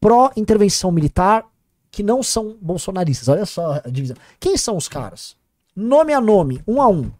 pró-intervenção 0.00 0.90
militar 0.90 1.44
que 1.90 2.02
não 2.02 2.22
são 2.22 2.56
bolsonaristas. 2.60 3.28
Olha 3.28 3.44
só 3.44 3.80
a 3.84 3.88
divisão. 3.90 4.16
Quem 4.38 4.56
são 4.56 4.76
os 4.76 4.88
caras? 4.88 5.36
Nome 5.74 6.12
a 6.12 6.20
nome, 6.20 6.62
um 6.66 6.80
a 6.80 6.88
um. 6.88 7.10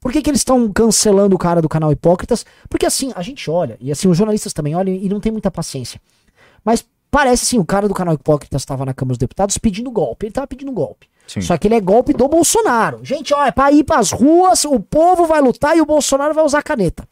Por 0.00 0.10
que, 0.10 0.20
que 0.20 0.30
eles 0.30 0.40
estão 0.40 0.70
cancelando 0.72 1.36
o 1.36 1.38
cara 1.38 1.62
do 1.62 1.68
canal 1.68 1.92
Hipócritas? 1.92 2.44
Porque 2.68 2.86
assim, 2.86 3.12
a 3.14 3.22
gente 3.22 3.48
olha, 3.50 3.76
e 3.80 3.92
assim, 3.92 4.08
os 4.08 4.16
jornalistas 4.16 4.52
também 4.52 4.74
olham 4.74 4.94
e 4.94 5.08
não 5.08 5.20
tem 5.20 5.30
muita 5.30 5.50
paciência. 5.50 6.00
Mas 6.64 6.84
parece 7.12 7.44
assim, 7.44 7.58
o 7.58 7.64
cara 7.64 7.86
do 7.86 7.92
canal 7.92 8.14
Hipócritas 8.14 8.62
estava 8.62 8.86
na 8.86 8.94
Câmara 8.94 9.12
dos 9.12 9.18
Deputados 9.18 9.58
pedindo 9.58 9.90
golpe. 9.90 10.26
Ele 10.26 10.32
tava 10.32 10.46
pedindo 10.46 10.72
golpe. 10.72 11.06
Sim. 11.28 11.42
Só 11.42 11.58
que 11.58 11.68
ele 11.68 11.74
é 11.74 11.80
golpe 11.80 12.14
do 12.14 12.26
Bolsonaro. 12.26 13.04
Gente, 13.04 13.34
ó, 13.34 13.44
é 13.44 13.52
pra 13.52 13.70
ir 13.70 13.84
pras 13.84 14.10
ruas, 14.10 14.64
o 14.64 14.80
povo 14.80 15.26
vai 15.26 15.40
lutar 15.42 15.76
e 15.76 15.80
o 15.82 15.86
Bolsonaro 15.86 16.32
vai 16.32 16.42
usar 16.42 16.62
caneta. 16.62 17.06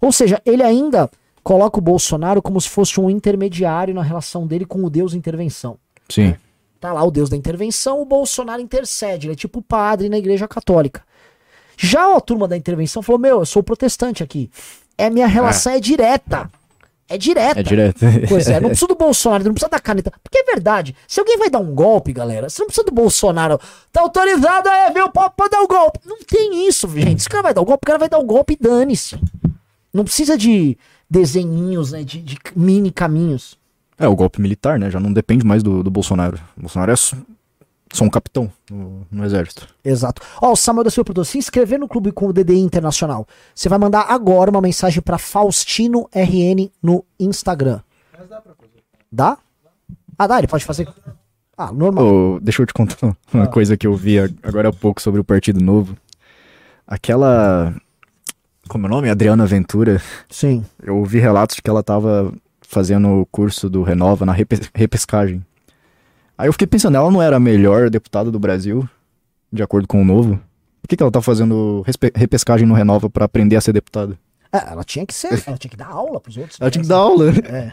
Ou 0.00 0.10
seja, 0.10 0.42
ele 0.44 0.62
ainda 0.62 1.08
coloca 1.42 1.78
o 1.78 1.80
Bolsonaro 1.80 2.42
como 2.42 2.60
se 2.60 2.68
fosse 2.68 3.00
um 3.00 3.08
intermediário 3.08 3.94
na 3.94 4.02
relação 4.02 4.44
dele 4.44 4.66
com 4.66 4.84
o 4.84 4.90
Deus 4.90 5.12
da 5.12 5.18
intervenção. 5.18 5.78
Sim. 6.08 6.34
Tá 6.80 6.92
lá 6.92 7.02
o 7.02 7.10
Deus 7.10 7.30
da 7.30 7.36
intervenção, 7.36 8.02
o 8.02 8.04
Bolsonaro 8.04 8.60
intercede, 8.60 9.26
ele 9.26 9.32
é 9.32 9.36
tipo 9.36 9.62
padre 9.62 10.08
na 10.08 10.18
igreja 10.18 10.46
católica. 10.46 11.02
Já 11.76 12.16
a 12.16 12.20
turma 12.20 12.48
da 12.48 12.56
intervenção 12.56 13.02
falou: 13.02 13.20
Meu, 13.20 13.38
eu 13.38 13.46
sou 13.46 13.62
protestante 13.62 14.22
aqui. 14.22 14.50
É 14.96 15.08
minha 15.08 15.28
relação 15.28 15.72
é 15.72 15.80
direta. 15.80 16.50
É 17.08 17.16
direta. 17.16 17.60
É 17.60 17.62
direto. 17.62 18.00
Pois 18.28 18.48
é, 18.48 18.60
não 18.60 18.68
precisa 18.70 18.86
do 18.86 18.94
Bolsonaro, 18.94 19.44
não 19.44 19.54
precisa 19.54 19.70
da 19.70 19.80
caneta. 19.80 20.12
Porque 20.22 20.38
é 20.38 20.44
verdade. 20.44 20.94
Se 21.06 21.18
alguém 21.18 21.38
vai 21.38 21.48
dar 21.48 21.58
um 21.58 21.74
golpe, 21.74 22.12
galera, 22.12 22.50
você 22.50 22.60
não 22.60 22.66
precisa 22.66 22.84
do 22.84 22.92
Bolsonaro. 22.92 23.58
Tá 23.90 24.02
autorizado, 24.02 24.68
é, 24.68 24.92
viu, 24.92 25.10
pra, 25.10 25.30
pra 25.30 25.48
dar 25.48 25.62
o 25.62 25.66
golpe. 25.66 26.00
Não 26.04 26.18
tem 26.18 26.68
isso, 26.68 26.86
gente. 26.88 27.22
Se 27.22 27.28
o 27.28 27.30
cara 27.30 27.42
vai 27.44 27.54
dar 27.54 27.62
o 27.62 27.64
golpe, 27.64 27.84
o 27.84 27.86
cara 27.86 27.98
vai 27.98 28.08
dar 28.08 28.18
o 28.18 28.24
golpe 28.24 28.52
e 28.52 28.62
dane-se. 28.62 29.18
Não 29.92 30.04
precisa 30.04 30.36
de 30.36 30.76
desenhinhos, 31.08 31.92
né, 31.92 32.04
de, 32.04 32.20
de 32.20 32.36
mini 32.54 32.90
caminhos. 32.90 33.56
É, 33.98 34.06
o 34.06 34.14
golpe 34.14 34.40
militar, 34.40 34.78
né? 34.78 34.90
Já 34.90 35.00
não 35.00 35.12
depende 35.12 35.44
mais 35.44 35.62
do, 35.62 35.82
do 35.82 35.90
Bolsonaro. 35.90 36.38
O 36.56 36.60
Bolsonaro 36.60 36.92
é 36.92 36.96
só 37.92 38.04
um 38.04 38.10
capitão 38.10 38.50
no, 38.70 39.06
no 39.10 39.24
exército. 39.24 39.68
Exato. 39.84 40.22
Ó, 40.40 40.52
o 40.52 40.56
Samuel 40.56 40.84
da 40.84 40.90
Silva 40.90 41.06
perguntou, 41.06 41.24
se 41.24 41.38
inscrever 41.38 41.78
no 41.78 41.88
clube 41.88 42.12
com 42.12 42.26
o 42.26 42.32
DDI 42.32 42.60
Internacional, 42.60 43.26
você 43.54 43.68
vai 43.68 43.78
mandar 43.78 44.02
agora 44.08 44.50
uma 44.50 44.60
mensagem 44.60 45.00
pra 45.02 45.18
Faustino 45.18 46.08
RN 46.14 46.70
no 46.82 47.04
Instagram. 47.18 47.80
Dá? 49.10 49.38
Ah, 50.18 50.26
dá, 50.26 50.38
ele 50.38 50.46
pode 50.48 50.64
fazer. 50.64 50.88
Ah, 51.56 51.72
normal. 51.72 52.04
Ô, 52.04 52.40
deixa 52.40 52.62
eu 52.62 52.66
te 52.66 52.72
contar 52.74 53.16
uma 53.32 53.44
Ah. 53.44 53.46
coisa 53.46 53.76
que 53.76 53.86
eu 53.86 53.94
vi 53.94 54.18
agora 54.42 54.68
há 54.68 54.72
pouco 54.72 55.00
sobre 55.00 55.20
o 55.20 55.24
Partido 55.24 55.60
Novo. 55.60 55.96
Aquela. 56.86 57.74
Como 58.68 58.86
é 58.86 58.88
o 58.88 58.90
nome? 58.90 59.08
Adriana 59.10 59.46
Ventura. 59.46 60.00
Sim. 60.28 60.64
Eu 60.82 60.96
ouvi 60.98 61.18
relatos 61.18 61.56
de 61.56 61.62
que 61.62 61.70
ela 61.70 61.82
tava 61.82 62.32
fazendo 62.60 63.08
o 63.20 63.26
curso 63.26 63.68
do 63.70 63.82
Renova 63.82 64.26
na 64.26 64.32
repe- 64.32 64.60
repescagem. 64.74 65.44
Aí 66.38 66.46
eu 66.46 66.52
fiquei 66.52 66.68
pensando, 66.68 66.96
ela 66.96 67.10
não 67.10 67.20
era 67.20 67.36
a 67.36 67.40
melhor 67.40 67.90
deputada 67.90 68.30
do 68.30 68.38
Brasil, 68.38 68.88
de 69.52 69.60
acordo 69.60 69.88
com 69.88 70.00
o 70.00 70.04
Novo? 70.04 70.40
Por 70.80 70.88
que, 70.88 70.96
que 70.96 71.02
ela 71.02 71.10
tá 71.10 71.20
fazendo 71.20 71.84
repescagem 72.14 72.66
no 72.66 72.74
Renova 72.74 73.10
pra 73.10 73.24
aprender 73.24 73.56
a 73.56 73.60
ser 73.60 73.72
deputada? 73.72 74.16
É, 74.52 74.70
ela 74.70 74.84
tinha 74.84 75.04
que 75.04 75.12
ser, 75.12 75.42
ela 75.46 75.58
tinha 75.58 75.70
que 75.70 75.76
dar 75.76 75.88
aula 75.88 76.20
pros 76.20 76.36
outros. 76.36 76.60
Ela 76.60 76.68
né? 76.68 76.70
tinha 76.70 76.82
que 76.82 76.88
dar 76.88 76.96
aula. 76.96 77.30
É. 77.30 77.72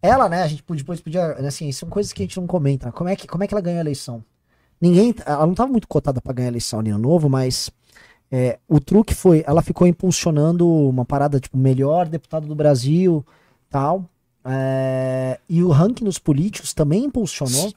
Ela, 0.00 0.28
né, 0.28 0.42
a 0.42 0.46
gente 0.46 0.62
depois 0.62 1.00
podia, 1.00 1.32
assim, 1.32 1.72
são 1.72 1.88
coisas 1.88 2.12
que 2.12 2.22
a 2.22 2.24
gente 2.24 2.38
não 2.38 2.46
comenta. 2.46 2.86
né? 2.86 2.92
Como 2.92 3.08
é 3.08 3.16
que, 3.16 3.26
como 3.26 3.42
é 3.42 3.48
que 3.48 3.54
ela 3.54 3.60
ganhou 3.60 3.78
a 3.78 3.80
eleição? 3.80 4.22
Ninguém, 4.80 5.12
ela 5.26 5.44
não 5.44 5.52
estava 5.52 5.72
muito 5.72 5.88
cotada 5.88 6.20
para 6.20 6.32
ganhar 6.32 6.48
a 6.48 6.52
eleição 6.52 6.78
ali 6.78 6.92
no 6.92 6.98
novo, 6.98 7.28
mas 7.28 7.68
é, 8.30 8.60
o 8.68 8.78
truque 8.78 9.12
foi, 9.12 9.42
ela 9.44 9.60
ficou 9.60 9.88
impulsionando 9.88 10.68
uma 10.68 11.04
parada 11.04 11.40
tipo 11.40 11.58
melhor 11.58 12.06
deputado 12.06 12.46
do 12.46 12.54
Brasil, 12.54 13.26
tal. 13.68 14.04
É, 14.48 15.38
e 15.48 15.62
o 15.62 15.68
ranking 15.70 16.04
dos 16.04 16.18
políticos 16.18 16.72
também 16.72 17.04
impulsionou. 17.04 17.72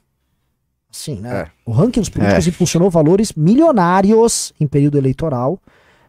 Sim, 0.90 1.20
né? 1.20 1.42
É. 1.42 1.50
O 1.64 1.72
ranking 1.72 2.00
dos 2.00 2.08
políticos 2.08 2.46
impulsionou 2.46 2.90
valores 2.90 3.32
milionários 3.32 4.52
em 4.60 4.66
período 4.66 4.98
eleitoral. 4.98 5.58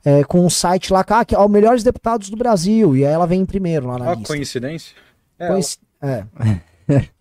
é, 0.06 0.22
com 0.26 0.46
um 0.46 0.50
site 0.50 0.92
lá, 0.92 1.06
ah, 1.08 1.24
que, 1.24 1.34
ó, 1.34 1.48
melhores 1.48 1.82
deputados 1.82 2.30
do 2.30 2.36
Brasil, 2.36 2.94
e 2.94 3.06
aí 3.06 3.14
ela 3.14 3.26
vem 3.26 3.40
em 3.40 3.46
primeiro 3.46 3.88
lá 3.88 3.98
na 3.98 4.10
Ó, 4.10 4.14
lista. 4.16 4.28
coincidência. 4.28 4.94
É, 5.40 5.48
Coinci- 5.48 5.78
é. 6.02 6.26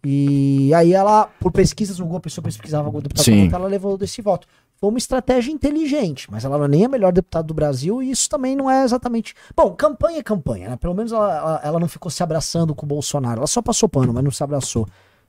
e 0.05 0.75
aí 0.75 0.93
ela, 0.93 1.27
por 1.39 1.53
pesquisas 1.53 2.01
no 2.01 2.05
Google, 2.07 2.19
a 2.19 2.23
pessoa 2.23 2.45
pesquisava 2.45 2.89
o 2.89 3.01
deputado 3.01 3.55
ela 3.55 3.69
levou 3.69 3.97
desse 3.97 4.21
voto. 4.21 4.49
Foi 4.83 4.89
uma 4.89 4.99
estratégia 4.99 5.53
inteligente, 5.53 6.29
mas 6.29 6.45
ela 6.45 6.59
não 6.59 6.65
é 6.65 6.69
nem 6.69 6.85
a 6.87 6.89
melhor 6.89 7.13
deputada 7.13 7.47
do 7.47 7.55
Brasil 7.55 8.03
e 8.03 8.11
isso 8.11 8.29
também 8.29 8.57
não 8.57 8.69
é 8.69 8.83
exatamente. 8.83 9.33
Bom, 9.55 9.73
campanha 9.77 10.19
é 10.19 10.23
campanha, 10.25 10.71
né? 10.71 10.77
Pelo 10.77 10.93
menos 10.93 11.13
ela, 11.13 11.37
ela, 11.37 11.61
ela 11.63 11.79
não 11.79 11.87
ficou 11.87 12.11
se 12.11 12.21
abraçando 12.21 12.75
com 12.75 12.85
o 12.85 12.89
Bolsonaro. 12.89 13.39
Ela 13.39 13.47
só 13.47 13.63
passou 13.63 13.89
pano, 13.89 14.13
mas 14.13 14.25
não 14.25 14.33
se 14.33 14.43
abraçou. 14.43 14.89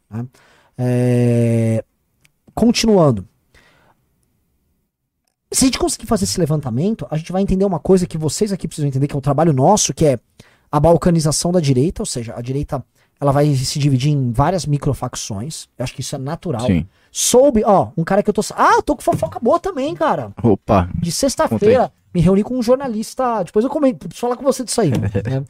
né? 0.10 0.26
É, 0.76 1.86
Continuando. 2.56 3.28
Se 5.52 5.66
a 5.66 5.68
gente 5.68 5.78
conseguir 5.78 6.08
fazer 6.08 6.24
esse 6.24 6.40
levantamento, 6.40 7.06
a 7.12 7.16
gente 7.16 7.32
vai 7.32 7.44
entender 7.44 7.64
uma 7.64 7.80
coisa 7.80 8.08
que 8.08 8.18
vocês 8.18 8.52
aqui 8.52 8.68
precisam 8.68 8.88
entender, 8.88 9.06
que 9.06 9.14
é 9.14 9.18
o 9.20 9.22
trabalho 9.22 9.54
nosso, 9.54 9.94
que 9.94 10.04
é 10.04 10.20
a 10.72 10.80
balcanização 10.80 11.52
da 11.52 11.60
direita, 11.60 12.02
ou 12.02 12.08
seja, 12.08 12.34
a 12.36 12.42
direita 12.42 12.84
ela 13.24 13.32
vai 13.32 13.54
se 13.56 13.80
dividir 13.80 14.12
em 14.12 14.32
várias 14.32 14.66
microfacções. 14.66 15.68
Eu 15.78 15.84
acho 15.84 15.96
que 15.96 16.02
isso 16.02 16.14
é 16.16 16.20
natural. 16.20 16.68
Sim. 16.68 16.86
Soube, 17.10 17.64
ó, 17.66 17.90
um 17.98 18.04
cara 18.04 18.22
que 18.22 18.30
eu 18.30 18.34
tô. 18.34 18.42
Ah, 18.54 18.74
eu 18.76 18.84
tô 18.84 18.96
com 18.96 19.02
fofoca 19.02 19.40
boa 19.40 19.60
também, 19.60 19.96
cara. 19.96 20.34
Opa, 20.44 20.90
De 20.96 21.12
sexta-feira, 21.12 21.92
me 22.14 22.20
reuni 22.20 22.44
com 22.44 22.58
um 22.58 22.62
jornalista. 22.62 23.44
Depois 23.44 23.64
eu 23.64 23.72
comento, 23.72 24.10
preciso 24.10 24.22
falar 24.22 24.36
com 24.36 24.44
você 24.44 24.64
disso 24.64 24.82
aí. 24.82 24.92
né? 24.92 25.46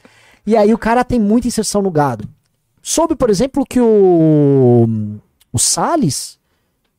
E 0.45 0.55
aí 0.55 0.71
o 0.71 0.77
cara 0.77 1.03
tem 1.03 1.19
muita 1.19 1.47
inserção 1.47 1.81
no 1.81 1.89
gado. 1.89 2.29
Soube, 2.81 3.15
por 3.15 3.29
exemplo, 3.29 3.65
que 3.65 3.81
o. 3.81 4.87
O 5.51 5.57
Salles 5.57 6.39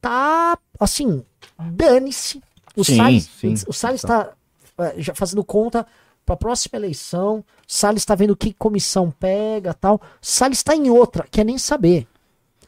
tá. 0.00 0.58
Assim, 0.80 1.22
dane-se. 1.56 2.42
O 2.76 2.82
Sim, 2.82 2.96
Salles, 2.96 3.30
sim. 3.40 3.54
o 3.68 3.72
Salles 3.72 4.02
tá 4.02 4.30
é, 4.78 4.94
já 4.98 5.14
fazendo 5.14 5.44
conta 5.44 5.86
pra 6.24 6.36
próxima 6.36 6.78
eleição. 6.78 7.44
Salles 7.66 8.04
tá 8.04 8.14
vendo 8.14 8.36
que 8.36 8.52
comissão 8.52 9.10
pega 9.10 9.74
tal. 9.74 10.00
Salles 10.20 10.62
tá 10.62 10.74
em 10.74 10.90
outra, 10.90 11.26
quer 11.30 11.44
nem 11.44 11.58
saber. 11.58 12.06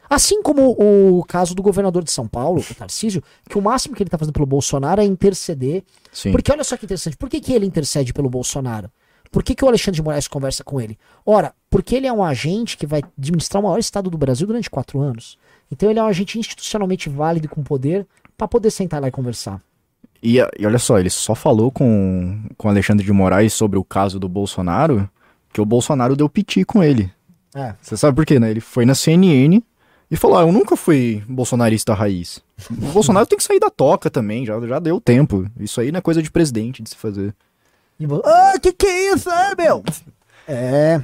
Assim 0.09 0.41
como 0.41 0.77
o 0.79 1.25
caso 1.25 1.55
do 1.55 1.63
governador 1.63 2.05
de 2.05 2.13
São 2.13 2.29
Paulo, 2.29 2.61
o 2.61 2.75
Tarcísio, 2.75 3.23
que 3.49 3.59
o 3.59 3.63
máximo 3.63 3.95
que 3.95 4.03
ele 4.03 4.11
tá 4.11 4.17
fazendo 4.17 4.35
pelo 4.35 4.47
Bolsonaro 4.47 5.01
é 5.01 5.05
interceder. 5.05 5.83
sim. 6.13 6.31
Porque 6.31 6.53
olha 6.53 6.63
só 6.63 6.77
que 6.77 6.85
interessante, 6.85 7.17
por 7.17 7.29
que, 7.29 7.41
que 7.41 7.53
ele 7.53 7.67
intercede 7.67 8.13
pelo 8.13 8.31
Bolsonaro? 8.31 8.91
Por 9.33 9.43
que, 9.43 9.55
que 9.55 9.65
o 9.65 9.69
Alexandre 9.69 9.97
de 9.97 10.03
Moraes 10.03 10.29
conversa 10.29 10.63
com 10.63 10.81
ele? 10.81 10.97
Ora, 11.25 11.53
porque 11.69 11.97
ele 11.97 12.07
é 12.07 12.13
um 12.13 12.23
agente 12.23 12.77
que 12.77 12.87
vai 12.87 13.03
administrar 13.19 13.61
o 13.61 13.65
maior 13.65 13.79
estado 13.79 14.09
do 14.09 14.17
Brasil 14.17 14.47
durante 14.47 14.71
quatro 14.71 15.01
anos. 15.01 15.37
Então 15.71 15.91
ele 15.91 15.99
é 15.99 16.03
um 16.03 16.07
agente 16.07 16.39
institucionalmente 16.39 17.09
válido 17.09 17.47
e 17.47 17.49
com 17.49 17.63
poder 17.63 18.07
pra 18.39 18.47
poder 18.47 18.71
sentar 18.71 19.01
lá 19.01 19.09
e 19.09 19.11
conversar. 19.11 19.61
E, 20.23 20.39
e 20.59 20.67
olha 20.67 20.79
só, 20.79 20.99
ele 20.99 21.11
só 21.11 21.35
falou 21.35 21.71
com, 21.71 22.41
com 22.57 22.69
Alexandre 22.69 23.05
de 23.05 23.13
Moraes 23.13 23.53
sobre 23.53 23.79
o 23.79 23.85
caso 23.85 24.19
do 24.19 24.29
Bolsonaro, 24.29 25.09
que 25.53 25.61
o 25.61 25.65
Bolsonaro 25.67 26.17
deu 26.17 26.29
piti 26.29 26.65
com 26.65 26.83
ele. 26.83 27.11
É. 27.55 27.75
Você 27.81 27.97
sabe 27.97 28.15
por 28.17 28.27
quê, 28.27 28.39
né? 28.39 28.51
Ele 28.51 28.61
foi 28.61 28.85
na 28.85 28.95
CNN 28.95 29.63
e 30.11 30.17
falou: 30.17 30.39
ah, 30.39 30.43
eu 30.43 30.53
nunca 30.53 30.77
fui 30.77 31.23
bolsonarista 31.29 31.95
raiz. 31.95 32.43
O 32.71 32.93
Bolsonaro 32.93 33.27
tem 33.27 33.39
que 33.39 33.45
sair 33.45 33.59
da 33.61 33.71
toca 33.71 34.11
também, 34.11 34.45
já, 34.45 34.59
já 34.67 34.79
deu 34.79 35.01
tempo. 35.01 35.47
Isso 35.59 35.81
aí 35.81 35.91
não 35.91 35.99
é 35.99 36.03
coisa 36.03 36.23
de 36.23 36.31
presidente 36.31 36.83
de 36.83 36.91
se 36.91 36.97
fazer. 36.97 37.35
Ah, 38.25 38.55
que 38.61 38.73
que 38.73 38.87
é 38.87 39.15
isso, 39.15 39.31
é, 39.31 39.55
meu? 39.57 39.83
É. 40.47 41.03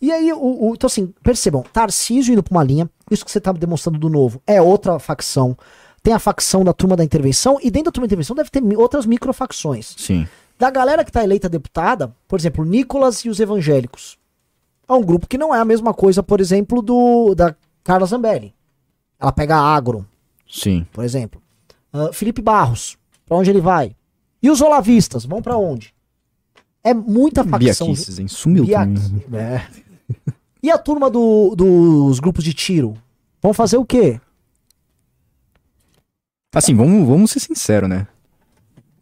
E 0.00 0.10
aí, 0.10 0.32
o, 0.32 0.38
o- 0.70 0.74
então 0.74 0.86
assim, 0.86 1.12
percebam, 1.22 1.62
Tarcísio 1.72 2.32
indo 2.32 2.42
pra 2.42 2.50
uma 2.54 2.64
linha, 2.64 2.88
isso 3.10 3.24
que 3.24 3.30
você 3.30 3.40
tá 3.40 3.52
demonstrando 3.52 3.98
do 3.98 4.08
novo, 4.08 4.42
é 4.46 4.60
outra 4.60 4.98
facção. 4.98 5.56
Tem 6.04 6.12
a 6.14 6.18
facção 6.20 6.62
da 6.62 6.72
turma 6.72 6.94
da 6.96 7.02
intervenção, 7.02 7.58
e 7.60 7.70
dentro 7.70 7.86
da 7.86 7.90
turma 7.92 8.06
da 8.06 8.10
intervenção 8.10 8.36
deve 8.36 8.50
ter 8.50 8.62
outras 8.76 9.06
microfacções. 9.06 9.94
Sim. 9.98 10.28
Da 10.58 10.70
galera 10.70 11.02
que 11.04 11.10
tá 11.10 11.24
eleita 11.24 11.48
deputada, 11.48 12.14
por 12.28 12.38
exemplo, 12.38 12.64
Nicolas 12.64 13.24
e 13.24 13.28
os 13.30 13.40
evangélicos. 13.40 14.16
É 14.86 14.92
um 14.92 15.02
grupo 15.02 15.26
que 15.26 15.38
não 15.38 15.52
é 15.54 15.58
a 15.58 15.64
mesma 15.64 15.92
coisa, 15.94 16.22
por 16.22 16.40
exemplo, 16.40 16.80
do 16.82 17.34
da 17.34 17.56
Carla 17.82 18.06
Zambelli. 18.06 18.54
Ela 19.18 19.32
pega 19.32 19.56
agro, 19.56 20.06
Sim. 20.48 20.86
por 20.92 21.02
exemplo. 21.04 21.40
Ah, 21.90 22.10
Felipe 22.12 22.42
Barros, 22.42 22.98
pra 23.24 23.36
onde 23.38 23.48
ele 23.48 23.62
vai? 23.62 23.96
E 24.42 24.50
os 24.50 24.60
olavistas, 24.60 25.24
vão 25.24 25.40
pra 25.40 25.56
onde? 25.56 25.94
É 26.84 26.92
muita 26.92 27.42
facção. 27.42 27.86
Biaquices, 27.86 28.18
hein? 28.18 28.28
Sumiu 28.28 28.66
Biaqui- 28.66 29.24
é. 29.32 29.66
E 30.62 30.70
a 30.70 30.76
turma 30.76 31.08
do- 31.08 31.54
dos 31.56 32.20
grupos 32.20 32.44
de 32.44 32.52
tiro? 32.52 32.94
Vão 33.42 33.54
fazer 33.54 33.78
o 33.78 33.86
quê? 33.86 34.20
Assim, 36.54 36.74
vamos, 36.74 37.06
vamos 37.06 37.30
ser 37.30 37.40
sinceros, 37.40 37.88
né? 37.88 38.06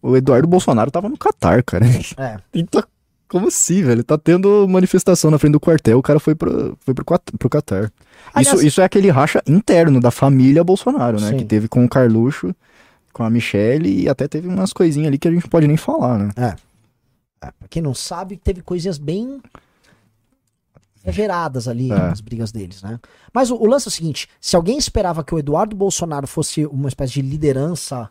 O 0.01 0.17
Eduardo 0.17 0.49
Bolsonaro 0.49 0.91
tava 0.91 1.09
no 1.09 1.17
Catar, 1.19 1.63
cara. 1.63 1.85
É. 2.17 2.37
E 2.53 2.65
tá- 2.65 2.85
como 3.29 3.49
assim, 3.49 3.83
velho? 3.83 4.05
Tá 4.05 4.19
tendo 4.19 4.67
manifestação 4.69 5.31
na 5.31 5.39
frente 5.39 5.53
do 5.53 5.61
quartel, 5.61 5.99
o 5.99 6.03
cara 6.03 6.21
foi 6.21 6.35
pro, 6.35 6.77
foi 6.81 6.93
pro, 6.93 7.05
pro 7.39 7.49
Catar. 7.49 7.91
Aliás- 8.35 8.59
isso, 8.59 8.67
isso 8.67 8.81
é 8.81 8.85
aquele 8.85 9.11
racha 9.11 9.41
interno 9.47 10.01
da 10.01 10.11
família 10.11 10.63
Bolsonaro, 10.63 11.19
né? 11.21 11.31
Sim. 11.31 11.37
Que 11.39 11.45
teve 11.45 11.67
com 11.69 11.83
o 11.85 11.89
Carluxo, 11.89 12.55
com 13.13 13.23
a 13.23 13.31
Michelle 13.31 14.03
e 14.03 14.09
até 14.09 14.29
teve 14.29 14.49
umas 14.49 14.73
coisinhas 14.73 15.09
ali 15.09 15.19
que 15.19 15.29
a 15.29 15.31
gente 15.31 15.49
pode 15.49 15.67
nem 15.67 15.77
falar, 15.79 16.19
né? 16.19 16.29
É, 16.37 16.55
pra 17.41 17.69
quem 17.71 17.81
não 17.83 17.95
sabe, 17.95 18.37
teve 18.37 18.61
coisinhas 18.61 18.99
bem. 18.99 19.41
Exageradas 21.03 21.69
ali 21.69 21.91
É. 21.91 21.95
as 21.95 22.21
brigas 22.21 22.53
deles, 22.53 22.83
né? 22.83 22.99
Mas 23.33 23.51
o, 23.51 23.57
o 23.57 23.67
lance 23.67 23.89
é 23.89 23.91
o 23.91 23.93
seguinte: 23.93 24.29
se 24.41 24.57
alguém 24.57 24.79
esperava 24.79 25.23
que 25.25 25.35
o 25.35 25.39
Eduardo 25.39 25.77
Bolsonaro 25.77 26.27
fosse 26.27 26.65
uma 26.67 26.89
espécie 26.89 27.15
de 27.15 27.23
liderança. 27.23 28.09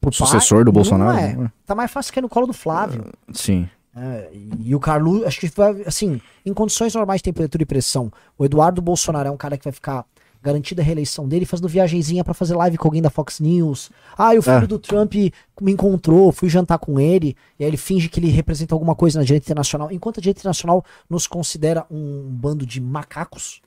por 0.00 0.12
Sucessor 0.12 0.58
pai, 0.58 0.64
do 0.64 0.72
Bolsonaro, 0.72 1.18
é. 1.18 1.34
não 1.34 1.44
é. 1.44 1.52
Tá 1.64 1.74
mais 1.74 1.90
fácil 1.90 2.12
cair 2.12 2.22
no 2.22 2.28
colo 2.28 2.46
do 2.46 2.52
Flávio. 2.52 3.04
Sim. 3.32 3.68
É, 3.94 4.30
e 4.58 4.74
o 4.74 4.80
Carlos, 4.80 5.22
acho 5.24 5.38
que 5.38 5.48
vai, 5.48 5.82
assim, 5.86 6.20
em 6.46 6.54
condições 6.54 6.94
normais 6.94 7.18
de 7.18 7.24
temperatura 7.24 7.62
e 7.62 7.66
pressão, 7.66 8.10
o 8.38 8.44
Eduardo 8.44 8.80
Bolsonaro 8.80 9.28
é 9.28 9.30
um 9.30 9.36
cara 9.36 9.58
que 9.58 9.64
vai 9.64 9.72
ficar 9.72 10.06
garantida 10.42 10.82
a 10.82 10.84
reeleição 10.84 11.28
dele, 11.28 11.46
fazendo 11.46 11.68
viagenzinha 11.68 12.24
pra 12.24 12.34
fazer 12.34 12.54
live 12.56 12.76
com 12.76 12.88
alguém 12.88 13.00
da 13.02 13.10
Fox 13.10 13.38
News. 13.40 13.90
Ah, 14.18 14.34
e 14.34 14.38
o 14.38 14.42
filho 14.42 14.64
É. 14.64 14.66
do 14.66 14.78
Trump 14.78 15.14
me 15.14 15.72
encontrou, 15.72 16.32
fui 16.32 16.48
jantar 16.48 16.78
com 16.78 16.98
ele, 16.98 17.36
e 17.58 17.64
aí 17.64 17.70
ele 17.70 17.76
finge 17.76 18.08
que 18.08 18.18
ele 18.18 18.28
representa 18.28 18.74
alguma 18.74 18.94
coisa 18.94 19.18
na 19.18 19.24
direita 19.24 19.46
internacional, 19.46 19.90
enquanto 19.92 20.18
a 20.18 20.20
direita 20.20 20.40
internacional 20.40 20.84
nos 21.08 21.26
considera 21.26 21.86
um 21.90 22.28
bando 22.30 22.66
de 22.66 22.80
macacos. 22.80 23.60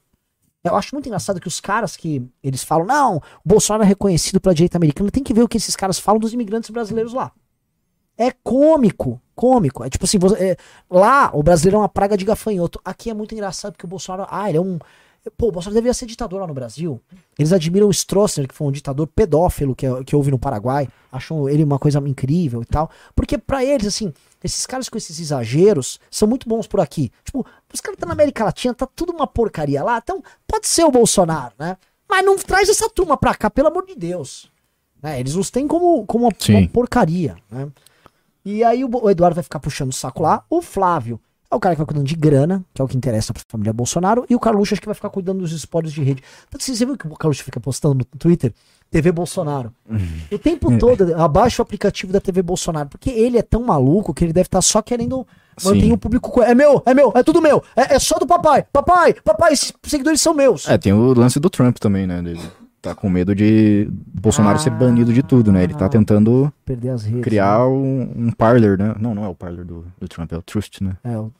Eu 0.63 0.75
acho 0.75 0.95
muito 0.95 1.05
engraçado 1.07 1.39
que 1.39 1.47
os 1.47 1.59
caras 1.59 1.95
que 1.95 2.27
eles 2.43 2.63
falam, 2.63 2.85
não, 2.87 3.17
o 3.17 3.21
Bolsonaro 3.45 3.83
é 3.83 3.87
reconhecido 3.87 4.41
pela 4.41 4.53
direita 4.55 4.77
americana, 4.77 5.11
tem 5.11 5.23
que 5.23 5.33
ver 5.33 5.43
o 5.43 5.47
que 5.47 5.57
esses 5.57 5.75
caras 5.75 5.99
falam 5.99 6.19
dos 6.19 6.33
imigrantes 6.33 6.71
brasileiros 6.71 7.13
lá. 7.13 7.31
É 8.17 8.31
cômico, 8.31 9.21
cômico. 9.35 9.83
É 9.83 9.89
tipo 9.89 10.05
assim, 10.05 10.17
você- 10.17 10.41
é, 10.51 10.57
lá 10.89 11.29
o 11.33 11.43
brasileiro 11.43 11.75
é 11.75 11.79
uma 11.81 11.89
praga 11.89 12.15
de 12.17 12.23
gafanhoto. 12.25 12.79
Aqui 12.83 13.09
é 13.09 13.13
muito 13.13 13.33
engraçado 13.33 13.73
porque 13.73 13.85
o 13.85 13.89
Bolsonaro, 13.89 14.25
ah, 14.31 14.47
ele 14.49 14.57
é 14.57 14.61
um. 14.61 14.79
Pô, 15.37 15.47
o 15.47 15.51
Bolsonaro 15.51 15.73
deveria 15.73 15.93
ser 15.93 16.05
ditador 16.05 16.39
lá 16.39 16.47
no 16.47 16.53
Brasil. 16.53 17.01
Eles 17.37 17.51
admiram 17.51 17.87
o 17.87 17.91
Stroessner, 17.91 18.47
que 18.47 18.53
foi 18.53 18.67
um 18.67 18.71
ditador 18.71 19.07
pedófilo 19.07 19.75
que, 19.75 19.87
que 20.03 20.15
houve 20.15 20.29
no 20.29 20.37
Paraguai. 20.37 20.87
Acham 21.11 21.49
ele 21.49 21.63
uma 21.63 21.79
coisa 21.79 21.99
incrível 21.99 22.61
e 22.61 22.65
tal. 22.65 22.89
Porque 23.15 23.37
pra 23.37 23.63
eles, 23.63 23.87
assim, 23.87 24.13
esses 24.43 24.65
caras 24.65 24.87
com 24.87 24.97
esses 24.97 25.19
exageros 25.19 25.99
são 26.11 26.27
muito 26.27 26.47
bons 26.47 26.67
por 26.67 26.79
aqui. 26.79 27.11
Tipo, 27.23 27.45
os 27.73 27.81
caras 27.81 27.95
estão 27.95 28.07
na 28.07 28.13
América 28.13 28.43
Latina, 28.43 28.73
tá 28.73 28.85
tudo 28.85 29.11
uma 29.11 29.25
porcaria 29.25 29.83
lá. 29.83 29.97
Então, 29.97 30.23
pode 30.47 30.67
ser 30.67 30.83
o 30.83 30.91
Bolsonaro, 30.91 31.53
né? 31.57 31.77
Mas 32.07 32.23
não 32.23 32.37
traz 32.37 32.69
essa 32.69 32.89
turma 32.89 33.17
pra 33.17 33.33
cá, 33.33 33.49
pelo 33.49 33.69
amor 33.69 33.85
de 33.85 33.95
Deus. 33.95 34.51
Né? 35.01 35.19
Eles 35.19 35.35
os 35.35 35.49
têm 35.49 35.67
como, 35.67 36.05
como 36.05 36.25
uma, 36.25 36.33
uma 36.49 36.67
porcaria, 36.69 37.35
né? 37.49 37.67
E 38.45 38.63
aí 38.63 38.85
o, 38.85 38.89
o 38.91 39.09
Eduardo 39.09 39.33
vai 39.33 39.43
ficar 39.43 39.59
puxando 39.59 39.89
o 39.89 39.95
saco 39.95 40.21
lá. 40.21 40.45
O 40.49 40.61
Flávio 40.61 41.19
é 41.51 41.55
o 41.55 41.59
cara 41.59 41.75
que 41.75 41.79
vai 41.79 41.85
cuidando 41.85 42.05
de 42.07 42.15
grana, 42.15 42.63
que 42.73 42.81
é 42.81 42.85
o 42.85 42.87
que 42.87 42.97
interessa 42.97 43.33
pra 43.33 43.41
família 43.47 43.71
Bolsonaro. 43.71 44.25
E 44.29 44.35
o 44.35 44.39
Carluxo 44.39 44.73
acho 44.73 44.81
que 44.81 44.87
vai 44.87 44.95
ficar 44.95 45.09
cuidando 45.09 45.39
dos 45.39 45.51
espólios 45.51 45.93
de 45.93 46.01
rede. 46.03 46.21
Tanto 46.49 46.63
que 46.65 46.75
você 46.75 46.85
viu 46.85 46.97
que 46.97 47.07
o 47.07 47.15
Carluxo 47.15 47.43
fica 47.43 47.59
postando 47.59 47.95
no 47.95 48.05
Twitter? 48.19 48.53
TV 48.91 49.11
Bolsonaro. 49.11 49.73
O 50.31 50.37
tempo 50.37 50.77
todo, 50.77 51.15
abaixa 51.15 51.61
o 51.61 51.63
aplicativo 51.63 52.13
da 52.13 52.19
TV 52.21 52.41
Bolsonaro. 52.41 52.87
Porque 52.89 53.09
ele 53.09 53.37
é 53.37 53.41
tão 53.41 53.63
maluco 53.63 54.13
que 54.13 54.23
ele 54.23 54.31
deve 54.33 54.47
estar 54.47 54.61
só 54.61 54.81
querendo 54.81 55.25
manter 55.63 55.81
Sim. 55.81 55.91
o 55.91 55.97
público. 55.97 56.29
co- 56.31 56.43
É 56.43 56.53
meu, 56.55 56.81
é 56.85 56.93
meu, 56.93 57.11
é 57.15 57.23
tudo 57.23 57.41
meu. 57.41 57.63
É, 57.75 57.95
é 57.95 57.99
só 57.99 58.17
do 58.19 58.27
papai. 58.27 58.63
Papai, 58.71 59.13
papai, 59.13 59.53
esses 59.53 59.73
seguidores 59.83 60.21
são 60.21 60.33
meus. 60.33 60.67
É, 60.69 60.77
tem 60.77 60.93
o 60.93 61.13
lance 61.13 61.39
do 61.39 61.49
Trump 61.49 61.77
também, 61.77 62.05
né? 62.07 62.19
Ele 62.19 62.39
tá 62.89 62.95
com 62.95 63.09
medo 63.09 63.33
de 63.35 63.87
Bolsonaro 63.91 64.59
ser 64.59 64.69
banido 64.69 65.11
de 65.13 65.21
tudo, 65.23 65.51
né? 65.51 65.63
Ele 65.63 65.73
tá 65.73 65.85
Ah. 65.85 65.89
tentando 65.89 66.51
redes. 66.67 67.21
criar 67.21 67.67
um, 67.67 68.01
um 68.15 68.31
parlor, 68.31 68.77
né? 68.77 68.95
Não, 68.99 69.13
não 69.15 69.25
é 69.25 69.27
o 69.27 69.35
parlor 69.35 69.65
do, 69.65 69.85
do 69.99 70.07
Trump, 70.07 70.31
é 70.31 70.37
o 70.37 70.41
Trust, 70.41 70.83
né? 70.83 70.95
né? 71.03 71.13
É, 71.13 71.17
o- 71.17 71.31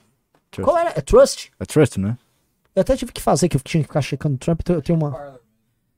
Trust. 0.50 0.64
Qual 0.64 0.76
era? 0.78 0.90
É 0.96 1.00
Trust? 1.00 1.50
É 1.58 1.64
Trust, 1.64 1.98
né? 2.00 2.16
Eu 2.74 2.80
até 2.82 2.96
tive 2.96 3.12
que 3.12 3.22
fazer, 3.22 3.48
que 3.48 3.56
eu 3.56 3.60
tinha 3.60 3.82
que 3.82 3.88
ficar 3.88 4.02
checando 4.02 4.34
o 4.34 4.38
Trump. 4.38 4.60
então 4.60 4.76
Eu 4.76 4.82
tenho 4.82 4.98
uma. 4.98 5.36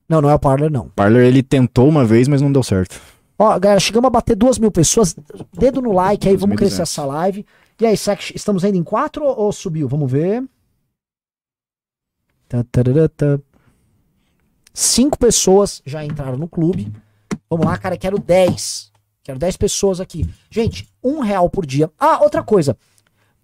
Não, 0.07 0.21
não 0.21 0.29
é 0.29 0.33
o 0.33 0.39
Parler, 0.39 0.71
não. 0.71 0.89
Parlor 0.89 1.21
ele 1.21 1.43
tentou 1.43 1.87
uma 1.87 2.03
vez, 2.05 2.27
mas 2.27 2.41
não 2.41 2.51
deu 2.51 2.63
certo. 2.63 2.99
Ó, 3.37 3.57
galera, 3.59 3.79
chegamos 3.79 4.07
a 4.07 4.11
bater 4.11 4.35
duas 4.35 4.57
mil 4.57 4.71
pessoas. 4.71 5.15
Dedo 5.57 5.81
no 5.81 5.91
like 5.91 6.27
aí, 6.27 6.35
vamos 6.35 6.55
2.200. 6.55 6.57
crescer 6.57 6.81
essa 6.81 7.05
live. 7.05 7.45
E 7.79 7.85
aí, 7.85 7.95
será 7.95 8.15
que 8.15 8.35
estamos 8.35 8.63
ainda 8.65 8.77
em 8.77 8.83
quatro 8.83 9.23
ou, 9.23 9.37
ou 9.39 9.51
subiu? 9.51 9.87
Vamos 9.87 10.11
ver. 10.11 10.43
Tá, 12.47 12.63
tarará, 12.71 13.07
tá. 13.07 13.39
Cinco 14.79 15.19
pessoas 15.19 15.81
já 15.85 16.05
entraram 16.05 16.37
no 16.37 16.47
clube. 16.47 16.89
Vamos 17.49 17.65
lá, 17.65 17.77
cara, 17.77 17.97
quero 17.97 18.17
10. 18.17 18.93
Quero 19.21 19.37
10 19.37 19.57
pessoas 19.57 19.99
aqui. 19.99 20.25
Gente, 20.49 20.87
um 21.03 21.19
real 21.19 21.49
por 21.49 21.65
dia. 21.65 21.91
Ah, 21.99 22.23
outra 22.23 22.41
coisa. 22.41 22.77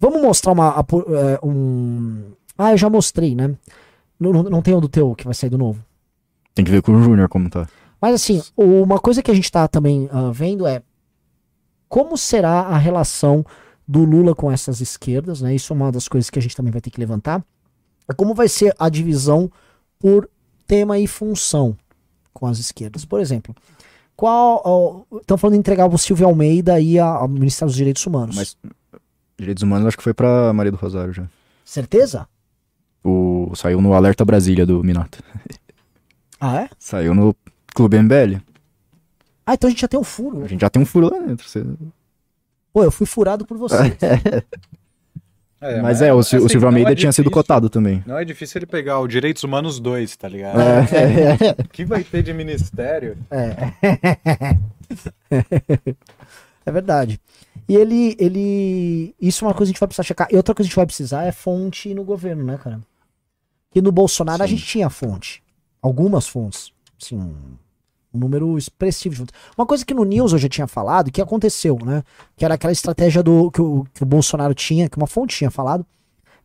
Vamos 0.00 0.22
mostrar 0.22 0.52
uma, 0.52 0.74
é, 0.78 1.46
um... 1.46 2.32
Ah, 2.56 2.72
eu 2.72 2.78
já 2.78 2.88
mostrei, 2.88 3.34
né? 3.34 3.54
Não, 4.18 4.32
não, 4.32 4.62
tem 4.62 4.72
o 4.72 4.80
do 4.80 4.88
teu 4.88 5.14
que 5.14 5.26
vai 5.26 5.34
sair 5.34 5.50
do 5.50 5.58
novo. 5.58 5.84
Tem 6.54 6.64
que 6.64 6.70
ver 6.70 6.80
com 6.80 6.92
o 6.92 7.02
Júnior 7.02 7.28
como 7.28 7.50
tá. 7.50 7.68
Mas 8.00 8.14
assim, 8.14 8.42
uma 8.56 8.98
coisa 8.98 9.22
que 9.22 9.30
a 9.30 9.34
gente 9.34 9.52
tá 9.52 9.68
também 9.68 10.08
ah, 10.10 10.30
vendo 10.32 10.66
é 10.66 10.80
como 11.86 12.16
será 12.16 12.60
a 12.60 12.78
relação 12.78 13.44
do 13.86 14.06
Lula 14.06 14.34
com 14.34 14.50
essas 14.50 14.80
esquerdas, 14.80 15.42
né? 15.42 15.54
Isso 15.54 15.70
é 15.70 15.76
uma 15.76 15.92
das 15.92 16.08
coisas 16.08 16.30
que 16.30 16.38
a 16.38 16.42
gente 16.42 16.56
também 16.56 16.72
vai 16.72 16.80
ter 16.80 16.88
que 16.88 16.98
levantar. 16.98 17.44
É 18.08 18.14
como 18.14 18.34
vai 18.34 18.48
ser 18.48 18.74
a 18.78 18.88
divisão 18.88 19.52
por 19.98 20.30
tema 20.66 20.98
e 20.98 21.06
função 21.06 21.76
com 22.32 22.46
as 22.46 22.58
esquerdas. 22.58 23.04
Por 23.04 23.20
exemplo, 23.20 23.54
qual. 24.16 25.06
Estão 25.20 25.38
falando 25.38 25.54
de 25.54 25.60
entregar 25.60 25.86
o 25.86 25.98
Silvio 25.98 26.26
Almeida 26.26 26.74
aí 26.74 26.98
a- 26.98 27.06
ao 27.06 27.28
Ministério 27.28 27.68
dos 27.68 27.76
Direitos 27.76 28.06
Humanos. 28.06 28.36
Mas 28.36 28.56
direitos 29.38 29.62
humanos 29.62 29.86
acho 29.88 29.96
que 29.96 30.02
foi 30.02 30.14
pra 30.14 30.52
Maria 30.52 30.72
do 30.72 30.78
Rosário 30.78 31.12
já. 31.12 31.26
Certeza? 31.64 32.26
O, 33.04 33.52
saiu 33.54 33.80
no 33.80 33.92
Alerta 33.94 34.24
Brasília 34.24 34.66
do 34.66 34.82
Minato. 34.82 35.22
Ah, 36.38 36.62
é? 36.64 36.68
Saiu 36.78 37.14
no 37.14 37.34
Clube 37.74 37.96
MBL. 37.96 38.42
Ah, 39.46 39.54
então 39.54 39.68
a 39.68 39.70
gente 39.70 39.80
já 39.80 39.88
tem 39.88 39.98
um 39.98 40.04
furo. 40.04 40.36
A 40.36 40.40
né? 40.40 40.48
gente 40.48 40.60
já 40.60 40.68
tem 40.68 40.82
um 40.82 40.84
furo 40.84 41.08
lá 41.10 41.18
dentro. 41.18 41.48
você- 41.48 41.64
Pô, 42.74 42.84
eu 42.84 42.90
fui 42.90 43.06
furado 43.06 43.46
por 43.46 43.56
você. 43.56 43.74
É, 45.60 45.80
mas 45.80 46.02
é, 46.02 46.12
o, 46.12 46.22
Sil- 46.22 46.42
o 46.42 46.44
assim, 46.44 46.52
Silvio 46.52 46.60
não 46.62 46.68
Almeida 46.68 46.92
é 46.92 46.94
tinha 46.94 47.10
sido 47.12 47.30
cotado 47.30 47.70
também. 47.70 48.02
Não 48.06 48.18
é 48.18 48.24
difícil 48.24 48.58
ele 48.58 48.66
pegar 48.66 49.00
o 49.00 49.08
Direitos 49.08 49.42
Humanos 49.42 49.80
2, 49.80 50.16
tá 50.16 50.28
ligado? 50.28 50.60
É. 50.60 51.56
O 51.64 51.68
que 51.68 51.84
vai 51.84 52.04
ter 52.04 52.22
de 52.22 52.32
ministério? 52.32 53.16
É 56.64 56.72
verdade. 56.72 57.20
E 57.68 57.76
ele, 57.76 58.16
ele. 58.18 59.14
Isso 59.20 59.44
é 59.44 59.48
uma 59.48 59.54
coisa 59.54 59.70
que 59.70 59.72
a 59.72 59.74
gente 59.74 59.80
vai 59.80 59.86
precisar 59.86 60.02
checar. 60.02 60.28
E 60.32 60.36
outra 60.36 60.52
coisa 60.52 60.66
que 60.66 60.70
a 60.70 60.70
gente 60.70 60.76
vai 60.76 60.86
precisar 60.86 61.22
é 61.24 61.30
fonte 61.30 61.94
no 61.94 62.02
governo, 62.02 62.42
né, 62.44 62.58
cara? 62.62 62.80
Que 63.70 63.80
no 63.80 63.92
Bolsonaro 63.92 64.42
a 64.42 64.48
Sim. 64.48 64.56
gente 64.56 64.66
tinha 64.66 64.90
fonte. 64.90 65.42
Algumas 65.80 66.26
fontes. 66.26 66.72
Assim, 67.00 67.36
um, 68.16 68.18
número 68.18 68.56
expressivo 68.56 69.14
de 69.14 69.20
fontes. 69.20 69.34
Uma 69.56 69.66
coisa 69.66 69.84
que 69.84 69.94
no 69.94 70.04
News 70.04 70.32
eu 70.32 70.38
já 70.38 70.48
tinha 70.48 70.66
falado, 70.66 71.10
que 71.10 71.20
aconteceu, 71.20 71.78
né? 71.84 72.02
Que 72.36 72.44
era 72.44 72.54
aquela 72.54 72.72
estratégia 72.72 73.22
do 73.22 73.50
que 73.50 73.60
o, 73.60 73.86
que 73.94 74.02
o 74.02 74.06
Bolsonaro 74.06 74.54
tinha, 74.54 74.88
que 74.88 74.96
uma 74.96 75.06
fonte 75.06 75.36
tinha 75.36 75.50
falado, 75.50 75.84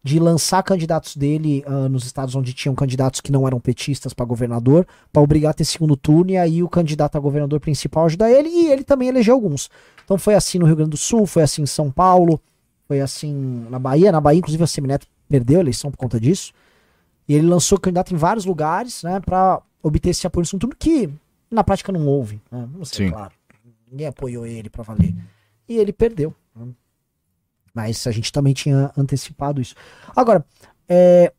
de 0.04 0.20
lançar 0.20 0.64
candidatos 0.64 1.16
dele 1.16 1.64
ah, 1.66 1.88
nos 1.88 2.06
estados 2.06 2.36
onde 2.36 2.54
tinham 2.54 2.74
candidatos 2.74 3.22
que 3.22 3.32
não 3.32 3.46
eram 3.46 3.60
petistas 3.60 4.14
para 4.14 4.26
governador, 4.26 4.86
para 5.14 5.22
obrigar 5.22 5.52
a 5.52 5.54
ter 5.54 5.66
segundo 5.66 5.96
turno, 5.96 6.32
e 6.32 6.38
aí 6.38 6.64
o 6.64 6.70
candidato 6.70 7.18
a 7.18 7.20
governador 7.20 7.60
principal 7.60 8.06
ajudar 8.06 8.32
ele, 8.32 8.50
e 8.50 8.72
ele 8.72 8.84
também 8.84 9.10
elegeu 9.10 9.36
alguns. 9.36 9.70
Então 10.04 10.18
foi 10.18 10.34
assim 10.34 10.58
no 10.58 10.66
Rio 10.66 10.76
Grande 10.76 10.92
do 10.92 10.98
Sul, 10.98 11.26
foi 11.26 11.44
assim 11.44 11.62
em 11.62 11.68
São 11.68 11.92
Paulo, 11.92 12.42
foi 12.88 13.00
assim 13.00 13.66
na 13.70 13.80
Bahia. 13.80 14.12
Na 14.12 14.20
Bahia, 14.20 14.40
inclusive, 14.40 14.64
a 14.64 14.68
Semineto 14.68 15.08
perdeu 15.30 15.60
a 15.60 15.62
eleição 15.62 15.90
por 15.92 15.98
conta 15.98 16.20
disso. 16.20 16.52
E 17.26 17.34
ele 17.34 17.48
lançou 17.48 17.80
candidato 17.80 18.14
em 18.14 18.18
vários 18.18 18.44
lugares, 18.44 19.04
né, 19.04 19.22
para 19.22 19.62
obter 19.82 20.10
esse 20.10 20.28
apoio 20.28 20.42
no 20.42 20.46
segundo 20.48 20.62
turno, 20.62 20.76
que 20.78 21.10
na 21.52 21.64
prática 21.64 21.92
não 21.92 22.08
houve. 22.08 22.42
Né? 22.50 22.68
Não 22.74 22.86
sei, 22.86 23.08
Sim. 23.08 23.12
claro. 23.12 23.34
Ninguém 23.92 24.08
apoiou 24.08 24.46
ele 24.46 24.70
para 24.70 24.84
valer. 24.84 25.14
E 25.68 25.78
ele 25.78 25.92
perdeu. 25.92 26.34
né? 26.56 26.68
Mas 27.74 28.08
a 28.08 28.12
gente 28.12 28.32
também 28.32 28.54
tinha 28.54 28.92
antecipado 28.98 29.62
isso. 29.62 29.76
Agora, 30.16 30.46
é, 30.88 31.32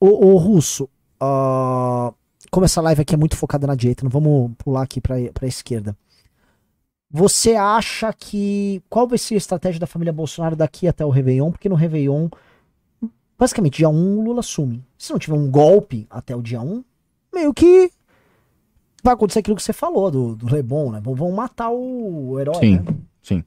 o, 0.00 0.26
o 0.32 0.36
Russo, 0.36 0.88
ah, 1.20 2.12
como 2.50 2.64
essa 2.64 2.80
live 2.80 3.00
aqui 3.02 3.14
é 3.14 3.18
muito 3.18 3.36
focada 3.36 3.66
na 3.66 3.74
direita, 3.74 4.04
não 4.04 4.10
vamos 4.10 4.52
pular 4.58 4.82
aqui 4.82 5.00
para 5.00 5.16
a 5.16 5.46
esquerda. 5.46 5.96
Você 7.10 7.54
acha 7.54 8.12
que. 8.12 8.82
Qual 8.90 9.08
vai 9.08 9.16
ser 9.16 9.34
a 9.34 9.38
estratégia 9.38 9.80
da 9.80 9.86
família 9.86 10.12
Bolsonaro 10.12 10.54
daqui 10.54 10.86
até 10.86 11.04
o 11.04 11.10
Réveillon? 11.10 11.50
Porque 11.50 11.68
no 11.68 11.74
Réveillon, 11.74 12.28
basicamente, 13.38 13.78
dia 13.78 13.88
1 13.88 14.18
o 14.18 14.24
Lula 14.24 14.40
assume. 14.40 14.84
Se 14.98 15.10
não 15.10 15.18
tiver 15.18 15.36
um 15.36 15.50
golpe 15.50 16.06
até 16.10 16.36
o 16.36 16.42
dia 16.42 16.60
1, 16.60 16.84
meio 17.32 17.54
que 17.54 17.90
vai 19.02 19.14
acontecer 19.14 19.38
aquilo 19.40 19.56
que 19.56 19.62
você 19.62 19.72
falou 19.72 20.10
do, 20.10 20.34
do 20.36 20.52
Lebon, 20.52 20.92
né? 20.92 21.00
Vão- 21.02 21.30
matar 21.32 21.70
o, 21.70 22.38
herói, 22.38 22.56
Sim, 22.60 22.76
né? 22.76 22.84
sim. 23.22 23.44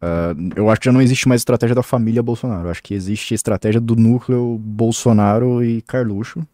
Ah, 0.00 0.34
eu 0.54 0.68
acho 0.70 0.80
que 0.80 0.84
já 0.86 0.92
não 0.92 1.00
existe 1.02 1.28
mais 1.28 1.40
estratégia 1.40 1.74
da 1.74 1.82
família 1.82 2.22
Bolsonaro. 2.22 2.66
Eu 2.66 2.70
acho 2.70 2.82
que 2.82 2.94
existe 2.94 3.34
estratégia 3.34 3.80
do 3.80 3.96
núcleo 3.96 4.58
Bolsonaro 4.58 5.64
e 5.64 5.82
Carluxo. 5.82 6.46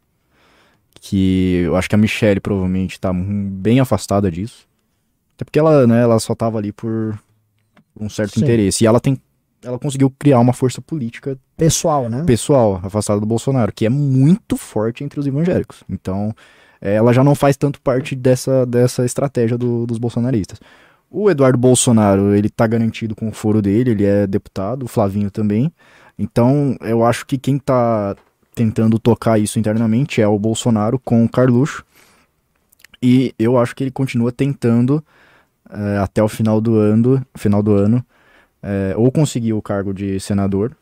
Que 1.01 1.63
eu 1.65 1.77
acho 1.77 1.89
que 1.89 1.95
a 1.95 1.99
Michelle 1.99 2.41
provavelmente 2.41 3.01
tá 3.01 3.13
bem 3.13 3.81
afastada 3.81 4.31
disso. 4.31 4.67
Até 5.35 5.45
porque 5.45 5.59
ela, 5.59 5.87
né, 5.87 6.01
ela 6.03 6.19
só 6.21 6.35
tava 6.35 6.59
ali 6.59 6.71
por 6.73 7.19
um 7.99 8.09
certo 8.09 8.35
Sim. 8.35 8.43
interesse. 8.43 8.85
E 8.85 8.87
ela 8.87 9.01
tem. 9.01 9.19
Ela 9.65 9.79
conseguiu 9.79 10.11
criar 10.17 10.39
uma 10.41 10.53
força 10.53 10.81
política 10.81 11.39
Pessoal, 11.57 12.09
né? 12.09 12.25
pessoal 12.25 12.81
afastada 12.83 13.21
do 13.21 13.27
Bolsonaro, 13.27 13.73
que 13.73 13.87
é 13.87 13.89
muito 13.89 14.57
forte 14.57 15.05
entre 15.05 15.19
os 15.21 15.27
evangélicos. 15.27 15.85
Então, 15.89 16.35
eh, 16.83 16.95
ela 16.95 17.13
já 17.15 17.25
não 17.25 17.35
faz 17.35 17.57
tanto 17.57 17.81
parte 17.81 18.15
dessa, 18.17 18.67
dessa 18.67 19.05
estratégia 19.07 19.57
do- 19.57 19.87
dos 19.87 19.99
bolsonaristas. 19.99 20.61
O 21.11 21.31
Eduardo 21.31 21.59
Bolsonaro, 21.59 22.35
ele 22.35 22.51
tá 22.51 22.67
garantido 22.67 23.15
com 23.15 23.29
o 23.29 23.33
foro 23.33 23.63
dele, 23.63 23.91
ele 23.93 24.05
é 24.05 24.27
deputado, 24.27 24.85
o 24.85 24.89
Flavinho 24.89 25.31
também. 25.31 25.73
Então, 26.19 26.77
eu 26.81 27.05
acho 27.05 27.25
que 27.27 27.39
quem 27.39 27.59
tá 27.59 28.17
tentando 28.55 28.99
tocar 28.99 29.39
isso 29.39 29.59
internamente 29.59 30.21
é 30.21 30.29
o 30.29 30.39
Bolsonaro 30.39 30.99
com 30.99 31.25
o 31.25 31.29
Carluxo. 31.29 31.85
E 33.03 33.35
eu 33.39 33.59
acho 33.59 33.75
que 33.75 33.85
ele 33.85 33.91
continua 33.91 34.31
tentando 34.31 35.03
eh, 35.71 35.99
até 35.99 36.23
o 36.23 36.29
final 36.29 36.61
do 36.61 36.77
ano, 36.77 37.25
final 37.37 37.63
do 37.63 37.73
ano, 37.75 38.05
eh, 38.63 38.95
ou 38.97 39.11
conseguir 39.11 39.53
o 39.55 39.63
cargo 39.63 39.93
de 39.93 40.21
senador. 40.21 40.77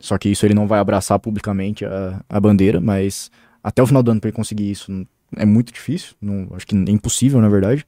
Só 0.00 0.18
que 0.18 0.28
isso 0.28 0.44
ele 0.46 0.54
não 0.54 0.66
vai 0.66 0.80
abraçar 0.80 1.18
publicamente 1.18 1.84
a, 1.84 2.20
a 2.28 2.40
bandeira, 2.40 2.80
mas 2.80 3.30
até 3.62 3.82
o 3.82 3.86
final 3.86 4.02
do 4.02 4.10
ano 4.10 4.20
para 4.20 4.28
ele 4.28 4.36
conseguir 4.36 4.70
isso 4.70 5.06
é 5.36 5.44
muito 5.44 5.72
difícil, 5.72 6.14
não, 6.20 6.48
acho 6.54 6.66
que 6.66 6.74
é 6.76 6.90
impossível 6.90 7.40
na 7.40 7.48
verdade. 7.48 7.86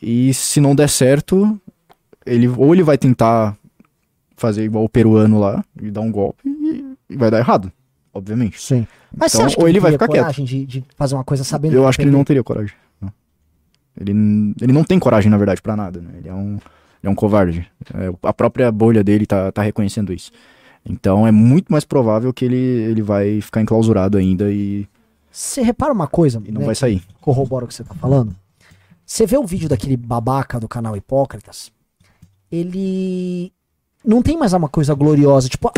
E 0.00 0.32
se 0.34 0.60
não 0.60 0.74
der 0.74 0.88
certo, 0.88 1.60
ele 2.24 2.46
ou 2.48 2.74
ele 2.74 2.82
vai 2.82 2.96
tentar 2.96 3.56
fazer 4.36 4.64
igual 4.64 4.84
o 4.84 4.88
peruano 4.88 5.38
lá 5.40 5.64
e 5.82 5.90
dar 5.90 6.00
um 6.00 6.12
golpe 6.12 6.48
e, 6.48 6.84
e 7.10 7.16
vai 7.16 7.30
dar 7.30 7.38
errado, 7.38 7.72
obviamente. 8.14 8.60
Sim. 8.60 8.86
Mas 9.16 9.34
Então, 9.34 9.40
você 9.40 9.46
acha 9.46 9.56
que 9.56 9.62
ou 9.62 9.68
ele 9.68 9.80
vai 9.80 9.92
ficar 9.92 10.06
quieto. 10.06 10.20
coragem 10.22 10.44
de, 10.44 10.64
de 10.66 10.84
fazer 10.96 11.14
uma 11.14 11.24
coisa 11.24 11.42
sabendo 11.42 11.74
Eu 11.74 11.88
acho 11.88 11.98
que 11.98 12.04
ele 12.04 12.10
não 12.12 12.24
teria 12.24 12.44
coragem. 12.44 12.74
não. 13.00 13.12
Ele, 14.00 14.54
ele 14.62 14.72
não 14.72 14.84
tem 14.84 14.98
coragem, 14.98 15.30
na 15.30 15.36
verdade, 15.36 15.60
pra 15.60 15.74
nada. 15.74 16.00
Né? 16.00 16.10
Ele, 16.18 16.28
é 16.28 16.34
um, 16.34 16.52
ele 16.54 16.60
é 17.02 17.10
um 17.10 17.14
covarde. 17.14 17.66
É, 17.94 18.12
a 18.22 18.32
própria 18.32 18.70
bolha 18.70 19.02
dele 19.02 19.26
tá, 19.26 19.50
tá 19.50 19.62
reconhecendo 19.62 20.12
isso. 20.12 20.30
Então 20.86 21.26
é 21.26 21.32
muito 21.32 21.72
mais 21.72 21.84
provável 21.84 22.32
que 22.32 22.44
ele, 22.44 22.56
ele 22.56 23.02
vai 23.02 23.40
ficar 23.40 23.60
enclausurado 23.60 24.16
ainda 24.16 24.50
e, 24.52 24.86
Você 25.38 25.62
repara 25.62 25.92
uma 25.92 26.08
coisa, 26.08 26.42
e 26.44 26.50
não 26.50 26.62
né, 26.62 26.66
vai 26.66 26.74
sair. 26.74 27.00
corrobora 27.20 27.64
o 27.64 27.68
que 27.68 27.74
você 27.74 27.84
tá 27.84 27.94
falando? 27.94 28.34
Você 29.06 29.24
vê 29.24 29.38
o 29.38 29.46
vídeo 29.46 29.68
daquele 29.68 29.96
babaca 29.96 30.58
do 30.58 30.66
canal 30.66 30.96
Hipócritas, 30.96 31.70
ele 32.50 33.52
não 34.04 34.20
tem 34.20 34.36
mais 34.36 34.52
uma 34.52 34.68
coisa 34.68 34.92
gloriosa, 34.94 35.48
tipo, 35.48 35.70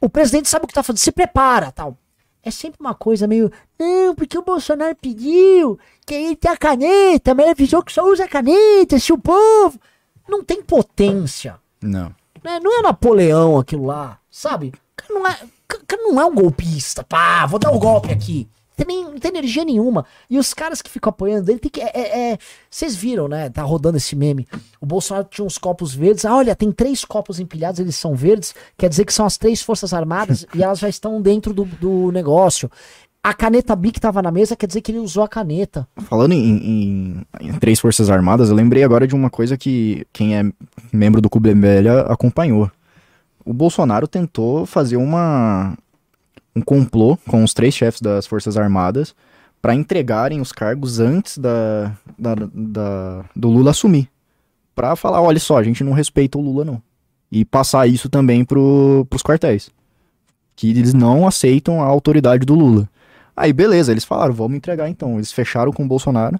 o 0.00 0.08
presidente 0.08 0.48
sabe 0.48 0.66
o 0.66 0.68
que 0.68 0.74
tá 0.74 0.84
fazendo, 0.84 1.00
se 1.00 1.10
prepara, 1.10 1.72
tal. 1.72 1.98
É 2.44 2.50
sempre 2.52 2.78
uma 2.78 2.94
coisa 2.94 3.26
meio, 3.26 3.50
não, 3.76 4.14
porque 4.14 4.38
o 4.38 4.44
Bolsonaro 4.44 4.94
pediu 4.94 5.76
que 6.06 6.14
ele 6.14 6.36
tem 6.36 6.52
a 6.52 6.56
caneta, 6.56 7.34
mas 7.34 7.46
ele 7.46 7.52
avisou 7.52 7.82
que 7.82 7.92
só 7.92 8.08
usa 8.08 8.28
caneta, 8.28 9.00
se 9.00 9.12
o 9.12 9.18
povo 9.18 9.80
não 10.28 10.44
tem 10.44 10.62
potência 10.62 11.56
Não. 11.82 12.14
né? 12.44 12.60
Não 12.62 12.78
é 12.78 12.82
Napoleão 12.82 13.58
aquilo 13.58 13.86
lá, 13.86 14.20
sabe? 14.30 14.72
O 15.10 15.12
não 15.12 15.26
é, 15.26 15.32
o 15.74 15.84
cara 15.84 16.02
não 16.04 16.20
é 16.20 16.24
um 16.24 16.34
golpista, 16.36 17.02
pá, 17.02 17.44
vou 17.46 17.58
dar 17.58 17.72
um 17.72 17.78
golpe 17.80 18.12
aqui. 18.12 18.48
Nem, 18.86 19.04
não 19.04 19.18
tem 19.18 19.30
energia 19.30 19.64
nenhuma. 19.64 20.04
E 20.28 20.38
os 20.38 20.52
caras 20.54 20.80
que 20.82 20.90
ficam 20.90 21.10
apoiando 21.10 21.50
ele 21.50 21.58
tem 21.58 21.70
que. 21.70 21.80
É, 21.80 21.90
é- 21.94 22.32
é- 22.32 22.38
Vocês 22.70 22.94
viram, 22.96 23.28
né? 23.28 23.48
Tá 23.50 23.62
rodando 23.62 23.96
esse 23.96 24.14
meme. 24.16 24.46
O 24.80 24.86
Bolsonaro 24.86 25.26
tinha 25.30 25.44
uns 25.44 25.58
copos 25.58 25.94
verdes. 25.94 26.24
Ah, 26.24 26.36
olha, 26.36 26.54
tem 26.56 26.70
três 26.72 27.04
copos 27.04 27.38
empilhados, 27.40 27.80
eles 27.80 27.96
são 27.96 28.14
verdes. 28.14 28.54
Quer 28.78 28.88
dizer 28.88 29.04
que 29.04 29.12
são 29.14 29.26
as 29.26 29.36
três 29.38 29.62
Forças 29.62 29.92
Armadas 29.92 30.46
e 30.54 30.62
elas 30.62 30.78
já 30.78 30.88
estão 30.88 31.20
dentro 31.20 31.52
do, 31.52 31.64
do 31.64 32.10
negócio. 32.12 32.70
A 33.22 33.34
caneta 33.34 33.76
Bic 33.76 34.00
tava 34.00 34.22
na 34.22 34.30
mesa, 34.30 34.56
quer 34.56 34.66
dizer 34.66 34.80
que 34.80 34.90
ele 34.90 34.98
usou 34.98 35.22
a 35.22 35.28
caneta. 35.28 35.86
Falando 36.04 36.32
em, 36.32 36.38
em- 36.56 37.26
em 37.42 37.52
três 37.58 37.78
forças 37.78 38.08
armadas, 38.08 38.48
eu 38.48 38.54
lembrei 38.56 38.82
agora 38.82 39.06
de 39.06 39.14
uma 39.14 39.28
coisa 39.28 39.58
que 39.58 40.06
quem 40.10 40.38
é 40.38 40.42
membro 40.90 41.20
do 41.20 41.28
Clube 41.28 41.54
MBL 41.54 42.08
acompanhou. 42.08 42.70
O 43.44 43.52
Bolsonaro 43.52 44.08
tentou 44.08 44.64
fazer 44.64 44.96
uma 44.96 45.76
um 46.54 46.60
complô 46.60 47.16
com 47.28 47.42
os 47.44 47.54
três 47.54 47.74
chefes 47.74 48.00
das 48.00 48.26
forças 48.26 48.56
armadas 48.56 49.14
para 49.62 49.74
entregarem 49.74 50.40
os 50.40 50.52
cargos 50.52 50.98
antes 51.00 51.36
da, 51.38 51.92
da- 52.18 52.34
da- 52.52 53.24
do 53.36 53.48
Lula 53.50 53.70
assumir, 53.72 54.08
Pra 54.74 54.96
falar, 54.96 55.20
olha 55.20 55.38
só, 55.38 55.58
a 55.58 55.62
gente 55.62 55.84
não 55.84 55.92
respeita 55.92 56.38
o 56.38 56.40
Lula 56.40 56.64
não, 56.64 56.80
e 57.30 57.44
passar 57.44 57.86
isso 57.86 58.08
também 58.08 58.44
pro, 58.44 59.06
pros 59.10 59.22
quartéis, 59.22 59.68
que 60.56 60.70
eles 60.70 60.94
não 60.94 61.26
aceitam 61.26 61.82
a 61.82 61.86
autoridade 61.86 62.46
do 62.46 62.54
Lula. 62.54 62.88
Aí, 63.36 63.52
beleza, 63.52 63.92
eles 63.92 64.04
falaram, 64.04 64.32
vamos 64.32 64.56
entregar 64.56 64.88
então. 64.88 65.16
Eles 65.16 65.32
fecharam 65.32 65.72
com 65.72 65.84
o 65.84 65.88
Bolsonaro. 65.88 66.38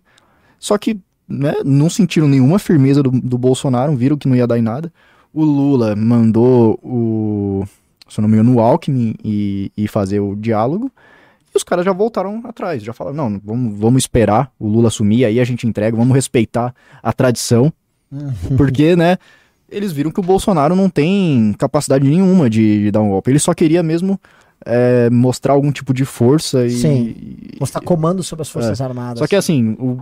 Só 0.58 0.76
que 0.78 0.98
né, 1.28 1.54
não 1.64 1.88
sentiram 1.90 2.28
nenhuma 2.28 2.58
firmeza 2.58 3.02
do, 3.02 3.10
do 3.10 3.36
Bolsonaro, 3.38 3.94
viram 3.96 4.16
que 4.16 4.28
não 4.28 4.36
ia 4.36 4.46
dar 4.46 4.58
em 4.58 4.62
nada. 4.62 4.92
O 5.32 5.44
Lula 5.44 5.94
mandou 5.96 6.78
o, 6.82 7.64
se 8.10 8.20
eu 8.20 8.22
não 8.22 8.28
me 8.28 8.34
engano, 8.34 8.56
o 8.56 8.60
Alckmin 8.60 9.14
e, 9.24 9.72
e 9.76 9.88
fazer 9.88 10.20
o 10.20 10.34
diálogo. 10.34 10.90
E 11.52 11.56
os 11.56 11.64
caras 11.64 11.84
já 11.84 11.92
voltaram 11.92 12.40
atrás, 12.44 12.82
já 12.82 12.92
falaram, 12.92 13.16
não, 13.16 13.40
vamos, 13.44 13.78
vamos 13.78 14.02
esperar 14.02 14.52
o 14.58 14.68
Lula 14.68 14.88
assumir, 14.88 15.24
aí 15.24 15.40
a 15.40 15.44
gente 15.44 15.66
entrega, 15.66 15.96
vamos 15.96 16.14
respeitar 16.14 16.74
a 17.02 17.12
tradição. 17.12 17.72
Porque, 18.56 18.94
né, 18.94 19.16
eles 19.70 19.92
viram 19.92 20.10
que 20.10 20.20
o 20.20 20.22
Bolsonaro 20.22 20.74
não 20.74 20.88
tem 20.88 21.54
capacidade 21.58 22.08
nenhuma 22.08 22.50
de, 22.50 22.84
de 22.84 22.90
dar 22.90 23.00
um 23.00 23.10
golpe. 23.10 23.30
Ele 23.30 23.38
só 23.38 23.54
queria 23.54 23.82
mesmo 23.82 24.20
é, 24.64 25.08
mostrar 25.10 25.54
algum 25.54 25.72
tipo 25.72 25.94
de 25.94 26.04
força 26.04 26.66
e. 26.66 26.70
Sim. 26.70 27.16
Mostrar 27.58 27.80
comando 27.80 28.22
sobre 28.22 28.42
as 28.42 28.48
Forças 28.48 28.80
Armadas. 28.80 29.18
só 29.18 29.26
que 29.26 29.36
assim, 29.36 29.76
o, 29.78 30.00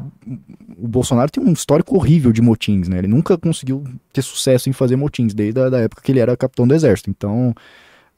o 0.77 0.89
Bolsonaro 0.89 1.31
tem 1.31 1.43
um 1.43 1.53
histórico 1.53 1.97
horrível 1.97 2.33
de 2.33 2.43
motins, 2.43 2.89
né? 2.89 2.99
Ele 2.99 3.09
nunca 3.09 3.37
conseguiu 3.39 3.85
ter 4.13 4.23
sucesso 4.23 4.69
em 4.69 4.73
fazer 4.73 4.97
motins, 4.97 5.35
desde 5.35 5.61
a 5.61 5.69
da 5.69 5.81
época 5.81 6.03
que 6.03 6.11
ele 6.11 6.21
era 6.21 6.37
capitão 6.37 6.67
do 6.67 6.75
exército. 6.75 7.11
Então, 7.11 7.55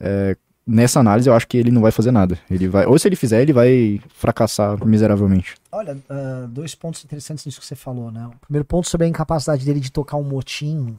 é, 0.00 0.36
nessa 0.66 1.00
análise, 1.00 1.28
eu 1.28 1.34
acho 1.34 1.46
que 1.46 1.56
ele 1.56 1.70
não 1.70 1.82
vai 1.82 1.90
fazer 1.90 2.10
nada. 2.10 2.38
Ele 2.50 2.68
vai, 2.68 2.86
ou 2.86 2.98
se 2.98 3.08
ele 3.08 3.16
fizer, 3.16 3.42
ele 3.42 3.52
vai 3.52 4.00
fracassar 4.14 4.84
miseravelmente. 4.84 5.56
Olha, 5.70 5.98
ah, 6.08 6.46
dois 6.48 6.74
pontos 6.74 7.04
interessantes 7.04 7.44
nisso 7.44 7.60
que 7.60 7.66
você 7.66 7.76
falou, 7.76 8.10
né? 8.10 8.26
O 8.26 8.38
primeiro 8.46 8.64
ponto 8.64 8.88
sobre 8.88 9.06
a 9.06 9.08
incapacidade 9.08 9.64
dele 9.64 9.80
de 9.80 9.90
tocar 9.92 10.16
um 10.16 10.22
motim. 10.22 10.96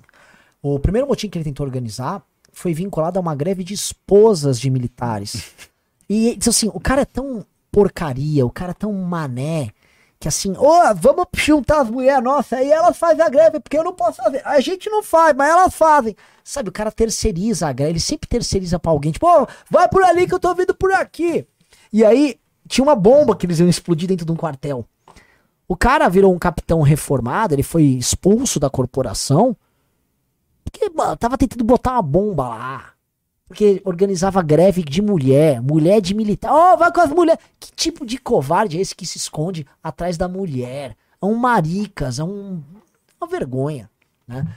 O 0.61 0.79
primeiro 0.79 1.07
motim 1.07 1.29
que 1.29 1.37
ele 1.37 1.45
tentou 1.45 1.65
organizar 1.65 2.21
foi 2.53 2.73
vinculado 2.73 3.17
a 3.17 3.21
uma 3.21 3.33
greve 3.33 3.63
de 3.63 3.73
esposas 3.73 4.59
de 4.59 4.69
militares. 4.69 5.51
E 6.13 6.35
diz 6.35 6.49
assim, 6.49 6.69
o 6.73 6.79
cara 6.81 7.03
é 7.03 7.05
tão 7.05 7.45
porcaria, 7.71 8.45
o 8.45 8.49
cara 8.49 8.71
é 8.71 8.73
tão 8.73 8.91
mané, 8.91 9.69
que 10.21 10.27
assim, 10.27 10.53
ô, 10.55 10.93
vamos 10.95 11.25
juntar 11.33 11.81
as 11.81 11.89
mulheres 11.89 12.23
nossas 12.23 12.59
aí, 12.59 12.71
elas 12.71 12.95
fazem 12.95 13.25
a 13.25 13.27
greve, 13.27 13.59
porque 13.59 13.75
eu 13.75 13.83
não 13.83 13.91
posso 13.91 14.21
fazer. 14.21 14.39
A 14.45 14.59
gente 14.59 14.87
não 14.87 15.01
faz, 15.01 15.35
mas 15.35 15.49
elas 15.49 15.73
fazem. 15.73 16.15
Sabe, 16.43 16.69
o 16.69 16.71
cara 16.71 16.91
terceiriza 16.91 17.67
a 17.67 17.73
greve, 17.73 17.93
ele 17.93 17.99
sempre 17.99 18.29
terceiriza 18.29 18.77
pra 18.77 18.91
alguém, 18.91 19.11
tipo, 19.11 19.27
ô, 19.27 19.47
vai 19.67 19.89
por 19.89 20.03
ali 20.03 20.27
que 20.27 20.33
eu 20.35 20.39
tô 20.39 20.53
vindo 20.53 20.75
por 20.75 20.91
aqui. 20.93 21.47
E 21.91 22.05
aí, 22.05 22.39
tinha 22.67 22.83
uma 22.85 22.95
bomba 22.95 23.35
que 23.35 23.47
eles 23.47 23.59
iam 23.59 23.67
explodir 23.67 24.07
dentro 24.07 24.23
de 24.23 24.31
um 24.31 24.35
quartel. 24.35 24.85
O 25.67 25.75
cara 25.75 26.07
virou 26.07 26.31
um 26.31 26.37
capitão 26.37 26.81
reformado, 26.81 27.55
ele 27.55 27.63
foi 27.63 27.83
expulso 27.83 28.59
da 28.59 28.69
corporação, 28.69 29.57
porque 30.63 30.87
mano, 30.91 31.17
tava 31.17 31.35
tentando 31.35 31.63
botar 31.63 31.93
uma 31.93 32.01
bomba 32.03 32.47
lá. 32.47 32.90
Porque 33.51 33.81
organizava 33.83 34.41
greve 34.41 34.81
de 34.81 35.01
mulher, 35.01 35.61
mulher 35.61 35.99
de 35.99 36.13
militar. 36.15 36.53
Ó, 36.53 36.77
vai 36.77 36.89
com 36.89 37.01
as 37.01 37.09
mulheres. 37.09 37.43
Que 37.59 37.69
tipo 37.73 38.05
de 38.05 38.17
covarde 38.17 38.77
é 38.77 38.81
esse 38.81 38.95
que 38.95 39.05
se 39.05 39.17
esconde 39.17 39.67
atrás 39.83 40.15
da 40.15 40.25
mulher? 40.25 40.95
É 41.21 41.25
um 41.25 41.35
maricas, 41.35 42.17
é 42.17 42.23
um, 42.23 42.63
uma 43.19 43.27
vergonha, 43.29 43.89
né? 44.25 44.47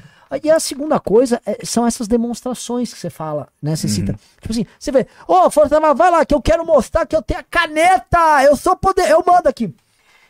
E 0.43 0.49
a 0.51 0.61
segunda 0.61 1.01
coisa 1.01 1.43
é- 1.45 1.65
são 1.65 1.85
essas 1.85 2.07
demonstrações 2.07 2.93
que 2.95 2.99
você 3.01 3.11
fala, 3.11 3.49
né? 3.61 3.75
Você 3.75 3.89
cita. 3.89 4.15
Tipo 4.41 4.53
assim, 4.53 4.67
você 4.79 4.93
vê, 4.93 5.07
ô, 5.27 5.51
Força 5.51 5.75
Armada, 5.75 5.95
vai 5.95 6.11
lá, 6.11 6.25
que 6.25 6.35
eu 6.35 6.41
quero 6.41 6.65
mostrar 6.65 7.05
que 7.05 7.17
eu 7.17 7.23
tenho 7.23 7.41
a 7.41 7.43
caneta! 7.43 8.45
Eu 8.45 8.55
sou 8.57 8.77
poder, 8.77 9.11
eu 9.11 9.25
mando 9.27 9.49
aqui. 9.49 9.75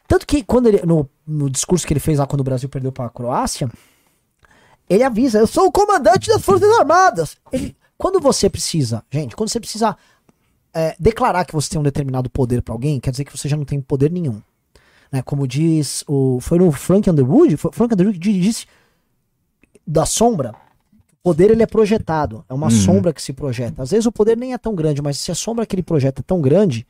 Tanto 0.08 0.26
que 0.26 0.42
quando 0.42 0.68
ele, 0.68 0.80
no, 0.86 1.08
no 1.26 1.50
discurso 1.50 1.86
que 1.86 1.92
ele 1.92 2.00
fez 2.00 2.18
lá 2.18 2.26
quando 2.26 2.40
o 2.40 2.44
Brasil 2.44 2.68
perdeu 2.68 2.90
pra 2.92 3.08
Croácia, 3.10 3.70
ele 4.88 5.02
avisa, 5.02 5.38
eu 5.38 5.46
sou 5.46 5.66
o 5.66 5.72
comandante 5.72 6.28
das 6.28 6.42
Forças 6.42 6.70
Armadas. 6.78 7.36
Ele, 7.52 7.76
quando 7.96 8.20
você 8.20 8.48
precisa, 8.50 9.04
gente, 9.10 9.34
quando 9.36 9.48
você 9.48 9.60
precisa 9.60 9.96
é, 10.72 10.96
declarar 10.98 11.44
que 11.44 11.52
você 11.54 11.70
tem 11.70 11.80
um 11.80 11.84
determinado 11.84 12.28
poder 12.28 12.60
pra 12.62 12.74
alguém, 12.74 12.98
quer 13.00 13.10
dizer 13.10 13.24
que 13.24 13.36
você 13.36 13.48
já 13.48 13.56
não 13.56 13.64
tem 13.64 13.80
poder 13.80 14.10
nenhum. 14.10 14.40
Né? 15.12 15.22
Como 15.22 15.46
diz 15.46 16.02
o. 16.08 16.40
Foi 16.40 16.58
no 16.58 16.72
Frank 16.72 17.08
Underwood? 17.08 17.56
Foi, 17.56 17.70
Frank 17.72 17.94
Underwood 17.94 18.18
que 18.18 18.40
disse 18.40 18.66
da 19.86 20.04
sombra. 20.06 20.54
O 21.22 21.30
poder 21.30 21.50
ele 21.50 21.62
é 21.62 21.66
projetado. 21.66 22.44
É 22.48 22.54
uma 22.54 22.66
Uhum. 22.66 22.70
sombra 22.72 23.12
que 23.12 23.22
se 23.22 23.32
projeta. 23.32 23.82
Às 23.82 23.90
vezes 23.92 24.04
o 24.06 24.12
poder 24.12 24.36
nem 24.36 24.52
é 24.52 24.58
tão 24.58 24.74
grande, 24.74 25.00
mas 25.00 25.18
se 25.18 25.30
a 25.30 25.34
sombra 25.34 25.64
que 25.64 25.74
ele 25.74 25.82
projeta 25.82 26.20
é 26.20 26.24
tão 26.24 26.40
grande, 26.40 26.86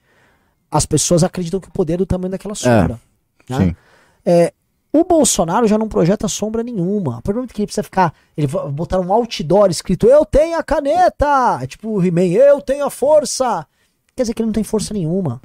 as 0.70 0.84
pessoas 0.86 1.22
acreditam 1.22 1.61
que 1.61 1.68
o 1.68 1.72
poder 1.72 1.94
é 1.94 1.96
do 1.98 2.07
tamanho 2.07 2.30
daquela 2.30 2.55
sombra. 2.55 3.00
né? 3.48 3.59
Sim. 3.59 3.76
É, 4.24 4.52
o 4.95 5.03
Bolsonaro 5.03 5.66
já 5.66 5.76
não 5.76 5.88
projeta 5.88 6.28
sombra 6.28 6.62
nenhuma. 6.62 7.18
A 7.18 7.20
partir 7.20 7.32
do 7.32 7.34
momento 7.38 7.53
que 7.53 7.61
ele 7.61 7.66
precisa 7.66 7.82
ficar. 7.82 8.14
Ele 8.36 8.47
botar 8.47 9.01
um 9.01 9.12
outdoor 9.12 9.68
escrito: 9.68 10.07
Eu 10.07 10.24
tenho 10.24 10.57
a 10.57 10.62
caneta! 10.62 11.59
É 11.61 11.66
tipo 11.66 11.88
o 11.88 12.01
He-Man, 12.05 12.26
eu 12.26 12.61
tenho 12.61 12.86
a 12.86 12.90
força! 12.90 13.66
Quer 14.14 14.22
dizer 14.22 14.34
que 14.34 14.40
ele 14.40 14.47
não 14.47 14.53
tem 14.53 14.62
força 14.62 14.95
nenhuma. 14.95 15.42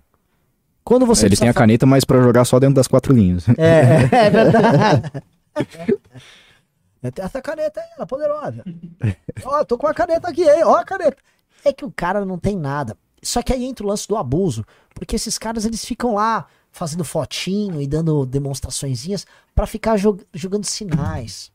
Quando 0.84 1.04
você 1.04 1.24
ele 1.24 1.30
precisa 1.30 1.46
tem 1.46 1.50
a 1.50 1.54
caneta, 1.54 1.88
mas 1.88 2.06
pra 2.06 2.22
jogar 2.22 2.46
só 2.46 2.60
dentro 2.60 2.76
das 2.76 2.88
quatro 2.88 3.12
linhas. 3.12 3.50
É, 3.58 4.04
é 4.12 4.30
verdade. 4.30 5.12
Tem 7.02 7.26
essa 7.26 7.42
caneta 7.42 7.80
aí, 7.80 7.88
ela 7.96 8.04
é 8.04 8.06
poderosa. 8.06 8.64
Ó, 9.44 9.64
tô 9.64 9.80
com 9.80 9.88
a 9.88 9.96
caneta 9.96 10.30
aqui, 10.30 10.44
hein? 10.44 10.64
Ó 10.64 10.76
a 10.76 10.86
caneta. 10.86 11.18
É 11.66 11.74
que 11.74 11.84
o 11.84 11.92
cara 11.92 12.24
não 12.24 12.38
tem 12.38 12.56
nada. 12.56 12.96
Só 13.24 13.42
que 13.42 13.52
aí 13.52 13.66
entra 13.66 13.84
o 13.84 13.90
lance 13.90 14.08
do 14.08 14.16
abuso. 14.16 14.64
Porque 14.94 15.16
esses 15.16 15.40
caras, 15.40 15.66
eles 15.66 15.84
ficam 15.84 16.14
lá 16.14 16.46
fazendo 16.72 17.04
fotinho 17.04 17.82
e 17.82 17.88
dando 17.88 18.26
demonstraçõezinhas 18.26 19.26
pra 19.56 19.66
ficar 19.68 19.98
jog- 19.98 20.24
jogando 20.34 20.66
sinais. 20.66 21.52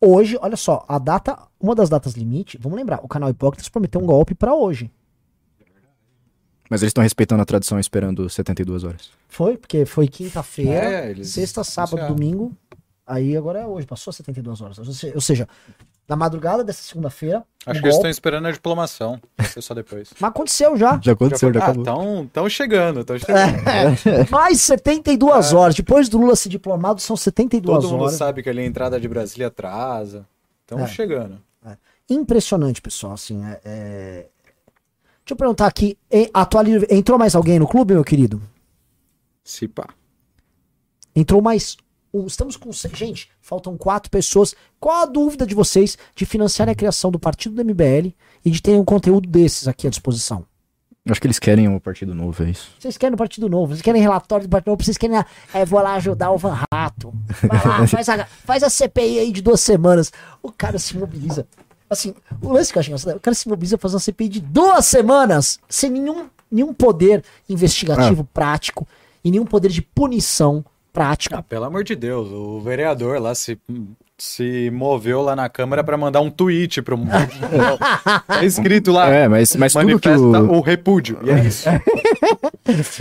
hoje, 0.00 0.36
olha 0.40 0.56
só, 0.56 0.84
a 0.88 0.98
data, 0.98 1.38
uma 1.60 1.74
das 1.76 1.88
datas 1.88 2.14
limite, 2.14 2.58
vamos 2.58 2.76
lembrar, 2.76 2.98
o 3.04 3.08
canal 3.08 3.30
Hipócritas 3.30 3.68
prometeu 3.68 4.00
um 4.00 4.06
golpe 4.06 4.34
pra 4.34 4.52
hoje. 4.54 4.90
Mas 6.68 6.82
eles 6.82 6.90
estão 6.90 7.02
respeitando 7.02 7.40
a 7.42 7.44
tradição 7.44 7.78
esperando 7.78 8.28
72 8.28 8.82
horas. 8.82 9.10
Foi, 9.28 9.56
porque 9.56 9.84
foi 9.84 10.08
quinta-feira, 10.08 10.72
É, 10.72 11.22
sexta, 11.24 11.62
sábado, 11.62 11.98
anunciaram. 11.98 12.14
domingo, 12.16 12.56
aí 13.06 13.36
agora 13.36 13.60
é 13.60 13.66
hoje, 13.66 13.86
passou 13.86 14.12
72 14.12 14.60
horas. 14.60 14.78
Ou 15.14 15.20
seja, 15.20 15.46
na 16.08 16.16
madrugada 16.16 16.62
dessa 16.64 16.82
segunda-feira, 16.82 17.44
Acho 17.64 17.78
um 17.78 17.82
que 17.82 17.86
eles 17.86 17.96
estão 17.96 18.10
esperando 18.10 18.46
a 18.48 18.50
diplomação. 18.50 19.20
Ser 19.44 19.62
só 19.62 19.72
depois. 19.72 20.10
mas 20.18 20.28
aconteceu 20.30 20.76
já. 20.76 20.98
Já 21.02 21.12
aconteceu, 21.12 21.52
já, 21.54 21.60
ah, 21.60 21.62
acabou. 21.62 21.82
estão 21.82 22.26
tão 22.32 22.48
chegando, 22.48 23.00
estão 23.00 23.18
chegando. 23.18 23.62
É, 24.26 24.28
mais 24.30 24.60
72 24.60 25.52
horas. 25.52 25.74
Depois 25.74 26.08
do 26.08 26.18
Lula 26.18 26.34
ser 26.34 26.48
diplomado, 26.48 27.00
são 27.00 27.16
72 27.16 27.82
Todo 27.82 27.90
mundo 27.92 28.02
horas. 28.04 28.16
sabe 28.16 28.42
que 28.42 28.50
ali 28.50 28.60
a 28.60 28.66
entrada 28.66 28.98
de 29.00 29.06
Brasília 29.08 29.46
atrasa. 29.46 30.26
Estão 30.62 30.80
É. 30.80 30.86
chegando. 30.88 31.40
Impressionante, 32.10 32.82
pessoal. 32.82 33.12
Assim, 33.14 33.42
é, 33.44 33.60
é- 33.64 34.26
Deixa 35.24 35.34
eu 35.34 35.36
perguntar 35.36 35.68
aqui. 35.68 35.96
atualiza- 36.34 36.86
Entrou 36.90 37.16
mais 37.16 37.34
alguém 37.36 37.58
no 37.60 37.66
clube, 37.68 37.94
meu 37.94 38.02
querido? 38.02 38.42
Se 39.44 39.68
pá. 39.68 39.86
Entrou 41.14 41.40
mais. 41.40 41.76
Um. 42.12 42.26
Estamos 42.26 42.56
com. 42.56 42.70
Gente, 42.72 43.30
faltam 43.40 43.76
quatro 43.76 44.10
pessoas. 44.10 44.54
Qual 44.78 45.02
a 45.02 45.06
dúvida 45.06 45.46
de 45.46 45.54
vocês 45.54 45.96
de 46.14 46.26
financiar 46.26 46.68
a 46.68 46.74
criação 46.74 47.10
do 47.10 47.18
partido 47.18 47.54
do 47.54 47.64
MBL 47.64 48.12
e 48.44 48.50
de 48.50 48.60
ter 48.60 48.72
um 48.72 48.84
conteúdo 48.84 49.28
desses 49.28 49.66
aqui 49.66 49.86
à 49.86 49.90
disposição? 49.90 50.44
Acho 51.08 51.20
que 51.20 51.26
eles 51.26 51.40
querem 51.40 51.68
o 51.74 51.80
Partido 51.80 52.14
Novo, 52.14 52.44
é 52.44 52.50
isso. 52.50 52.70
Vocês 52.78 52.96
querem 52.96 53.14
o 53.14 53.18
Partido 53.18 53.48
Novo, 53.48 53.72
vocês 53.72 53.82
querem 53.82 54.00
relatório 54.00 54.46
do 54.46 54.50
Partido 54.50 54.68
Novo, 54.68 54.84
vocês 54.84 54.96
querem. 54.96 55.18
É, 55.52 55.64
vou 55.64 55.80
lá 55.80 55.94
ajudar 55.94 56.30
o 56.30 56.38
Van 56.38 56.56
Rato. 56.72 57.12
Vai 57.42 57.66
lá, 57.66 57.86
faz 57.88 58.08
a, 58.08 58.24
faz 58.24 58.62
a 58.62 58.70
CPI 58.70 59.18
aí 59.18 59.32
de 59.32 59.42
duas 59.42 59.60
semanas. 59.60 60.12
O 60.40 60.52
cara 60.52 60.78
se 60.78 60.96
mobiliza. 60.96 61.46
Assim, 61.90 62.14
o 62.40 62.52
lance 62.52 62.72
que 62.72 62.78
eu 62.78 62.82
engraçado, 62.82 63.12
é, 63.12 63.16
o 63.16 63.20
cara 63.20 63.34
se 63.34 63.48
mobiliza 63.48 63.76
pra 63.76 63.82
fazer 63.82 63.96
uma 63.96 64.00
CPI 64.00 64.28
de 64.28 64.40
duas 64.40 64.86
semanas 64.86 65.58
sem 65.68 65.90
nenhum, 65.90 66.26
nenhum 66.50 66.72
poder 66.72 67.24
investigativo 67.48 68.22
prático 68.32 68.86
e 69.24 69.30
nenhum 69.30 69.44
poder 69.44 69.70
de 69.70 69.82
punição 69.82 70.64
prático. 70.92 71.34
Ah, 71.34 71.42
pelo 71.42 71.64
amor 71.64 71.84
de 71.84 71.96
Deus, 71.96 72.30
o 72.30 72.60
vereador 72.60 73.20
lá 73.20 73.34
se, 73.34 73.58
se 74.18 74.70
moveu 74.72 75.22
lá 75.22 75.34
na 75.34 75.48
Câmara 75.48 75.82
pra 75.82 75.96
mandar 75.96 76.20
um 76.20 76.30
tweet 76.30 76.82
pro 76.82 76.98
mundo. 76.98 77.10
tá 78.26 78.44
escrito 78.44 78.92
lá. 78.92 79.08
É, 79.08 79.26
mas, 79.28 79.56
mas 79.56 79.72
tudo 79.72 79.98
que 79.98 80.08
o, 80.08 80.52
o 80.52 80.60
repúdio. 80.60 81.18
E 81.24 81.30
é 81.30 81.44
isso. 81.44 81.68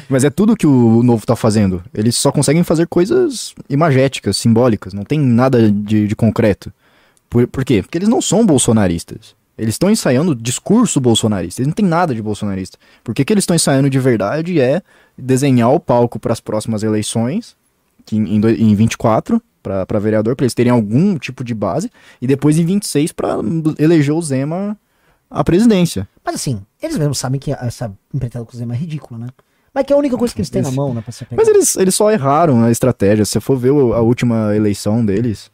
Mas 0.10 0.24
é 0.24 0.30
tudo 0.30 0.58
que 0.58 0.66
o 0.66 1.04
novo 1.04 1.26
tá 1.26 1.36
fazendo. 1.36 1.84
Eles 1.94 2.16
só 2.16 2.32
conseguem 2.32 2.64
fazer 2.64 2.88
coisas 2.88 3.54
imagéticas, 3.70 4.36
simbólicas. 4.36 4.92
Não 4.92 5.04
tem 5.04 5.20
nada 5.20 5.72
de, 5.72 6.08
de 6.08 6.16
concreto. 6.16 6.74
Por, 7.30 7.48
por 7.48 7.64
quê? 7.64 7.82
Porque 7.82 7.98
eles 7.98 8.10
não 8.10 8.22
são 8.22 8.46
bolsonaristas. 8.46 9.36
Eles 9.58 9.76
estão 9.76 9.92
ensaiando 9.92 10.34
discurso 10.34 11.00
bolsonarista. 11.00 11.62
Eles 11.62 11.68
não 11.68 11.76
tem 11.76 11.86
nada 11.86 12.16
de 12.16 12.22
bolsonarista. 12.22 12.78
Porque 13.04 13.22
o 13.22 13.26
que 13.26 13.32
eles 13.32 13.44
estão 13.44 13.56
ensaiando 13.56 13.90
de 13.90 14.00
verdade 14.00 14.60
é 14.60 14.82
desenhar 15.18 15.72
o 15.72 15.80
palco 15.80 16.20
para 16.20 16.34
as 16.34 16.40
próximas 16.40 16.82
eleições, 16.84 17.56
que 18.06 18.16
em, 18.18 18.36
em, 18.36 18.40
doi- 18.42 18.56
em 18.56 18.74
24, 18.76 19.42
para 19.64 20.00
vereador, 20.00 20.36
para 20.36 20.44
eles 20.46 20.54
terem 20.54 20.72
algum 20.72 21.18
tipo 21.18 21.44
de 21.44 21.54
base, 21.54 21.90
e 22.22 22.28
depois 22.28 22.58
em 22.58 22.66
26 22.66 23.12
para 23.12 23.36
eleger 23.78 24.14
o 24.14 24.22
Zema 24.22 24.78
à 25.30 25.44
presidência. 25.44 26.08
Mas 26.26 26.36
assim, 26.36 26.62
eles 26.82 26.98
mesmos 26.98 27.18
sabem 27.20 27.40
que 27.40 27.52
essa 27.52 27.92
empreitada 28.14 28.44
com 28.46 28.54
o 28.54 28.58
Zema 28.58 28.74
é 28.74 28.78
ridícula, 28.78 29.20
né? 29.20 29.28
Mas 29.74 29.86
que 29.86 29.94
é 29.94 29.96
a 29.96 30.00
única 30.00 30.18
coisa 30.18 30.34
que 30.34 30.42
eles 30.42 30.50
têm 30.50 30.62
na 30.62 30.72
mão, 30.72 30.94
né? 30.94 31.02
Pra 31.02 31.12
ser 31.14 31.28
Mas 31.32 31.48
eles, 31.48 31.76
eles 31.78 31.96
só 31.96 32.12
erraram 32.12 32.64
a 32.64 32.70
estratégia. 32.72 33.24
Se 33.24 33.32
você 33.32 33.40
for 33.40 33.56
ver 33.56 33.70
a 33.70 34.02
última 34.02 34.54
eleição 34.54 35.06
deles, 35.06 35.50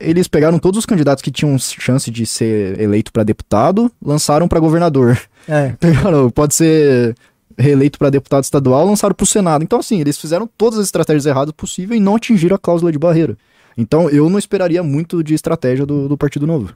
eles 0.00 0.28
pegaram 0.28 0.58
todos 0.58 0.78
os 0.78 0.86
candidatos 0.86 1.20
que 1.22 1.30
tinham 1.30 1.58
chance 1.58 2.10
de 2.10 2.24
ser 2.24 2.80
eleito 2.80 3.12
pra 3.12 3.24
deputado, 3.24 3.90
lançaram 4.02 4.46
pra 4.48 4.60
governador. 4.60 5.20
É. 5.46 5.70
Pegaram, 5.80 6.30
pode 6.30 6.54
ser 6.54 7.14
reeleito 7.58 7.98
pra 7.98 8.08
deputado 8.10 8.44
estadual, 8.44 8.86
lançaram 8.86 9.14
pro 9.14 9.26
Senado. 9.26 9.62
Então, 9.64 9.80
assim, 9.80 10.00
eles 10.00 10.16
fizeram 10.18 10.46
todas 10.56 10.78
as 10.78 10.86
estratégias 10.86 11.26
erradas 11.26 11.52
possíveis 11.56 12.00
e 12.00 12.02
não 12.02 12.16
atingiram 12.16 12.54
a 12.56 12.58
cláusula 12.58 12.92
de 12.92 12.98
barreira. 12.98 13.36
Então, 13.76 14.08
eu 14.10 14.28
não 14.30 14.38
esperaria 14.38 14.82
muito 14.82 15.22
de 15.22 15.34
estratégia 15.34 15.84
do, 15.84 16.08
do 16.08 16.16
Partido 16.16 16.46
Novo. 16.46 16.74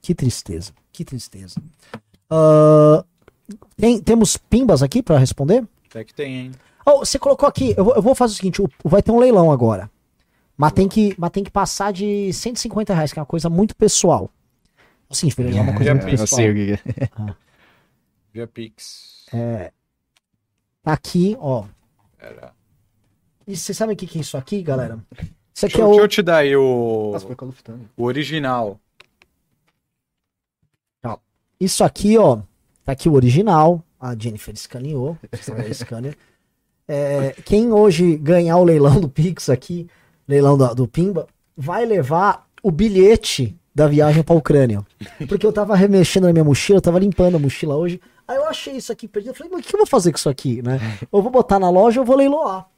Que 0.00 0.14
tristeza, 0.14 0.72
que 0.92 1.04
tristeza. 1.04 1.60
Ah, 2.28 3.02
tem- 3.76 3.98
temos 4.00 4.36
pimbas 4.36 4.82
aqui 4.82 5.02
pra 5.02 5.16
responder? 5.18 5.64
Até 5.88 6.04
que 6.04 6.12
tem, 6.14 6.34
hein? 6.36 6.52
Oh, 6.84 6.98
você 6.98 7.18
colocou 7.18 7.48
aqui, 7.48 7.72
eu 7.76 7.84
vou, 7.84 7.94
eu 7.94 8.02
vou 8.02 8.14
fazer 8.14 8.34
o 8.34 8.36
seguinte, 8.36 8.60
o- 8.60 8.68
vai 8.84 9.02
ter 9.02 9.10
um 9.10 9.18
leilão 9.18 9.50
agora. 9.50 9.90
Mas 10.56 10.72
tem 10.72 10.86
que, 10.86 11.14
mas 11.18 11.30
tem 11.30 11.42
que 11.42 11.50
passar 11.50 11.90
de 11.92 12.30
150 12.32 12.92
reais, 12.94 13.12
que 13.12 13.18
é 13.18 13.22
uma 13.22 13.26
coisa 13.26 13.48
muito 13.48 13.74
pessoal. 13.74 14.30
Sim, 15.10 15.28
é 15.38 15.60
uma 15.60 15.74
coisa 15.74 15.90
É, 15.90 15.94
muito 15.94 16.06
pessoal. 16.06 16.26
sei 16.28 16.50
o 16.50 16.54
que 16.54 16.76
que 16.92 17.00
é. 17.02 17.08
Via 18.34 18.48
Pix. 18.48 19.26
Tá 20.82 20.92
aqui, 20.92 21.36
ó. 21.38 21.64
Era. 22.18 22.52
E 23.46 23.56
vocês 23.56 23.78
sabem 23.78 23.94
o 23.94 23.96
que, 23.96 24.08
que 24.08 24.18
é 24.18 24.20
isso 24.22 24.36
aqui, 24.36 24.60
galera? 24.60 24.98
Isso 25.54 25.64
aqui 25.66 25.76
Deixa, 25.76 25.78
é 25.78 25.84
eu- 25.84 25.88
deixa 25.90 26.00
o. 26.02 26.04
eu 26.04 26.08
te 26.08 26.22
dar 26.22 26.36
aí 26.38 26.56
o, 26.56 27.10
Nossa, 27.12 27.26
foi 27.26 27.36
o 27.96 28.02
original. 28.04 28.80
Isso 31.60 31.84
aqui, 31.84 32.18
ó. 32.18 32.40
Tá 32.84 32.92
aqui 32.92 33.08
o 33.08 33.12
original. 33.14 33.82
A 33.98 34.14
Jennifer 34.18 34.52
escaneou. 34.52 35.16
Scanner. 35.72 36.16
É, 36.86 37.32
quem 37.46 37.72
hoje 37.72 38.14
ganhar 38.18 38.58
o 38.58 38.64
leilão 38.64 39.00
do 39.00 39.08
Pix 39.08 39.48
aqui, 39.48 39.88
leilão 40.28 40.58
do, 40.58 40.74
do 40.74 40.86
Pimba, 40.86 41.26
vai 41.56 41.86
levar 41.86 42.46
o 42.62 42.70
bilhete 42.70 43.58
da 43.74 43.86
viagem 43.88 44.22
pra 44.22 44.34
Ucrânia. 44.34 44.84
Porque 45.26 45.46
eu 45.46 45.52
tava 45.52 45.74
remexendo 45.74 46.26
na 46.26 46.32
minha 46.34 46.44
mochila, 46.44 46.76
eu 46.76 46.82
tava 46.82 46.98
limpando 46.98 47.36
a 47.36 47.38
mochila 47.38 47.74
hoje. 47.74 47.98
Aí 48.26 48.36
eu 48.36 48.46
achei 48.46 48.76
isso 48.76 48.90
aqui 48.92 49.06
perdido. 49.06 49.30
Eu 49.30 49.34
falei, 49.34 49.52
mas 49.52 49.64
o 49.64 49.68
que 49.68 49.74
eu 49.74 49.78
vou 49.78 49.86
fazer 49.86 50.10
com 50.12 50.18
isso 50.18 50.28
aqui, 50.28 50.62
né? 50.62 50.78
Eu 51.12 51.22
vou 51.22 51.30
botar 51.30 51.58
na 51.58 51.70
loja, 51.70 52.00
eu 52.00 52.04
vou 52.04 52.16
leiloar. 52.16 52.68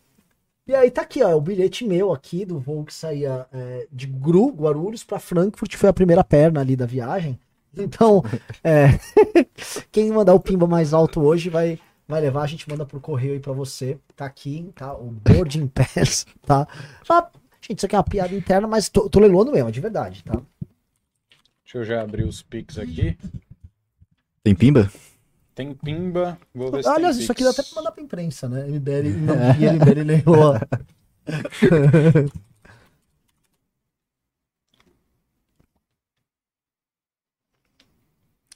E 0.67 0.75
aí 0.75 0.91
tá 0.91 1.03
aqui, 1.03 1.23
ó, 1.23 1.29
é 1.29 1.35
o 1.35 1.41
bilhete 1.41 1.87
meu 1.87 2.13
aqui 2.13 2.45
do 2.45 2.59
voo 2.59 2.85
que 2.85 2.93
saía 2.93 3.47
é, 3.53 3.87
de 3.93 4.07
Gru, 4.07 4.51
Guarulhos 4.51 5.05
pra 5.05 5.21
Frankfurt, 5.21 5.77
foi 5.77 5.89
a 5.89 5.93
primeira 5.93 6.25
perna 6.25 6.61
ali 6.61 6.75
da 6.75 6.85
viagem. 6.87 7.39
Então, 7.77 8.25
é, 8.65 8.99
quem 9.93 10.11
mandar 10.11 10.35
o 10.35 10.41
pimba 10.41 10.67
mais 10.67 10.93
alto 10.93 11.21
hoje 11.21 11.49
vai, 11.49 11.79
vai 12.09 12.21
levar, 12.21 12.43
a 12.43 12.47
gente 12.49 12.69
manda 12.69 12.85
pro 12.85 13.01
correio 13.01 13.35
aí 13.35 13.41
pra 13.41 13.53
você. 13.53 13.97
Tá 14.17 14.27
aqui, 14.27 14.73
tá? 14.75 14.93
O 14.95 15.11
boarding 15.11 15.69
pass, 15.69 16.27
tá? 16.45 16.67
Ah, 17.09 17.31
gente, 17.61 17.79
isso 17.79 17.87
aqui 17.87 17.95
é 17.95 17.99
uma 17.99 18.05
piada 18.05 18.35
interna, 18.35 18.67
mas 18.67 18.89
tô, 18.89 19.09
tô 19.09 19.21
leiloando 19.21 19.53
mesmo, 19.53 19.71
de 19.71 19.81
verdade, 19.81 20.25
tá? 20.25 20.43
Deixa 21.63 21.79
eu 21.79 21.85
já 21.85 22.03
abrir 22.03 22.25
os 22.25 22.43
Pix 22.43 22.77
aqui. 22.77 23.17
Tem 24.43 24.55
pimba? 24.55 24.91
Tem 25.57 25.73
Pimba. 25.73 26.39
Vou 26.55 26.71
ver 26.71 26.83
se 26.85 26.89
Aliás, 26.91 27.17
tem 27.17 27.23
isso 27.23 27.33
aqui 27.33 27.43
dá 27.43 27.49
até 27.49 27.63
pra 27.63 27.77
mandar 27.77 27.91
pra 27.91 28.03
imprensa, 28.05 28.47
né? 28.47 28.69
MBL, 28.69 29.09
não, 29.17 29.37
e 29.59 29.65
MBL. 29.67 30.03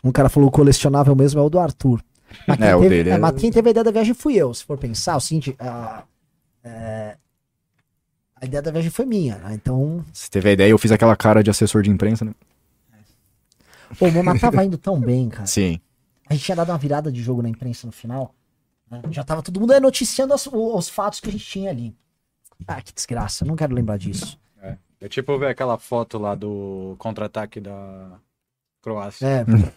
Um 0.04 0.12
cara 0.12 0.28
falou 0.28 0.48
o 0.48 0.52
colecionável 0.52 1.14
mesmo 1.16 1.40
é 1.40 1.42
o 1.42 1.50
do 1.50 1.58
Arthur. 1.58 2.02
Mas 2.46 2.58
quem, 2.58 2.66
É, 2.68 2.76
o 2.76 2.80
teve, 2.80 2.94
dele 2.96 3.10
é, 3.10 3.12
é- 3.14 3.18
mas 3.18 3.34
quem 3.40 3.50
teve 3.50 3.68
a 3.68 3.70
ideia 3.70 3.84
da 3.84 3.90
viagem 3.90 4.14
fui 4.14 4.34
eu. 4.36 4.52
Se 4.54 4.64
for 4.64 4.78
pensar, 4.78 5.16
o 5.16 5.20
seguinte, 5.20 5.54
a, 5.58 6.04
é, 6.64 7.16
a 8.36 8.44
ideia 8.46 8.62
da 8.62 8.70
viagem 8.70 8.90
foi 8.90 9.04
minha, 9.04 9.36
né? 9.36 9.54
Então, 9.54 10.04
Você 10.12 10.28
teve 10.30 10.48
a 10.48 10.52
ideia, 10.52 10.70
eu 10.70 10.78
fiz 10.78 10.90
aquela 10.92 11.14
cara 11.16 11.42
de 11.42 11.50
assessor 11.50 11.82
de 11.82 11.90
imprensa, 11.90 12.24
né? 12.24 12.32
pô, 13.98 14.06
o 14.06 14.12
Momar 14.12 14.38
tava 14.38 14.64
indo 14.64 14.78
tão 14.78 14.98
bem, 15.00 15.28
cara. 15.28 15.46
Sim. 15.46 15.80
A 16.30 16.34
gente 16.34 16.44
tinha 16.44 16.54
dado 16.54 16.70
uma 16.70 16.78
virada 16.78 17.10
de 17.10 17.20
jogo 17.20 17.42
na 17.42 17.48
imprensa 17.48 17.86
no 17.88 17.92
final. 17.92 18.32
né? 18.88 19.02
Já 19.10 19.22
tava 19.24 19.42
todo 19.42 19.58
mundo 19.60 19.72
aí 19.72 19.80
noticiando 19.80 20.32
as- 20.32 20.46
o- 20.46 20.76
os 20.76 20.88
fatos 20.88 21.18
que 21.20 21.28
a 21.28 21.32
gente 21.32 21.44
tinha 21.44 21.70
ali. 21.70 21.94
Ah, 22.68 22.80
que 22.80 22.92
desgraça, 22.92 23.44
não 23.44 23.54
quero 23.56 23.74
lembrar 23.74 23.96
disso. 23.96 24.38
É. 24.58 24.76
É 25.00 25.08
tipo 25.08 25.36
ver 25.38 25.46
aquela 25.48 25.76
foto 25.78 26.18
lá 26.18 26.34
do 26.34 26.94
contra-ataque 26.98 27.60
da 27.60 28.18
Croácia. 28.82 29.26
É, 29.26 29.44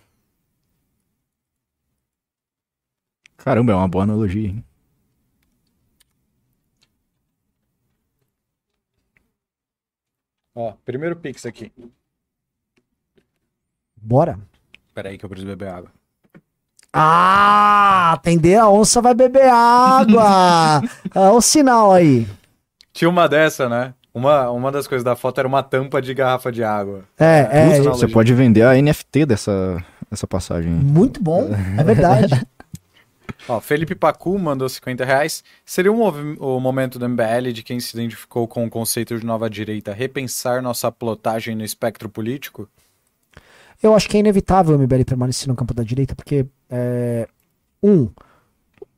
Caramba, 3.38 3.72
é 3.72 3.76
uma 3.76 3.88
boa 3.88 4.04
analogia, 4.04 4.48
hein? 4.50 4.64
Ó, 10.56 10.74
primeiro 10.86 11.16
Pix 11.16 11.46
aqui. 11.46 11.72
bora. 13.96 14.40
Pera 14.94 15.10
aí 15.10 15.18
que 15.18 15.26
eu 15.26 15.30
preciso 15.30 15.48
beber 15.50 15.70
água. 15.70 15.92
Ah, 16.94 18.12
atender 18.14 18.58
a 18.58 18.70
onça 18.70 19.02
vai 19.02 19.16
beber 19.16 19.50
água. 19.50 20.82
Olha 21.16 21.32
o 21.34 21.42
sinal 21.42 21.92
aí. 21.92 22.28
Tinha 22.94 23.10
uma 23.10 23.28
dessa, 23.28 23.68
né? 23.68 23.96
Uma, 24.14 24.52
uma 24.52 24.72
das 24.72 24.86
coisas 24.86 25.04
da 25.04 25.16
foto 25.16 25.40
era 25.40 25.48
uma 25.48 25.64
tampa 25.64 26.00
de 26.00 26.14
garrafa 26.14 26.52
de 26.52 26.64
água. 26.64 27.04
É, 27.18 27.50
é, 27.52 27.78
é 27.78 27.80
não. 27.80 27.96
Você 27.96 28.08
pode 28.08 28.32
vender 28.36 28.62
a 28.62 28.80
NFT 28.80 29.26
dessa, 29.26 29.84
dessa 30.10 30.28
passagem. 30.28 30.72
muito 30.72 31.22
bom, 31.22 31.50
é 31.78 31.84
verdade. 31.84 32.46
Ó, 33.50 33.60
Felipe 33.60 33.96
Pacu 33.96 34.38
mandou 34.38 34.70
50 34.70 35.04
reais. 35.04 35.44
Seria 35.66 35.92
um 35.92 36.02
o 36.40 36.60
momento 36.60 37.00
do 37.00 37.10
MBL 37.10 37.52
de 37.54 37.64
quem 37.64 37.80
se 37.80 37.98
identificou 37.98 38.48
com 38.48 38.66
o 38.66 38.70
conceito 38.70 39.18
de 39.18 39.26
nova 39.26 39.50
direita 39.50 39.92
repensar 39.94 40.62
nossa 40.62 40.92
plotagem 40.92 41.56
no 41.56 41.64
espectro 41.64 42.08
político? 42.08 42.70
Eu 43.84 43.94
acho 43.94 44.10
que 44.10 44.16
é 44.18 44.22
inevitável 44.22 44.76
o 44.76 44.80
MBL 44.80 45.04
permanecer 45.06 45.48
no 45.48 45.56
campo 45.56 45.74
da 45.74 45.84
direita, 45.84 46.16
porque, 46.16 46.46
é, 46.70 47.28
um, 47.84 48.10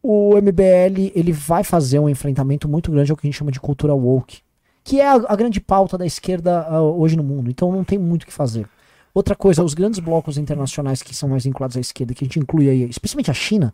o 0.02 0.36
MBL 0.40 1.12
ele 1.16 1.34
vai 1.34 1.64
fazer 1.64 1.98
um 1.98 2.08
enfrentamento 2.08 2.70
muito 2.70 2.92
grande 2.92 3.10
ao 3.10 3.18
que 3.18 3.26
a 3.26 3.28
gente 3.28 3.38
chama 3.38 3.52
de 3.52 3.60
cultura 3.60 3.96
woke, 3.96 4.42
que 4.84 5.02
é 5.02 5.10
a, 5.10 5.16
a 5.16 5.36
grande 5.36 5.60
pauta 5.60 5.98
da 5.98 6.06
esquerda 6.06 6.62
ah, 6.70 6.80
hoje 6.84 7.18
no 7.18 7.24
mundo. 7.24 7.50
Então 7.50 7.72
não 7.72 7.84
tem 7.84 7.98
muito 7.98 8.22
o 8.22 8.26
que 8.28 8.32
fazer. 8.32 8.70
Outra 9.16 9.36
coisa, 9.36 9.64
os 9.64 9.74
grandes 9.74 10.00
blocos 10.00 10.38
internacionais 10.38 11.02
que 11.02 11.16
são 11.16 11.28
mais 11.28 11.44
vinculados 11.44 11.76
à 11.76 11.80
esquerda, 11.80 12.14
que 12.14 12.24
a 12.24 12.28
gente 12.28 12.38
inclui 12.38 12.70
aí, 12.70 12.84
especialmente 12.88 13.32
a 13.32 13.34
China, 13.34 13.74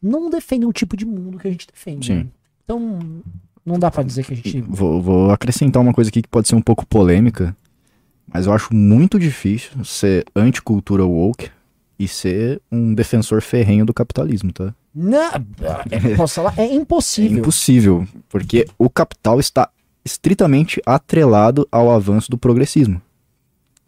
não 0.00 0.30
defendem 0.30 0.68
o 0.68 0.72
tipo 0.72 0.96
de 0.96 1.04
mundo 1.04 1.38
que 1.38 1.48
a 1.48 1.50
gente 1.50 1.66
defende. 1.66 2.06
Sim. 2.06 2.14
né? 2.14 2.26
Então, 2.62 3.00
não 3.66 3.80
dá 3.80 3.90
pra 3.90 4.04
dizer 4.04 4.24
que 4.24 4.32
a 4.32 4.36
gente. 4.36 4.60
Vou, 4.60 5.02
vou 5.02 5.30
acrescentar 5.32 5.82
uma 5.82 5.92
coisa 5.92 6.08
aqui 6.08 6.22
que 6.22 6.28
pode 6.28 6.46
ser 6.46 6.54
um 6.54 6.62
pouco 6.62 6.86
polêmica, 6.86 7.56
mas 8.32 8.46
eu 8.46 8.52
acho 8.52 8.74
muito 8.74 9.18
difícil 9.18 9.84
ser 9.84 10.24
anticultura 10.34 11.04
woke 11.04 11.50
e 11.98 12.08
ser 12.08 12.60
um 12.70 12.94
defensor 12.94 13.40
ferrenho 13.42 13.84
do 13.86 13.94
capitalismo, 13.94 14.52
tá? 14.52 14.74
Não, 14.94 15.30
é, 15.90 16.16
posso 16.16 16.34
falar? 16.34 16.54
É 16.58 16.62
É 16.64 16.74
impossível. 16.74 17.38
impossível, 17.38 18.06
porque 18.28 18.66
o 18.78 18.90
capital 18.90 19.38
está 19.40 19.68
estritamente 20.04 20.80
atrelado 20.84 21.66
ao 21.70 21.90
avanço 21.90 22.30
do 22.30 22.36
progressismo. 22.36 23.00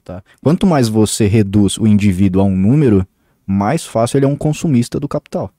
Tá? 0.05 0.23
Quanto 0.43 0.67
mais 0.67 0.89
você 0.89 1.27
reduz 1.27 1.77
o 1.79 1.87
indivíduo 1.87 2.41
a 2.43 2.45
um 2.45 2.57
número, 2.57 3.07
mais 3.47 3.85
fácil 3.85 4.19
ele 4.19 4.27
é 4.27 4.29
um 4.29 4.37
consumista 4.37 5.01
do 5.01 5.09
capital. 5.09 5.51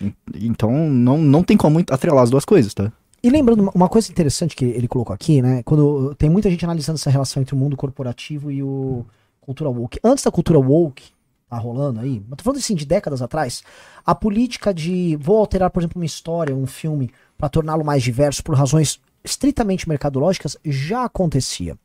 En- 0.00 0.12
Então 0.34 0.88
não, 0.88 1.18
não 1.18 1.42
tem 1.42 1.56
como 1.56 1.78
atrelar 1.90 2.22
as 2.22 2.30
duas 2.30 2.44
coisas, 2.44 2.72
tá? 2.74 2.92
E 3.22 3.30
lembrando, 3.30 3.70
uma- 3.74 3.88
coisa 3.88 4.10
interessante 4.10 4.54
que 4.54 4.64
ele 4.64 4.86
colocou 4.86 5.12
aqui, 5.12 5.42
né? 5.42 5.62
Quando 5.64 6.14
tem 6.14 6.30
muita 6.30 6.48
gente 6.50 6.64
analisando 6.64 6.96
essa 6.96 7.10
relação 7.10 7.42
entre 7.42 7.54
o 7.54 7.58
mundo 7.58 7.76
corporativo 7.76 8.50
e 8.50 8.62
o 8.62 9.04
cultura 9.40 9.70
woke. 9.70 9.98
Antes 10.04 10.24
da 10.24 10.30
cultura 10.30 10.58
woke 10.58 11.10
tá 11.48 11.56
rolando 11.56 12.00
aí, 12.00 12.22
eu 12.30 12.36
tô 12.36 12.44
falando 12.44 12.58
assim 12.58 12.74
de 12.74 12.84
décadas 12.84 13.22
atrás, 13.22 13.62
a 14.04 14.14
política 14.14 14.72
de 14.74 15.16
vou 15.18 15.38
alterar, 15.38 15.70
por 15.70 15.80
exemplo, 15.80 15.98
uma 15.98 16.04
história, 16.04 16.54
um 16.54 16.66
filme, 16.66 17.10
para 17.38 17.48
torná-lo 17.48 17.82
mais 17.84 18.02
diverso 18.02 18.44
por 18.44 18.54
razões 18.54 19.00
estritamente 19.24 19.88
mercadológicas 19.88 20.58
já 20.62 21.04
acontecia. 21.04 21.78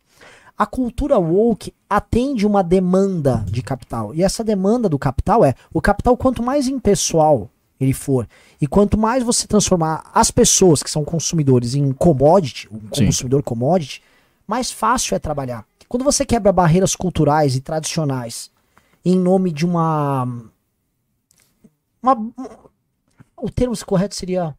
A 0.57 0.65
cultura 0.65 1.17
woke 1.17 1.73
atende 1.89 2.45
uma 2.45 2.61
demanda 2.61 3.43
de 3.49 3.63
capital. 3.63 4.13
E 4.13 4.21
essa 4.21 4.43
demanda 4.43 4.87
do 4.87 4.99
capital 4.99 5.43
é: 5.43 5.55
o 5.73 5.81
capital, 5.81 6.15
quanto 6.17 6.43
mais 6.43 6.67
impessoal 6.67 7.49
ele 7.83 7.93
for, 7.93 8.27
e 8.59 8.67
quanto 8.67 8.97
mais 8.97 9.23
você 9.23 9.47
transformar 9.47 10.09
as 10.13 10.31
pessoas 10.31 10.81
que 10.81 10.89
são 10.89 11.03
consumidores 11.03 11.75
em 11.75 11.91
commodity, 11.91 12.67
um 12.71 12.79
Sim. 12.93 13.05
consumidor 13.05 13.43
commodity, 13.43 14.01
mais 14.47 14.71
fácil 14.71 15.15
é 15.15 15.19
trabalhar. 15.19 15.65
Quando 15.87 16.03
você 16.03 16.25
quebra 16.25 16.51
barreiras 16.51 16.95
culturais 16.95 17.55
e 17.55 17.61
tradicionais 17.61 18.49
em 19.05 19.17
nome 19.17 19.51
de 19.51 19.65
uma. 19.65 20.23
uma 22.01 22.15
o 23.37 23.49
termo 23.49 23.75
correto 23.85 24.15
seria. 24.15 24.55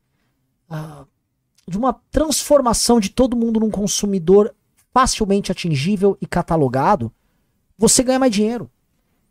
ah, 0.69 1.05
de 1.67 1.79
uma 1.79 1.95
transformação 2.11 3.01
de 3.01 3.09
todo 3.09 3.37
mundo 3.37 3.59
num 3.59 3.71
consumidor 3.71 4.55
facilmente 4.93 5.51
atingível 5.51 6.17
e 6.21 6.27
catalogado, 6.27 7.11
você 7.77 8.03
ganha 8.03 8.19
mais 8.19 8.33
dinheiro. 8.33 8.71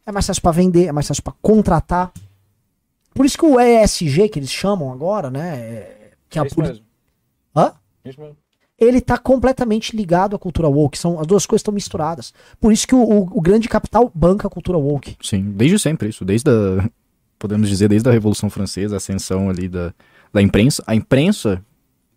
É 0.06 0.12
mais 0.12 0.26
fácil 0.26 0.42
para 0.42 0.52
vender, 0.52 0.88
é 0.88 0.92
mais 0.92 1.08
fácil 1.08 1.24
para 1.24 1.34
contratar. 1.42 2.12
Por 3.14 3.26
isso 3.26 3.38
que 3.38 3.46
o 3.46 3.60
ESG, 3.60 4.30
que 4.30 4.40
eles 4.40 4.52
chamam 4.52 4.92
agora, 4.92 5.30
né? 5.30 5.56
é- 5.60 6.12
Que 6.30 6.40
é 6.40 6.42
a 6.42 6.46
É 6.46 6.48
isso 6.48 6.56
poli- 6.56 6.68
mesmo. 6.70 6.86
Hã? 7.56 7.74
Isso 8.06 8.20
mesmo. 8.20 8.36
ele 8.80 9.00
tá 9.00 9.18
completamente 9.18 9.96
ligado 9.96 10.36
à 10.36 10.40
cultura 10.40 10.68
woke. 10.68 10.98
São, 10.98 11.20
as 11.20 11.28
duas 11.28 11.46
coisas 11.46 11.62
estão 11.62 11.74
misturadas. 11.74 12.34
Por 12.60 12.74
isso 12.74 12.86
que 12.88 12.96
o, 12.96 13.00
o- 13.02 13.38
o 13.38 13.42
grande 13.42 13.70
capital 13.70 14.12
banca 14.14 14.48
a 14.48 14.50
cultura 14.50 14.78
woke. 14.78 15.16
Sim, 15.22 15.52
desde 15.56 15.78
sempre 15.80 16.10
isso, 16.10 16.26
desde 16.26 16.50
a, 16.50 16.90
podemos 17.40 17.70
dizer, 17.70 17.88
desde 17.88 18.10
a 18.10 18.12
Revolução 18.12 18.50
Francesa, 18.50 18.96
a 18.96 18.98
ascensão 18.98 19.50
ali 19.50 19.70
da, 19.70 19.94
da 20.34 20.42
imprensa. 20.42 20.84
A 20.88 20.96
imprensa, 20.96 21.64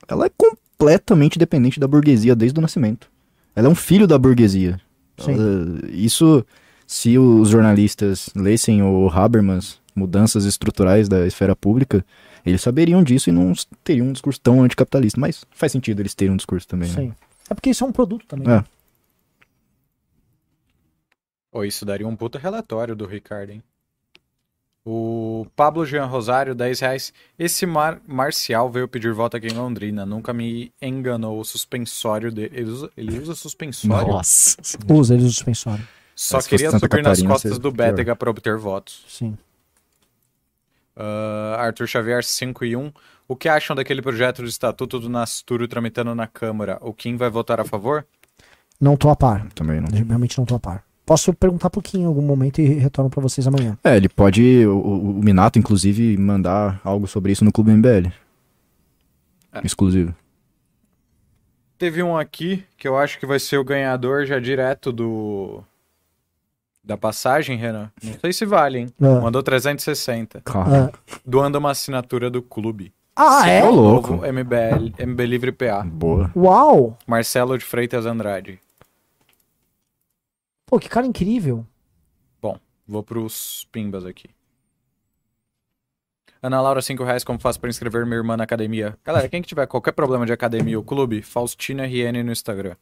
ela 0.08 0.26
é 0.26 0.30
completamente 0.36 1.38
dependente 1.38 1.78
da 1.78 1.86
burguesia 1.86 2.34
desde 2.34 2.58
o 2.58 2.62
nascimento. 2.62 3.08
Ela 3.54 3.68
é 3.68 3.70
um 3.70 3.74
filho 3.74 4.06
da 4.06 4.18
burguesia. 4.18 4.80
Sim. 5.18 5.34
Ela- 5.34 5.90
isso, 5.90 6.44
se 6.86 7.16
os 7.18 7.48
jornalistas 7.50 8.28
lessem 8.34 8.82
o 8.82 9.08
Habermas, 9.08 9.78
Mudanças 9.96 10.44
Estruturais 10.44 11.08
da 11.08 11.26
Esfera 11.26 11.56
Pública, 11.56 12.04
eles 12.44 12.60
saberiam 12.60 13.02
disso 13.02 13.30
e 13.30 13.32
não 13.32 13.54
teriam 13.82 14.08
um 14.08 14.12
discurso 14.12 14.38
tão 14.40 14.62
anticapitalista. 14.62 15.18
Mas 15.18 15.44
faz 15.50 15.72
sentido 15.72 16.00
eles 16.00 16.14
terem 16.14 16.34
um 16.34 16.36
discurso 16.36 16.68
também, 16.68 16.88
né? 16.90 16.94
Sim. 16.94 17.14
É 17.48 17.54
porque 17.54 17.70
isso 17.70 17.82
é 17.82 17.86
um 17.86 17.92
produto 17.92 18.26
também. 18.26 18.52
É. 18.52 18.62
Pô, 21.50 21.64
isso 21.64 21.86
daria 21.86 22.06
um 22.06 22.14
puta 22.14 22.38
relatório 22.38 22.94
do 22.94 23.06
Ricardo, 23.06 23.50
hein? 23.50 23.62
O 24.84 25.44
Pablo 25.56 25.84
Jean 25.84 26.04
Rosário, 26.04 26.54
10 26.54 26.78
reais. 26.78 27.12
Esse 27.36 27.66
Mar 27.66 28.00
Marcial 28.06 28.70
veio 28.70 28.86
pedir 28.86 29.12
voto 29.12 29.36
aqui 29.36 29.48
em 29.48 29.56
Londrina. 29.56 30.06
Nunca 30.06 30.32
me 30.32 30.72
enganou 30.80 31.40
o 31.40 31.44
suspensório 31.44 32.30
dele. 32.30 32.52
Ele 32.54 32.70
usa, 32.70 32.90
ele 32.96 33.18
usa 33.18 33.34
suspensório? 33.34 34.12
Nossa. 34.12 34.56
Usa 34.88 35.14
eles 35.14 35.26
o 35.26 35.30
suspensório. 35.30 35.88
Só 36.14 36.36
fosse 36.36 36.48
queria 36.50 36.70
subir 36.70 37.02
nas 37.02 37.20
costas 37.20 37.58
do. 37.58 37.72
Bétega 37.72 38.14
para 38.14 38.30
obter 38.30 38.56
votos. 38.56 39.04
Sim. 39.08 39.36
Ah, 40.96 41.56
Arthur 41.60 41.86
Xavier 41.86 42.24
5 42.24 42.64
e 42.64 42.74
1. 42.76 42.92
O 43.28 43.34
que 43.36 43.48
acham 43.48 43.74
daquele 43.76 44.00
projeto 44.00 44.42
de 44.42 44.48
estatuto 44.48 44.98
do 45.00 45.08
Nasturo 45.08 45.66
tramitando 45.68 46.14
na 46.14 46.26
Câmara? 46.26 46.78
O 46.80 46.92
Kim 46.94 47.16
vai 47.16 47.28
votar 47.28 47.60
a 47.60 47.64
favor? 47.64 48.06
Não 48.80 48.96
tô 48.96 49.08
a 49.10 49.16
par. 49.16 49.46
Também 49.54 49.80
não. 49.80 49.88
Realmente 49.90 50.38
não 50.38 50.44
tô 50.44 50.54
a 50.54 50.60
par. 50.60 50.84
Posso 51.04 51.32
perguntar 51.34 51.70
pro 51.70 51.80
Kim 51.82 52.02
em 52.02 52.04
algum 52.04 52.22
momento 52.22 52.60
e 52.60 52.64
retorno 52.66 53.08
pra 53.10 53.20
vocês 53.22 53.46
amanhã. 53.46 53.76
É, 53.84 53.96
ele 53.96 54.08
pode, 54.08 54.66
o, 54.66 54.76
o- 54.76 55.18
o 55.18 55.22
Minato, 55.22 55.58
inclusive, 55.58 56.16
mandar 56.16 56.80
algo 56.84 57.06
sobre 57.06 57.30
isso 57.32 57.44
no 57.44 57.52
Clube 57.52 57.70
MBL. 57.72 58.10
É. 59.52 59.60
Exclusivo. 59.64 60.14
Teve 61.78 62.02
um 62.02 62.16
aqui 62.16 62.64
que 62.78 62.88
eu 62.88 62.96
acho 62.96 63.18
que 63.18 63.26
vai 63.26 63.38
ser 63.38 63.58
o 63.58 63.64
ganhador 63.64 64.24
já 64.26 64.38
direto 64.40 64.90
do. 64.92 65.62
Da 66.86 66.96
passagem, 66.96 67.56
Renan. 67.58 67.90
Não 68.00 68.16
sei 68.20 68.32
se 68.32 68.46
vale, 68.46 68.78
hein? 68.78 68.86
Ah. 69.00 69.20
Mandou 69.20 69.42
360. 69.42 70.40
Cara, 70.42 70.92
Doando 71.24 71.58
uma 71.58 71.72
assinatura 71.72 72.30
do 72.30 72.40
clube. 72.40 72.94
Ah, 73.16 73.48
é? 73.48 73.64
Ô, 73.64 73.70
louco. 73.70 74.12
Novo 74.12 74.26
MBL, 74.32 74.94
MB 75.04 75.20
Livre 75.26 75.50
PA. 75.50 75.82
boa. 75.82 76.30
Uau! 76.36 76.96
Marcelo 77.06 77.58
de 77.58 77.64
Freitas 77.64 78.06
Andrade. 78.06 78.60
Pô, 80.64 80.78
que 80.78 80.88
cara 80.88 81.06
incrível. 81.06 81.66
Vou 82.88 83.02
pros 83.02 83.66
pimbas 83.72 84.04
aqui. 84.04 84.30
Ana 86.40 86.60
Laura, 86.60 86.80
5 86.80 87.02
reais, 87.02 87.24
como 87.24 87.40
faço 87.40 87.58
pra 87.58 87.68
inscrever 87.68 88.06
minha 88.06 88.18
irmã 88.18 88.36
na 88.36 88.44
academia? 88.44 88.96
Galera, 89.04 89.28
quem 89.28 89.42
que 89.42 89.48
tiver 89.48 89.66
qualquer 89.66 89.90
problema 89.90 90.24
de 90.24 90.32
academia 90.32 90.78
ou 90.78 90.84
clube, 90.84 91.20
Faustino 91.20 91.82
RN 91.82 92.22
no 92.22 92.30
Instagram. 92.30 92.76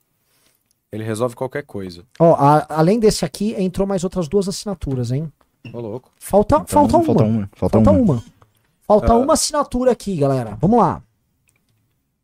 Ele 0.94 1.04
resolve 1.04 1.34
qualquer 1.34 1.62
coisa. 1.64 2.04
Ó, 2.18 2.34
a- 2.34 2.66
além 2.68 2.98
desse 3.00 3.24
aqui, 3.24 3.54
entrou 3.58 3.86
mais 3.86 4.04
outras 4.04 4.28
duas 4.28 4.48
assinaturas, 4.48 5.10
hein? 5.10 5.32
Ô, 5.72 5.80
louco. 5.80 6.10
Falta, 6.18 6.56
Então, 6.56 6.66
falta 6.66 6.96
uma. 6.96 7.04
Falta 7.04 7.24
uma. 7.24 7.50
Falta, 7.54 7.76
Falta 7.78 7.90
uma. 7.90 8.00
uma. 8.14 8.24
Falta 8.86 9.12
Ah. 9.12 9.16
uma 9.16 9.32
assinatura 9.32 9.90
aqui, 9.92 10.14
galera. 10.16 10.56
Vamos 10.60 10.78
lá. 10.78 11.02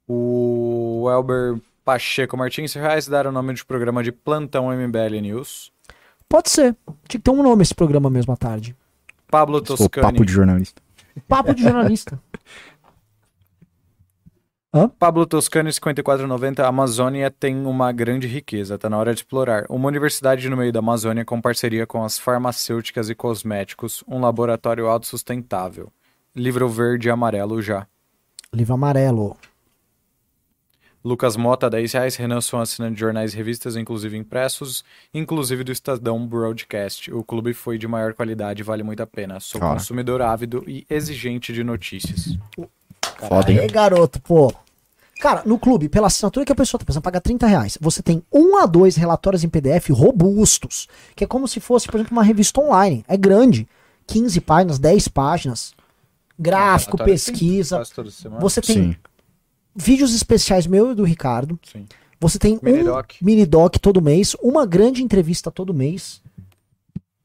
O 0.09 1.07
Elber 1.11 1.61
Pacheco 1.85 2.37
Martins 2.37 2.75
reais 2.75 3.07
dar 3.09 3.27
o 3.27 3.33
nome 3.33 3.55
de 3.55 3.65
programa 3.65 4.03
de 4.03 4.13
Plantão 4.13 4.71
MBL 4.73 5.21
News. 5.21 5.73
Pode 6.29 6.51
ser. 6.51 6.77
Tinha 6.87 6.97
que 7.09 7.19
ter 7.19 7.31
um 7.31 7.43
nome 7.43 7.63
esse 7.63 7.75
programa 7.75 8.11
mesmo 8.11 8.33
à 8.33 8.37
tarde. 8.37 8.77
Pablo 9.31 9.59
for 9.59 9.77
Toscani. 9.77 10.07
papo 10.07 10.25
de 10.27 10.33
jornalista. 10.33 10.83
Papo 11.29 11.55
de 11.55 11.63
jornalista. 11.63 12.21
Pablo 15.01 15.27
Toscani, 15.27 15.73
5490. 15.73 16.63
A 16.63 16.69
Amazônia 16.69 17.29
tem 17.29 17.67
uma 17.67 17.91
grande 17.91 18.29
riqueza, 18.29 18.79
tá 18.79 18.89
na 18.89 18.99
hora 18.99 19.13
de 19.13 19.19
explorar. 19.19 19.67
Uma 19.69 19.89
universidade 19.89 20.49
no 20.49 20.57
meio 20.57 20.73
da 20.73 20.79
Amazônia 20.79 21.25
com 21.25 21.41
parceria 21.41 21.89
com 21.89 22.05
as 22.05 22.21
farmacêuticas 22.21 23.11
e 23.11 23.15
cosméticos, 23.17 24.05
um 24.07 24.21
laboratório 24.21 24.87
autossustentável. 24.87 25.91
Livro 26.37 26.69
verde 26.69 27.09
e 27.09 27.11
amarelo 27.11 27.61
já. 27.61 27.85
Livro 28.55 28.75
amarelo. 28.75 29.37
Lucas 31.05 31.35
Mota, 31.37 31.69
10 31.69 31.93
reais. 31.93 32.15
Renan 32.15 32.41
são 32.41 32.61
assinante 32.61 32.95
de 32.95 33.01
jornais 33.01 33.35
e 33.35 33.37
revistas, 33.37 33.75
inclusive 33.75 34.17
impressos, 34.17 34.85
inclusive 35.13 35.65
do 35.65 35.73
Estadão 35.73 36.25
Broadcast. 36.25 37.13
O 37.13 37.25
clube 37.25 37.55
foi 37.55 37.77
de 37.77 37.89
maior 37.89 38.15
qualidade 38.15 38.61
e 38.61 38.65
vale 38.65 38.85
muito 38.85 39.03
a 39.03 39.07
pena. 39.07 39.41
Sou 39.41 39.61
consumidor 39.61 40.23
ávido 40.23 40.63
e 40.69 40.87
exigente 40.89 41.53
de 41.53 41.65
notícias. 41.65 42.39
Foda, 43.29 43.53
hein? 43.53 43.59
Aê, 43.61 43.67
garoto, 43.67 44.21
pô. 44.21 44.53
Cara, 45.21 45.43
no 45.45 45.59
clube, 45.59 45.89
pela 45.89 46.07
assinatura 46.07 46.47
que 46.47 46.53
a 46.53 46.55
pessoa 46.55 46.79
tá 46.79 46.85
pensando, 46.87 47.03
paga 47.03 47.21
30 47.21 47.47
reais. 47.47 47.77
Você 47.81 48.03
tem 48.03 48.23
um 48.33 48.57
a 48.57 48.65
dois 48.65 48.97
relatórios 48.97 49.45
em 49.45 49.49
PDF 49.51 49.91
robustos, 49.91 50.89
que 51.15 51.25
é 51.25 51.27
como 51.27 51.47
se 51.47 51.61
fosse, 51.61 51.87
por 51.87 51.97
exemplo, 51.97 52.17
uma 52.17 52.23
revista 52.25 52.61
online. 52.61 53.05
É 53.07 53.17
grande. 53.17 53.69
15 54.07 54.41
páginas, 54.41 54.79
10 54.79 55.09
páginas. 55.09 55.75
gráfico, 56.39 56.97
Relatório 56.97 57.15
tem 57.19 57.33
pesquisa. 57.35 57.77
Quase 57.77 57.93
toda 57.93 58.11
semana. 58.11 58.41
Você 58.41 58.61
tem 58.63 58.77
Sim. 58.93 58.97
vídeos 59.77 60.15
especiais 60.15 60.67
meu 60.67 60.93
e 60.93 60.95
do 60.95 61.05
Ricardo. 61.05 61.59
Sim. 61.71 61.87
Você 62.19 62.39
tem 62.39 62.59
Mini 62.63 62.81
um 62.81 62.85
doc. 62.85 63.13
mini 63.23 63.47
doc 63.47 63.77
todo 63.77 64.01
mês, 64.03 64.35
uma 64.43 64.67
grande 64.67 65.03
entrevista 65.03 65.51
todo 65.51 65.73
mês. 65.75 66.21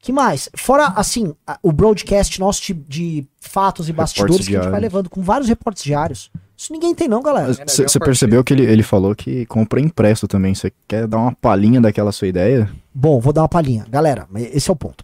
Que 0.06 0.12
mais? 0.14 0.48
Fora, 0.56 0.90
assim, 0.96 1.34
a- 1.48 1.58
o 1.64 1.72
broadcast 1.72 2.40
nosso 2.40 2.62
de, 2.62 2.74
de 2.76 3.28
fatos 3.40 3.90
e 3.90 3.92
bastidores 3.92 4.48
que 4.48 4.56
a 4.56 4.62
gente 4.62 4.70
vai 4.70 4.80
levando 4.80 5.10
com 5.10 5.20
vários 5.24 5.50
reportes 5.50 5.84
diários. 5.84 6.30
Isso 6.56 6.72
ninguém 6.72 6.94
tem 6.94 7.08
não, 7.08 7.24
galera. 7.24 7.50
É, 7.52 7.66
Você 7.68 7.82
bem 7.86 7.88
um 7.96 8.06
percebeu 8.06 8.44
que 8.44 8.54
ele, 8.54 8.64
ele 8.66 8.84
falou 8.84 9.16
que 9.16 9.48
compra 9.48 9.80
impresso 9.82 10.28
também. 10.28 10.54
Você 10.54 10.72
quer 10.88 11.08
dar 11.08 11.18
uma 11.18 11.32
palhinha 11.34 11.82
daquela 11.82 12.12
sua 12.12 12.28
ideia? 12.28 12.70
Bom, 12.94 13.20
vou 13.20 13.34
dar 13.34 13.42
uma 13.42 13.50
palhinha. 13.50 13.84
Galera, 13.90 14.28
esse 14.36 14.70
é 14.70 14.74
o 14.74 14.76
ponto. 14.76 15.04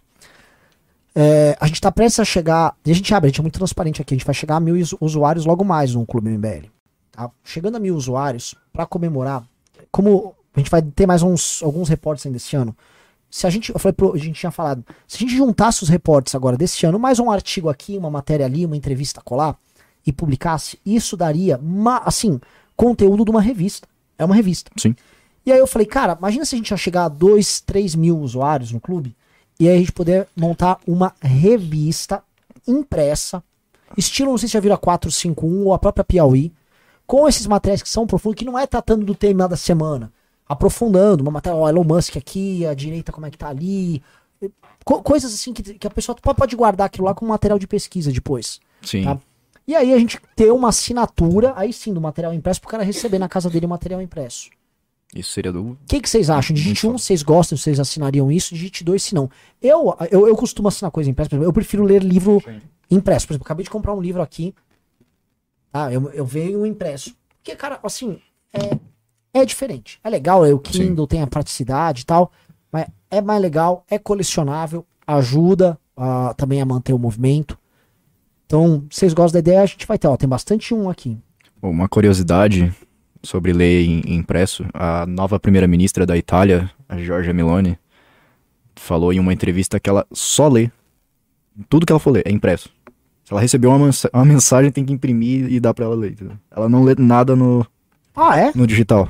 É, 1.16 1.56
a 1.60 1.66
gente 1.66 1.80
tá 1.80 1.90
prestes 1.90 2.20
a 2.20 2.24
chegar. 2.24 2.76
E 2.86 2.92
a 2.92 2.94
gente 2.94 3.12
abre, 3.12 3.26
a 3.26 3.30
gente 3.30 3.40
é 3.40 3.42
muito 3.42 3.58
transparente 3.58 4.00
aqui. 4.00 4.14
A 4.14 4.16
gente 4.16 4.24
vai 4.24 4.34
chegar 4.36 4.54
a 4.54 4.60
mil 4.60 4.76
usu- 4.76 4.96
usuários 5.00 5.44
logo 5.44 5.64
mais 5.64 5.96
no 5.96 6.06
Clube 6.06 6.30
MBL. 6.30 6.66
Tá? 7.10 7.28
Chegando 7.42 7.76
a 7.76 7.80
mil 7.80 7.96
usuários, 7.96 8.54
pra 8.72 8.86
comemorar, 8.86 9.42
como 9.90 10.32
a 10.54 10.60
gente 10.60 10.70
vai 10.70 10.80
ter 10.80 11.06
mais 11.06 11.22
uns, 11.24 11.60
alguns 11.60 11.88
reportes 11.88 12.24
ainda 12.24 12.36
esse 12.38 12.54
ano. 12.54 12.74
Se 13.32 13.46
a 13.46 13.50
gente, 13.50 13.72
eu 13.72 13.78
falei 13.78 13.94
pro, 13.94 14.12
a 14.12 14.18
gente 14.18 14.38
tinha 14.38 14.52
falado, 14.52 14.84
se 15.08 15.16
a 15.16 15.20
gente 15.20 15.34
juntasse 15.34 15.82
os 15.82 15.88
reportes 15.88 16.34
agora 16.34 16.54
desse 16.54 16.84
ano, 16.84 16.98
mais 16.98 17.18
um 17.18 17.30
artigo 17.30 17.70
aqui, 17.70 17.96
uma 17.96 18.10
matéria 18.10 18.44
ali, 18.44 18.66
uma 18.66 18.76
entrevista 18.76 19.22
colar, 19.24 19.56
e 20.06 20.12
publicasse, 20.12 20.78
isso 20.84 21.16
daria, 21.16 21.56
ma- 21.56 22.02
assim, 22.04 22.38
conteúdo 22.76 23.24
de 23.24 23.30
uma 23.30 23.40
revista. 23.40 23.88
É 24.18 24.24
uma 24.26 24.34
revista. 24.34 24.70
Sim. 24.76 24.94
E 25.46 25.50
aí 25.50 25.58
eu 25.58 25.66
falei, 25.66 25.86
cara, 25.86 26.14
imagina 26.18 26.44
se 26.44 26.54
a 26.54 26.58
gente 26.58 26.68
já 26.68 26.76
chegar 26.76 27.06
a 27.06 27.08
2, 27.08 27.62
3 27.62 27.94
mil 27.94 28.18
usuários 28.18 28.70
no 28.70 28.78
clube 28.78 29.16
e 29.58 29.66
aí 29.66 29.76
a 29.76 29.78
gente 29.78 29.92
poder 29.92 30.28
montar 30.36 30.78
uma 30.86 31.14
revista 31.22 32.22
impressa, 32.68 33.42
estilo, 33.96 34.30
não 34.30 34.38
sei 34.38 34.48
se 34.48 34.52
já 34.52 34.60
viram 34.60 34.74
a 34.74 34.78
451 34.78 35.64
ou 35.64 35.72
a 35.72 35.78
própria 35.78 36.04
Piauí, 36.04 36.52
com 37.06 37.26
esses 37.26 37.46
materiais 37.46 37.82
que 37.82 37.88
são 37.88 38.06
profundos, 38.06 38.38
que 38.38 38.44
não 38.44 38.58
é 38.58 38.66
tratando 38.66 39.06
do 39.06 39.14
tema 39.14 39.48
da 39.48 39.56
semana, 39.56 40.12
aprofundando, 40.52 41.22
uma 41.22 41.30
matéria, 41.30 41.56
ó, 41.56 41.68
Elon 41.68 41.84
Musk 41.84 42.16
aqui, 42.16 42.64
a 42.66 42.74
direita 42.74 43.10
como 43.12 43.26
é 43.26 43.30
que 43.30 43.38
tá 43.38 43.48
ali, 43.48 44.02
co- 44.84 45.02
coisas 45.02 45.32
assim 45.34 45.52
que, 45.52 45.62
que 45.74 45.86
a 45.86 45.90
pessoa 45.90 46.16
pode 46.20 46.36
pode 46.36 46.56
guardar 46.56 46.86
aquilo 46.86 47.06
lá 47.06 47.14
como 47.14 47.30
material 47.30 47.58
de 47.58 47.66
pesquisa 47.66 48.12
depois. 48.12 48.60
Sim. 48.82 49.04
Tá. 49.04 49.18
E 49.66 49.76
aí 49.76 49.92
a 49.92 49.98
gente 49.98 50.20
ter 50.34 50.50
uma 50.52 50.70
assinatura, 50.70 51.52
aí 51.56 51.72
sim, 51.72 51.94
do 51.94 52.00
material 52.00 52.34
impresso, 52.34 52.60
pro 52.60 52.68
cara 52.70 52.82
receber 52.82 53.18
na 53.18 53.28
casa 53.28 53.48
dele 53.48 53.66
o 53.66 53.68
material 53.68 54.02
impresso. 54.02 54.50
Isso 55.14 55.30
seria 55.32 55.52
do. 55.52 55.62
O 55.72 55.78
que, 55.86 56.00
que 56.00 56.08
vocês 56.08 56.30
acham? 56.30 56.54
Digite 56.54 56.86
Muito 56.86 56.96
um, 56.96 56.98
vocês 56.98 57.22
gostam, 57.22 57.56
vocês 57.56 57.78
assinariam 57.78 58.32
isso. 58.32 58.54
Digite 58.54 58.82
dois, 58.82 59.02
se 59.02 59.14
não. 59.14 59.30
Eu, 59.60 59.94
eu, 60.10 60.26
eu 60.26 60.34
costumo 60.34 60.68
assinar 60.68 60.90
coisa 60.90 61.10
impressa, 61.10 61.28
por 61.28 61.36
exemplo, 61.36 61.48
eu 61.48 61.52
prefiro 61.52 61.84
ler 61.84 62.02
livro 62.02 62.42
Sim. 62.44 62.60
impresso. 62.90 63.26
Por 63.26 63.34
exemplo, 63.34 63.44
acabei 63.46 63.62
de 63.62 63.70
comprar 63.70 63.92
um 63.94 64.00
livro 64.00 64.22
aqui. 64.22 64.54
Tá, 65.70 65.92
eu, 65.92 66.10
eu 66.12 66.24
veio 66.24 66.60
um 66.62 66.66
impresso. 66.66 67.14
Porque, 67.42 67.54
cara, 67.56 67.78
assim, 67.82 68.18
é, 68.52 68.78
é 69.34 69.44
diferente. 69.44 69.98
É 70.04 70.10
legal, 70.10 70.44
é 70.44 70.52
o 70.52 70.58
Kindle, 70.58 71.06
tem 71.06 71.22
a 71.22 71.26
praticidade 71.26 72.02
e 72.02 72.04
tal. 72.04 72.30
Mas 72.70 72.86
é 73.10 73.20
mais 73.20 73.40
legal, 73.40 73.84
é 73.90 73.98
colecionável, 73.98 74.84
ajuda 75.06 75.78
a- 75.96 76.34
também 76.36 76.60
a 76.60 76.66
manter 76.66 76.92
o 76.92 76.98
movimento. 76.98 77.58
Então, 78.46 78.84
vocês 78.90 79.12
gostam 79.14 79.34
da 79.34 79.38
ideia, 79.50 79.62
a 79.62 79.66
gente 79.66 79.86
vai 79.86 79.98
ter. 79.98 80.06
Ó, 80.08 80.16
tem 80.16 80.28
bastante 80.28 80.74
um 80.74 80.88
aqui. 80.90 81.16
Uma 81.60 81.88
curiosidade 81.88 82.72
sobre 83.22 83.52
ler 83.52 83.84
em, 83.86 84.02
impresso. 84.16 84.64
A 84.74 85.06
nova 85.06 85.38
primeira-ministra 85.38 86.04
da 86.04 86.16
Itália, 86.16 86.70
a 86.88 86.98
Giorgia 86.98 87.32
Meloni, 87.32 87.78
falou 88.76 89.12
em 89.12 89.20
uma 89.20 89.32
entrevista 89.32 89.78
que 89.78 89.88
ela 89.88 90.06
só 90.12 90.48
lê. 90.48 90.70
Tudo 91.68 91.86
que 91.86 91.92
ela 91.92 92.00
for 92.00 92.10
ler 92.10 92.22
é 92.26 92.30
impresso. 92.32 92.68
Se 93.24 93.32
ela 93.32 93.40
recebeu 93.40 93.70
uma, 93.70 93.90
uma 94.12 94.24
mensagem, 94.24 94.70
tem 94.72 94.84
que 94.84 94.92
imprimir 94.92 95.50
e 95.52 95.60
dar 95.60 95.72
pra 95.72 95.84
ela 95.84 95.94
ler. 95.94 96.16
Ela 96.50 96.68
não 96.68 96.82
lê 96.82 96.94
nada 96.98 97.36
no, 97.36 97.64
Ah, 98.16 98.38
é? 98.38 98.52
no 98.54 98.66
digital. 98.66 99.08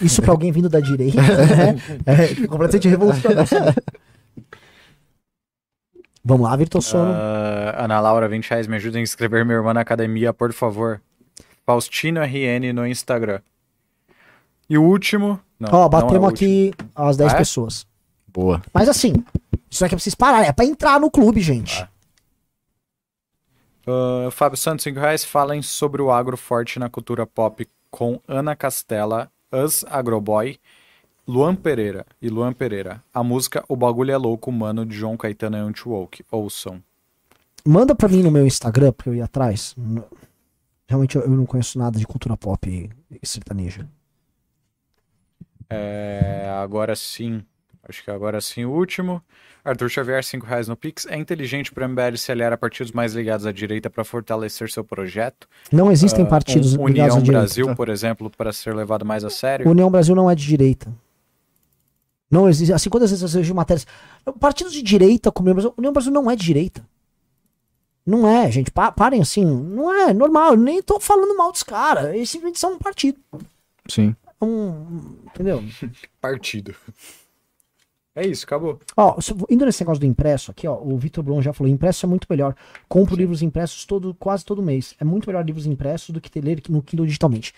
Isso 0.00 0.20
pra 0.22 0.32
alguém 0.32 0.50
vindo 0.52 0.68
da 0.68 0.80
direita 0.80 1.20
né? 1.20 1.76
é 2.06 2.46
completamente 2.46 2.88
revolucionário. 2.88 3.74
Vamos 6.24 6.48
lá, 6.48 6.56
Virtual 6.56 6.80
Sono. 6.80 7.12
Ah, 7.12 7.84
Ana 7.84 8.00
Laura, 8.00 8.28
20 8.28 8.48
reais, 8.48 8.66
me 8.66 8.76
ajuda 8.76 8.98
a 8.98 9.00
inscrever 9.00 9.44
minha 9.44 9.58
irmã 9.58 9.74
na 9.74 9.80
academia, 9.82 10.32
por 10.32 10.52
favor. 10.52 11.00
Faustino 11.66 12.20
RN 12.22 12.72
no 12.72 12.86
Instagram. 12.86 13.40
E 14.68 14.78
o 14.78 14.82
último. 14.82 15.38
Ó, 15.62 15.70
não 15.70 15.84
é 15.84 15.88
batemos 15.88 16.24
o 16.24 16.26
aqui 16.30 16.72
as 16.94 17.16
10 17.16 17.32
Ah, 17.32 17.34
é? 17.34 17.38
pessoas. 17.38 17.86
Boa. 18.26 18.62
Mas 18.72 18.88
assim, 18.88 19.12
isso 19.70 19.84
aqui 19.84 19.94
é 19.94 19.96
pra 19.96 20.02
vocês 20.02 20.14
pararem, 20.14 20.48
é 20.48 20.52
pra 20.52 20.64
entrar 20.64 20.98
no 20.98 21.10
clube, 21.10 21.40
gente. 21.40 21.82
Ah. 21.82 21.88
Ah, 23.86 24.30
Fábio 24.30 24.56
Santos, 24.56 24.82
5 24.84 24.98
reais. 24.98 25.24
Falem 25.24 25.60
sobre 25.60 26.00
o 26.00 26.10
agro 26.10 26.36
forte 26.36 26.78
na 26.78 26.88
cultura 26.88 27.26
pop 27.26 27.68
com 27.90 28.18
Ana 28.26 28.56
Castela, 28.56 29.30
Us 29.54 29.84
Agroboy, 29.88 30.58
Luan 31.26 31.54
Pereira 31.54 32.04
e 32.20 32.28
Luan 32.28 32.52
Pereira. 32.52 33.02
A 33.12 33.22
música 33.22 33.64
O 33.68 33.76
Bagulho 33.76 34.10
é 34.10 34.16
Louco, 34.16 34.50
mano, 34.50 34.84
de 34.84 34.96
João 34.96 35.16
Caetano 35.16 35.56
e 35.56 35.60
Antiwoke. 35.60 36.24
Ouçam. 36.30 36.82
Manda 37.64 37.94
pra 37.94 38.08
mim 38.08 38.22
no 38.22 38.30
meu 38.30 38.46
Instagram, 38.46 38.92
porque 38.92 39.08
eu 39.08 39.14
ia 39.14 39.24
atrás. 39.24 39.74
Realmente 40.86 41.16
eu, 41.16 41.28
não 41.28 41.46
conheço 41.46 41.78
nada 41.78 41.98
de 41.98 42.06
cultura 42.06 42.36
pop 42.36 42.68
e 43.10 43.26
sertaneja. 43.26 43.88
É, 45.70 46.50
agora 46.62 46.94
sim, 46.94 47.42
acho 47.88 48.02
que 48.04 48.10
agora 48.10 48.40
sim 48.40 48.64
o 48.64 48.70
último. 48.70 49.22
Arthur 49.64 49.88
Xavier, 49.88 50.22
5 50.22 50.44
reais 50.46 50.68
no 50.68 50.76
Pix. 50.76 51.06
É 51.06 51.16
inteligente 51.16 51.72
para 51.72 51.86
o 51.86 51.88
MBL 51.88 52.16
se 52.18 52.30
aliar 52.30 52.52
a 52.52 52.56
partidos 52.56 52.92
mais 52.92 53.14
ligados 53.14 53.46
à 53.46 53.52
direita 53.52 53.88
para 53.88 54.04
fortalecer 54.04 54.70
seu 54.70 54.84
projeto? 54.84 55.48
Não 55.72 55.90
existem 55.90 56.24
Ah, 56.24 56.28
partidos 56.28 56.74
um- 56.74 56.86
ligados 56.86 57.14
à 57.14 57.18
União 57.18 57.22
direita. 57.22 57.40
Brasil, 57.46 57.74
por 57.76 57.88
exemplo, 57.88 58.30
para 58.30 58.52
ser 58.52 58.74
levado 58.74 59.04
mais 59.06 59.24
a 59.24 59.30
sério? 59.30 59.68
União 59.70 59.90
Brasil 59.90 60.14
não 60.14 60.30
é 60.30 60.34
de 60.34 60.44
direita. 60.44 60.92
Não 62.30 62.48
existe. 62.48 62.72
Assim, 62.72 62.90
quantas 62.90 63.10
vezes 63.10 63.22
eu 63.22 63.40
vejo 63.40 63.54
matérias. 63.54 63.86
Partidos 64.40 64.72
de 64.72 64.82
direita 64.82 65.30
como 65.32 65.46
União 65.48 65.54
Brasil. 65.54 65.74
União 65.78 65.92
Brasil 65.92 66.12
não 66.12 66.30
é 66.30 66.36
de 66.36 66.44
direita. 66.44 66.84
Não 68.04 68.28
é, 68.28 68.50
gente. 68.50 68.70
Pa- 68.70 68.92
parem 68.92 69.22
assim. 69.22 69.44
Não 69.46 69.90
é 69.92 70.12
normal. 70.12 70.52
Eu 70.52 70.58
nem 70.58 70.82
tô 70.82 71.00
falando 71.00 71.34
mal 71.38 71.50
dos 71.52 71.62
caras. 71.62 72.14
Eles 72.14 72.28
simplesmente 72.28 72.58
são 72.60 72.74
um 72.74 72.78
partido. 72.78 73.18
Sim. 73.88 74.14
Um, 74.42 75.16
entendeu? 75.26 75.62
Partido. 76.20 76.74
É 78.16 78.24
isso, 78.26 78.44
acabou. 78.44 78.78
Ó, 78.96 79.16
indo 79.50 79.66
nesse 79.66 79.80
negócio 79.82 80.00
do 80.00 80.06
impresso 80.06 80.50
aqui, 80.52 80.68
ó, 80.68 80.78
o 80.80 80.96
Vitor 80.96 81.22
Blon 81.24 81.42
já 81.42 81.52
falou, 81.52 81.72
impresso 81.72 82.06
é 82.06 82.08
muito 82.08 82.26
melhor. 82.30 82.54
Compro 82.88 83.16
livros 83.16 83.42
impressos 83.42 83.84
todo, 83.84 84.14
quase 84.14 84.44
todo 84.44 84.62
mês. 84.62 84.94
É 85.00 85.04
muito 85.04 85.26
melhor 85.26 85.44
livros 85.44 85.66
impressos 85.66 86.10
do 86.10 86.20
que 86.20 86.30
ter 86.30 86.40
ler 86.44 86.62
no 86.68 86.80
Kindle 86.80 87.06
digitalmente. 87.06 87.52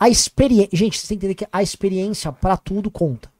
A 0.00 0.08
experiência, 0.08 0.70
gente, 0.72 0.96
vocês 0.96 1.08
têm 1.08 1.18
que 1.18 1.26
entender 1.26 1.34
que 1.34 1.48
a 1.52 1.62
experiência 1.62 2.32
pra 2.32 2.56
tudo 2.56 2.90
conta. 2.90 3.30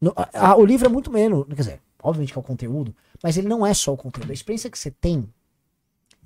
No- 0.00 0.12
a- 0.14 0.50
a- 0.50 0.56
o 0.56 0.66
livro 0.66 0.86
é 0.86 0.90
muito 0.90 1.10
menos, 1.10 1.46
quer 1.46 1.54
dizer, 1.54 1.80
obviamente 2.02 2.32
que 2.32 2.38
é 2.38 2.40
o 2.40 2.44
conteúdo, 2.44 2.94
mas 3.22 3.38
ele 3.38 3.48
não 3.48 3.66
é 3.66 3.72
só 3.72 3.92
o 3.92 3.96
conteúdo. 3.96 4.30
A 4.30 4.34
experiência 4.34 4.68
que 4.70 4.78
você 4.78 4.90
tem 4.90 5.26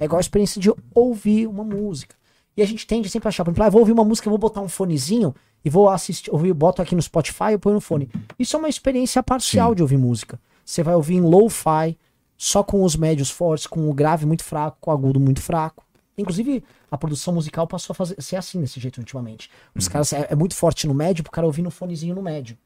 é 0.00 0.05
igual 0.07 0.18
a 0.18 0.20
experiência 0.20 0.61
de 0.61 0.72
ouvir 0.94 1.46
uma 1.46 1.62
música. 1.62 2.16
E 2.57 2.62
a 2.62 2.66
gente 2.66 2.86
tende 2.86 3.09
sempre 3.09 3.28
a 3.28 3.30
achar, 3.30 3.44
por 3.44 3.50
exemplo, 3.50 3.64
ah, 3.64 3.70
vou 3.70 3.80
ouvir 3.80 3.92
uma 3.92 4.05
música, 4.05 4.26
eu 4.26 4.30
vou 4.30 4.38
botar 4.38 4.61
um 4.61 4.68
fonezinho 4.68 5.32
e 5.65 5.71
vou 5.71 5.89
assistir, 5.89 6.31
ouvir, 6.31 6.53
boto 6.53 6.83
aqui 6.83 6.95
no 6.95 7.03
Spotify 7.03 7.53
e 7.53 7.59
ponho 7.59 7.75
no 7.75 7.81
fone. 7.81 8.11
Isso 8.39 8.57
é 8.57 8.59
uma 8.59 8.69
experiência 8.69 9.23
parcial 9.23 9.71
Sim. 9.71 9.77
de 9.77 9.83
ouvir 9.83 9.97
música. 9.97 10.41
Você 10.65 10.83
vai 10.83 10.95
ouvir 10.95 11.15
em 11.15 11.21
lo-fi, 11.21 11.97
só 12.37 12.63
com 12.63 12.83
os 12.83 12.97
médios 12.97 13.31
fortes, 13.31 13.67
com 13.67 13.89
o 13.89 13.95
grave 13.95 14.27
muito 14.27 14.45
fraco, 14.45 14.77
com 14.81 14.91
o 14.91 14.95
agudo 14.95 15.21
muito 15.21 15.41
fraco. 15.41 15.85
Inclusive, 16.17 16.63
a 16.91 16.99
produção 16.99 17.33
musical 17.35 17.67
passou 17.67 17.95
a 17.95 17.97
fazer, 17.97 18.21
ser 18.21 18.37
assim 18.37 18.61
desse 18.61 18.79
jeito 18.79 18.99
ultimamente. 18.99 19.51
Os 19.75 19.89
caras 19.89 20.13
é, 20.13 20.29
é 20.31 20.35
muito 20.35 20.55
forte 20.55 20.87
no 20.87 20.95
médio, 20.95 21.23
pro 21.23 21.33
cara 21.33 21.47
ouvir 21.47 21.63
no 21.63 21.71
fonezinho 21.71 22.15
no 22.15 22.23
médio. 22.23 22.57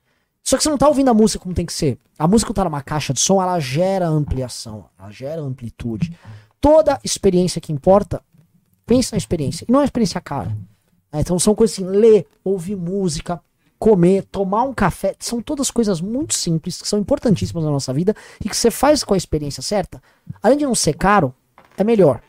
Só 0.42 0.56
que 0.56 0.62
você 0.62 0.70
não 0.70 0.78
tá 0.78 0.88
ouvindo 0.88 1.08
a 1.08 1.14
música 1.14 1.42
como 1.42 1.54
tem 1.54 1.66
que 1.66 1.72
ser. 1.72 1.98
A 2.18 2.28
música 2.28 2.54
tá 2.54 2.64
numa 2.64 2.82
caixa 2.82 3.12
de 3.12 3.20
som, 3.20 3.42
ela 3.42 3.58
gera 3.58 4.06
ampliação, 4.06 4.86
ela 4.98 5.10
gera 5.10 5.40
amplitude. 5.40 6.16
Toda 6.60 7.00
experiência 7.02 7.60
que 7.60 7.72
importa, 7.72 8.22
pensa 8.84 9.14
na 9.14 9.18
experiência. 9.18 9.64
E 9.68 9.72
não 9.72 9.80
é 9.80 9.82
uma 9.82 9.86
experiência 9.86 10.20
cara. 10.20 10.56
Né? 11.16 11.22
Então 11.22 11.38
são 11.38 11.54
coisas 11.54 11.76
assim, 11.76 11.86
ler, 11.88 12.26
ouvir 12.44 12.76
música, 12.76 13.40
comer, 13.78 14.24
tomar 14.24 14.62
um 14.62 14.74
café. 14.74 15.14
São 15.18 15.40
todas 15.40 15.70
coisas 15.70 16.00
muito 16.00 16.34
simples, 16.34 16.80
que 16.80 16.88
são 16.88 16.98
importantíssimas 16.98 17.64
na 17.64 17.70
nossa 17.70 17.92
vida 17.92 18.14
e 18.44 18.48
que 18.48 18.56
você 18.56 18.70
faz 18.70 19.02
com 19.02 19.14
a 19.14 19.16
experiência 19.16 19.62
certa. 19.62 20.02
Além 20.42 20.58
de 20.58 20.64
não 20.64 20.74
ser 20.74 20.94
caro, 20.94 21.34
é 21.76 21.82
melhor. 21.82 22.22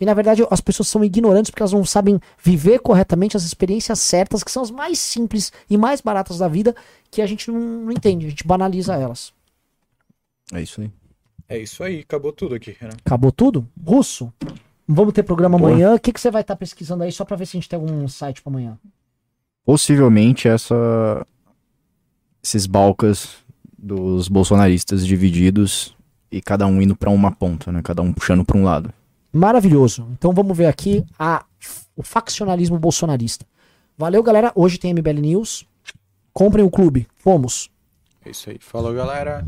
E 0.00 0.04
na 0.04 0.14
verdade 0.14 0.46
as 0.48 0.60
pessoas 0.60 0.88
são 0.88 1.02
ignorantes 1.02 1.50
porque 1.50 1.62
elas 1.62 1.72
não 1.72 1.84
sabem 1.84 2.20
viver 2.42 2.78
corretamente 2.78 3.36
as 3.36 3.42
experiências 3.42 3.98
certas, 3.98 4.44
que 4.44 4.50
são 4.50 4.62
as 4.62 4.70
mais 4.70 4.98
simples 4.98 5.52
e 5.68 5.76
mais 5.76 6.00
baratas 6.00 6.38
da 6.38 6.46
vida, 6.46 6.76
que 7.10 7.20
a 7.20 7.26
gente 7.26 7.50
não, 7.50 7.58
não 7.58 7.92
entende, 7.92 8.26
a 8.26 8.30
gente 8.30 8.46
banaliza 8.46 8.94
elas. 8.94 9.32
É 10.52 10.62
isso 10.62 10.80
aí. 10.80 10.90
É 11.48 11.58
isso 11.58 11.82
aí, 11.82 12.00
acabou 12.00 12.32
tudo 12.32 12.54
aqui, 12.54 12.76
Renan. 12.78 12.94
Acabou 13.04 13.32
tudo? 13.32 13.66
Russo, 13.84 14.32
vamos 14.88 15.12
ter 15.12 15.22
programa 15.22 15.58
Boa. 15.58 15.70
amanhã. 15.70 15.94
O 15.94 16.00
que, 16.00 16.12
que 16.12 16.20
você 16.20 16.30
vai 16.30 16.40
estar 16.40 16.56
pesquisando 16.56 17.04
aí 17.04 17.12
só 17.12 17.24
pra 17.24 17.36
ver 17.36 17.46
se 17.46 17.56
a 17.56 17.60
gente 17.60 17.68
tem 17.68 17.78
algum 17.78 18.08
site 18.08 18.42
pra 18.42 18.50
amanhã? 18.50 18.78
Possivelmente 19.64 20.48
essa 20.48 21.26
esses 22.42 22.66
balcas 22.66 23.36
dos 23.76 24.28
bolsonaristas 24.28 25.06
divididos 25.06 25.94
e 26.32 26.40
cada 26.40 26.66
um 26.66 26.80
indo 26.80 26.96
pra 26.96 27.10
uma 27.10 27.30
ponta, 27.30 27.70
né? 27.70 27.82
Cada 27.82 28.00
um 28.00 28.12
puxando 28.12 28.44
pra 28.44 28.56
um 28.56 28.64
lado. 28.64 28.92
Maravilhoso. 29.32 30.08
Então 30.12 30.32
vamos 30.32 30.56
ver 30.56 30.66
aqui 30.66 31.04
a, 31.18 31.44
o 31.94 32.02
faccionalismo 32.02 32.78
bolsonarista. 32.78 33.44
Valeu, 33.96 34.22
galera. 34.22 34.52
Hoje 34.54 34.78
tem 34.78 34.94
MBL 34.94 35.20
News. 35.20 35.66
Comprem 36.32 36.64
o 36.64 36.70
clube. 36.70 37.06
Fomos. 37.16 37.70
É 38.24 38.30
isso 38.30 38.48
aí. 38.48 38.58
Falou, 38.58 38.94
galera. 38.94 39.46